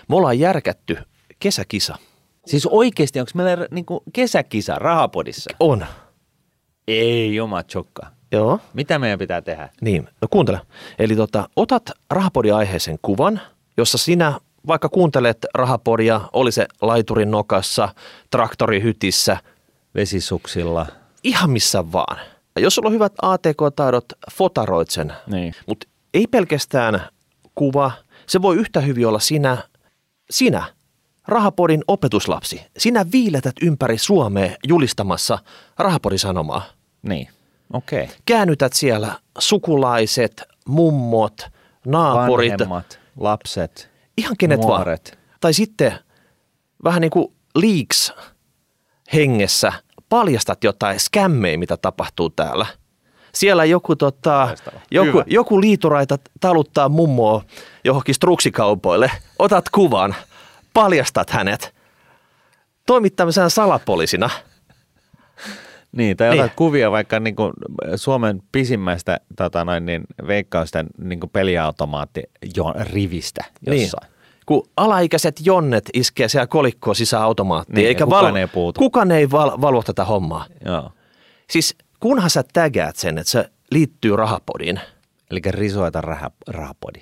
Me 0.08 0.15
ollaan 0.15 0.39
järkätty 0.39 0.97
kesäkisa. 1.39 1.97
Siis 2.45 2.65
oikeasti, 2.65 3.19
onko 3.19 3.32
meillä 3.34 3.67
niin 3.71 3.86
kuin 3.86 3.99
kesäkisa 4.13 4.75
rahapodissa? 4.75 5.49
On. 5.60 5.86
Ei, 6.88 7.36
joma 7.36 7.63
chokka. 7.63 8.08
Joo. 8.32 8.60
Mitä 8.73 8.99
meidän 8.99 9.19
pitää 9.19 9.41
tehdä? 9.41 9.69
Niin, 9.82 10.10
no 10.21 10.28
kuuntele. 10.32 10.62
Eli 10.99 11.15
tota, 11.15 11.49
otat 11.56 11.91
rahapodin 12.10 12.54
aiheeseen 12.56 12.99
kuvan, 13.02 13.41
jossa 13.78 13.97
sinä 13.97 14.39
vaikka 14.67 14.89
kuuntelet 14.89 15.38
rahapodia, 15.54 16.21
oli 16.34 16.52
se 16.52 16.67
laiturin 16.82 17.32
nokassa, 17.32 17.89
traktorihytissä, 18.32 19.38
Vesisuksilla. 19.95 20.86
ihan 21.23 21.49
missä 21.49 21.91
vaan. 21.91 22.17
Ja 22.56 22.62
jos 22.62 22.75
sulla 22.75 22.88
on 22.88 22.93
hyvät 22.93 23.13
ATK-taidot, 23.21 24.06
fotaroit 24.32 24.89
sen. 24.89 25.13
Niin. 25.28 25.54
Mutta 25.67 25.88
ei 26.13 26.28
pelkästään 26.28 27.02
kuva, 27.56 27.91
se 28.28 28.41
voi 28.41 28.56
yhtä 28.56 28.82
hyvin 28.82 29.08
olla 29.08 29.19
sinä, 29.19 29.58
sinä, 30.30 30.63
rahapodin 31.30 31.84
opetuslapsi. 31.88 32.62
Sinä 32.78 33.06
viiletät 33.12 33.56
ympäri 33.62 33.98
Suomea 33.98 34.56
julistamassa 34.68 35.39
rahapodin 35.78 36.20
sanomaa. 36.20 36.63
Niin, 37.02 37.28
okei. 37.74 38.04
Okay. 38.04 38.15
Käännytät 38.26 38.74
siellä 38.74 39.15
sukulaiset, 39.38 40.44
mummot, 40.68 41.42
naapurit, 41.86 42.52
Vanhemmat, 42.52 43.00
lapset, 43.18 43.89
ihan 44.18 44.36
kenet 44.38 44.62
nuoret. 44.62 45.12
vaan. 45.12 45.24
Tai 45.42 45.54
sitten 45.54 45.94
vähän 46.84 47.02
niin 47.02 47.12
kuin 47.12 47.34
leaks 47.56 48.13
hengessä 49.13 49.74
paljastat 50.10 50.63
jotain 50.63 51.00
skämmejä, 51.00 51.58
mitä 51.58 51.78
tapahtuu 51.78 52.30
täällä. 52.30 52.65
Siellä 53.34 53.65
joku, 53.65 53.96
tota, 53.96 54.58
joku, 54.92 55.12
Hyvä. 55.12 55.24
joku 55.28 55.62
liituraita 55.62 56.18
taluttaa 56.39 56.89
mummoa 56.89 57.44
johonkin 57.84 58.15
struksikaupoille. 58.15 59.12
Otat 59.39 59.70
kuvan, 59.70 60.15
paljastat 60.84 61.30
hänet. 61.30 61.76
Toimit 62.86 63.15
tämmöisenä 63.15 63.50
salapoliisina. 63.50 64.30
Niin, 65.92 66.18
tai 66.18 66.30
Niin. 66.38 66.52
kuvia 66.56 66.92
vaikka 66.92 67.20
niin 67.20 67.36
kuin 67.36 67.54
Suomen 67.96 68.42
pisimmästä 68.52 69.20
tota 69.38 69.65
noin, 69.65 69.86
niin, 69.86 70.04
veikkausten 70.28 70.88
niin 70.98 71.20
kuin 71.20 71.30
peliautomaatti 71.30 72.24
jo, 72.56 72.74
rivistä 72.94 73.44
jossain. 73.68 74.04
Niin. 74.10 74.20
Kun 74.46 74.70
alaikäiset 74.78 75.36
jonnet 75.46 75.89
iskee 75.94 76.28
siellä 76.28 76.48
kolikkoa 76.48 76.94
sisään 76.94 77.24
automaattiin, 77.24 77.76
Niin, 77.76 77.88
eikä 77.88 78.06
kukaan 78.06 78.38
ei 78.38 78.48
puutu. 78.48 78.80
kukaan 78.80 79.12
ei 79.12 79.32
val, 79.32 79.62
valvo 79.62 79.82
tätä 79.84 80.06
hommaa. 80.06 80.46
Joo. 80.65 80.92
Siis 81.50 81.76
kunhan 82.00 82.30
sä 82.30 82.44
tägäät 82.54 82.96
sen, 82.96 83.18
että 83.18 83.32
se 83.32 83.50
liittyy 83.72 84.15
rahapodiin, 84.15 84.80
Eli 85.32 85.42
risueta 85.50 86.02
rah, 86.02 86.22
rahapodi. 86.48 87.00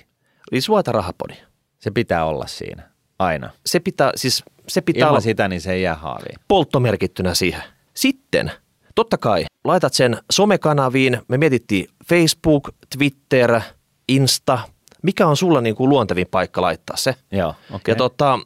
eli 0.52 0.60
suota 0.60 0.92
rahapodi. 0.92 1.34
Se 1.78 1.90
pitää 1.90 2.24
olla 2.24 2.46
siinä, 2.46 2.90
aina. 3.18 3.50
Se 3.66 3.80
pitää, 3.80 4.12
siis 4.14 4.44
se 4.68 4.80
pitää 4.80 5.00
Ilman 5.00 5.10
olla 5.10 5.20
sitä, 5.20 5.48
niin 5.48 5.60
se 5.60 5.72
ei 5.72 5.82
jää 5.82 5.94
haaviin. 5.94 6.38
polttomerkittynä 6.48 7.34
siihen. 7.34 7.62
Sitten, 7.94 8.52
totta 8.94 9.18
kai, 9.18 9.44
laitat 9.64 9.94
sen 9.94 10.16
somekanaviin. 10.32 11.18
Me 11.28 11.38
mietittiin 11.38 11.86
Facebook, 12.08 12.68
Twitter, 12.98 13.60
Insta. 14.08 14.58
Mikä 15.02 15.26
on 15.26 15.36
sulla 15.36 15.60
niin 15.60 15.74
kuin 15.74 15.90
luontevin 15.90 16.26
paikka 16.30 16.62
laittaa 16.62 16.96
se? 16.96 17.14
Joo, 17.32 17.54
okei. 17.72 17.92
Ja 17.92 17.96
tota, 17.96 18.38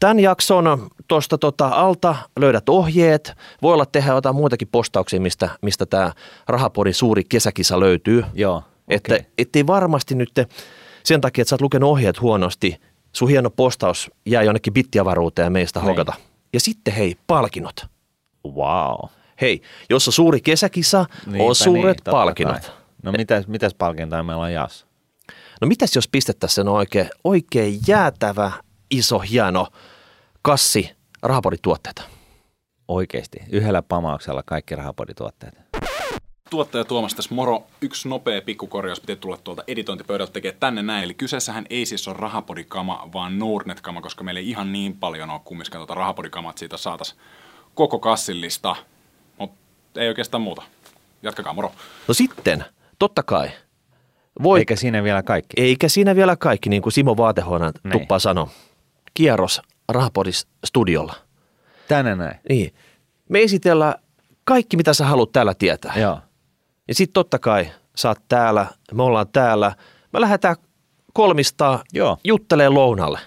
tämän 0.00 0.20
jakson 0.20 0.90
tuosta 1.08 1.38
tota 1.38 1.66
alta 1.68 2.16
löydät 2.38 2.68
ohjeet. 2.68 3.32
Voi 3.62 3.74
olla 3.74 3.86
tehdä 3.86 4.12
jotain 4.12 4.36
muitakin 4.36 4.68
postauksia, 4.72 5.20
mistä, 5.20 5.48
mistä 5.62 5.86
tämä 5.86 6.12
Rahapodin 6.48 6.94
suuri 6.94 7.24
kesäkisa 7.24 7.80
löytyy. 7.80 8.24
Joo, 8.34 8.62
Että 8.88 9.14
okei. 9.14 9.26
ettei 9.38 9.66
varmasti 9.66 10.14
nyt 10.14 10.30
sen 11.04 11.20
takia, 11.20 11.42
että 11.42 11.48
sä 11.48 11.54
oot 11.54 11.60
lukenut 11.60 11.90
ohjeet 11.90 12.20
huonosti, 12.20 12.76
sun 13.12 13.28
hieno 13.28 13.50
postaus 13.50 14.10
jää 14.26 14.42
jonnekin 14.42 14.72
bittiavaruuteen 14.72 15.46
ja 15.46 15.50
meistä 15.50 15.80
Niin. 15.80 15.86
hokata. 15.88 16.12
Ja 16.52 16.60
sitten 16.60 16.94
hei, 16.94 17.16
palkinnot. 17.26 17.86
Wow. 18.46 19.08
Hei, 19.40 19.62
jos 19.90 20.08
on 20.08 20.12
suuri 20.12 20.40
kesäkisa, 20.40 21.04
Niinpä 21.26 21.44
on 21.44 21.54
suuret 21.54 21.96
niin, 22.06 22.10
palkinnot. 22.12 22.60
kai. 22.60 22.70
No 23.02 23.12
mitäs, 23.12 23.46
mitäs 23.46 23.74
palkintoja 23.74 24.22
meillä 24.22 24.42
on 24.42 24.52
jaossa? 24.52 24.86
No 25.60 25.68
mitäs 25.68 25.96
jos 25.96 26.08
pistettäisiin 26.08 26.54
sen 26.54 26.68
oikein, 26.68 27.10
oikein 27.24 27.78
jäätävä, 27.86 28.52
iso, 28.90 29.18
hieno 29.18 29.66
kassi 30.42 30.90
rahapodituotteita? 31.22 32.02
Oikeasti, 32.88 33.38
yhdellä 33.50 33.82
pamauksella 33.82 34.42
kaikki 34.46 34.76
rahapodituotteet. 34.76 35.54
Tuottaja 36.50 36.84
Tuomas 36.84 37.14
tässä 37.14 37.34
moro. 37.34 37.62
Yksi 37.80 38.08
nopea 38.08 38.42
pikkukorjaus 38.42 39.00
piti 39.00 39.16
tulla 39.16 39.36
tuolta 39.44 39.62
editointipöydältä 39.66 40.32
tekee 40.32 40.52
tänne 40.60 40.82
näin. 40.82 41.04
Eli 41.04 41.14
kyseessähän 41.14 41.66
ei 41.70 41.86
siis 41.86 42.08
ole 42.08 42.16
rahapodikama, 42.18 43.08
vaan 43.12 43.38
Nordnet-kama, 43.38 44.00
koska 44.02 44.24
meillä 44.24 44.40
ei 44.40 44.50
ihan 44.50 44.72
niin 44.72 44.96
paljon 44.96 45.30
ole 45.30 45.40
kumminkaan 45.44 45.80
tuota 45.80 45.94
rahapodikamaa, 45.94 46.50
että 46.50 46.58
siitä 46.60 46.76
saatas 46.76 47.16
koko 47.74 47.98
kassillista. 47.98 48.76
Mutta 49.38 49.58
ei 50.00 50.08
oikeastaan 50.08 50.42
muuta. 50.42 50.62
Jatkakaa, 51.22 51.52
moro. 51.52 51.72
No 52.08 52.14
sitten, 52.14 52.64
totta 52.98 53.22
kai. 53.22 53.50
Voi, 54.42 54.58
Eikä 54.58 54.76
siinä 54.76 55.02
vielä 55.04 55.22
kaikki. 55.22 55.62
eikä 55.62 55.88
siinä 55.88 56.16
vielä 56.16 56.36
kaikki, 56.36 56.68
niin 56.70 56.82
kuin 56.82 56.92
Simo 56.92 57.16
Vaatehuoneen 57.16 57.72
Niin. 57.84 57.92
tuppaa 57.92 58.18
sanoi. 58.18 58.46
Kierros 59.14 59.62
Rahapodis 59.88 60.46
studiolla. 60.64 61.14
Tänne 61.88 62.14
näin. 62.16 62.40
Niin. 62.48 62.74
Me 63.28 63.42
esitellään 63.42 63.94
kaikki, 64.44 64.76
mitä 64.76 64.94
sä 64.94 65.04
haluat 65.04 65.32
täällä 65.32 65.54
tietää. 65.54 65.92
Joo. 65.96 66.18
Ja 66.90 66.94
sitten 66.94 67.12
totta 67.12 67.38
kai 67.38 67.70
sä 67.96 68.08
oot 68.08 68.18
täällä, 68.28 68.66
me 68.92 69.02
ollaan 69.02 69.28
täällä. 69.32 69.72
Me 70.12 70.20
lähdetään 70.20 70.56
kolmistaa 71.12 71.84
Joo. 71.92 72.16
juttelee 72.24 72.68
lounalle. 72.68 73.18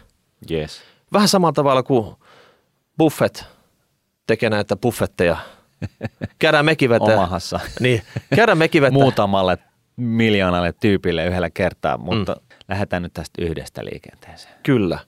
Yes. 0.52 0.82
Vähän 1.14 1.28
samalla 1.28 1.54
tavalla 1.54 1.84
kuin 1.84 2.16
Buffett 2.98 3.44
tekee 4.28 4.50
näitä 4.50 4.76
buffetteja. 4.76 5.38
Käydään 6.40 6.66
mekin 6.66 6.90
vetää. 6.90 7.16
Omahassa. 7.16 7.60
Niin, 7.80 8.02
käydään 8.36 8.58
mekin 8.58 8.82
vetää. 8.82 9.00
Muutamalle 9.02 9.58
miljoonalle 9.96 10.74
tyypille 10.74 11.26
yhdellä 11.26 11.50
kertaa, 11.50 11.98
mutta 11.98 12.34
mm. 12.34 12.58
lähdetään 12.70 13.04
nyt 13.04 13.14
tästä 13.14 13.42
yhdestä 13.42 13.86
liikenteeseen. 13.86 14.56
Kyllä. 14.64 15.00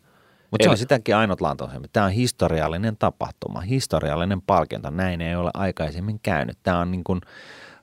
Mutta 0.51 0.63
se 0.63 0.69
on 0.69 0.77
sitäkin 0.77 1.15
ainutlaatuisempi. 1.15 1.87
Tämä 1.93 2.05
on 2.05 2.11
historiallinen 2.11 2.97
tapahtuma, 2.97 3.59
historiallinen 3.59 4.41
palkinto. 4.41 4.89
Näin 4.89 5.21
ei 5.21 5.35
ole 5.35 5.51
aikaisemmin 5.53 6.19
käynyt. 6.23 6.57
Tämä 6.63 6.79
on 6.79 6.91
niin 6.91 7.03
kuin 7.03 7.21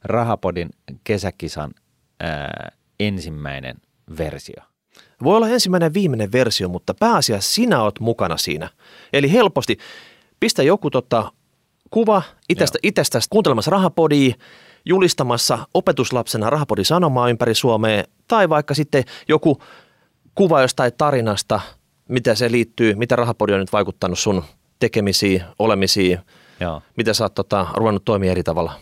Rahapodin 0.04 0.68
kesäkisan 1.04 1.70
ää, 2.20 2.72
ensimmäinen 3.00 3.76
versio. 4.18 4.62
Voi 5.24 5.36
olla 5.36 5.48
ensimmäinen 5.48 5.94
viimeinen 5.94 6.32
versio, 6.32 6.68
mutta 6.68 6.94
pääasiassa 6.94 7.52
sinä 7.52 7.82
oot 7.82 8.00
mukana 8.00 8.36
siinä. 8.36 8.68
Eli 9.12 9.32
helposti 9.32 9.78
pistä 10.40 10.62
joku 10.62 10.90
tota, 10.90 11.32
kuva 11.90 12.22
itsestä, 12.48 12.78
itsestäsi 12.82 13.28
kuuntelemassa 13.30 13.70
rahapodia, 13.70 14.34
julistamassa 14.84 15.58
opetuslapsena 15.74 16.50
rahapodin 16.50 16.84
sanomaa 16.84 17.28
ympäri 17.28 17.54
Suomea, 17.54 18.04
tai 18.28 18.48
vaikka 18.48 18.74
sitten 18.74 19.04
joku 19.28 19.62
kuva 20.34 20.62
jostain 20.62 20.92
tarinasta, 20.98 21.60
mitä 22.08 22.34
se 22.34 22.50
liittyy, 22.50 22.94
mitä 22.94 23.16
rahapodi 23.16 23.52
on 23.52 23.60
nyt 23.60 23.72
vaikuttanut 23.72 24.18
sun 24.18 24.44
tekemisiin, 24.78 25.42
olemisiin, 25.58 26.18
Joo, 26.60 26.82
miten 26.96 27.14
sä 27.14 27.24
oot 27.24 27.34
tota, 27.34 27.66
ruvennut 27.74 28.04
toimia 28.04 28.30
eri 28.30 28.42
tavalla. 28.42 28.72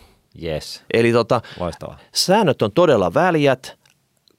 Yes, 0.43 0.83
Eli 0.93 1.11
tota, 1.11 1.41
loistavaa. 1.59 1.97
Säännöt 2.13 2.61
on 2.61 2.71
todella 2.71 3.13
väljät, 3.13 3.79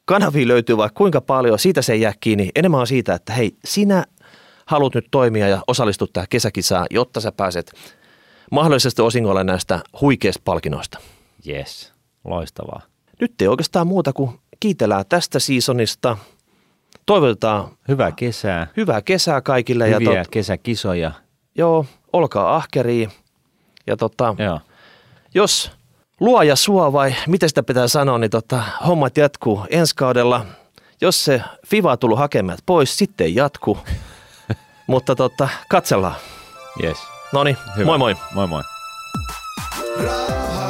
kanavia 0.05 0.49
löytyy 0.49 0.77
vaikka 0.77 0.99
kuinka 0.99 1.21
paljon, 1.21 1.59
siitä 1.59 1.83
se 1.83 1.93
ei 1.93 2.01
jää 2.01 2.13
kiinni. 2.21 2.51
Enemmän 2.55 2.81
on 2.81 2.87
siitä, 2.87 3.15
että 3.15 3.33
hei, 3.33 3.57
sinä 3.65 4.05
haluat 4.67 4.95
nyt 4.95 5.07
toimia 5.11 5.49
ja 5.49 5.63
osallistua 5.67 6.09
tähän 6.13 6.27
kesäkisaan, 6.31 6.87
jotta 6.91 7.21
sä 7.21 7.33
pääset 7.33 7.73
mahdollisesti 8.51 9.03
osingolle 9.03 9.45
näistä 9.45 9.81
huikeista 10.01 10.43
palkinnoista. 10.45 10.99
Yes, 11.49 11.93
loistavaa. 12.25 12.81
Nyt 13.21 13.43
ei 13.43 13.49
oikeastaan 13.49 13.87
muuta 13.87 14.13
kuin 14.13 14.41
kiitellään 14.61 15.05
tästä 15.09 15.39
seasonista. 15.39 16.17
Toivotetaan 17.07 17.69
Hyvää 17.89 18.13
kesää, 18.13 18.67
hyvää 18.77 19.03
kesää 19.03 19.41
kaikille 19.41 19.85
hyviä 19.91 20.13
ja 20.13 20.23
tot, 20.25 20.31
kesäkisoja. 20.33 21.13
joo, 21.55 21.87
olkaa 22.13 22.57
ahkeria. 22.57 23.11
Ja 23.87 23.97
tota, 23.97 24.35
Joo, 24.39 24.61
jos 25.35 25.71
luoja 26.23 26.57
suo 26.57 26.93
vai 26.93 27.15
miten 27.27 27.49
sitä 27.49 27.63
pitää 27.63 27.89
sanoa, 27.89 28.19
niin 28.19 28.31
tota, 28.31 28.63
hommat 28.87 29.17
jatkuu 29.17 29.67
ensi 29.71 29.97
kaudella. 29.97 30.47
Jos 31.01 31.25
se 31.25 31.43
FIVA 31.67 31.93
on 31.93 31.99
tullut 31.99 32.19
hakemaan 32.19 32.59
pois, 32.67 32.99
sitten 32.99 33.35
jatku. 33.35 33.79
Mutta 34.87 35.17
tota, 35.17 35.49
katsellaan. 35.69 36.15
yes. 36.83 36.99
No 37.33 37.45
niin, 37.45 37.57
moi 37.85 37.99
moi. 37.99 38.17
Moi 38.35 38.47
moi. 38.47 38.63
Raha 40.05 40.62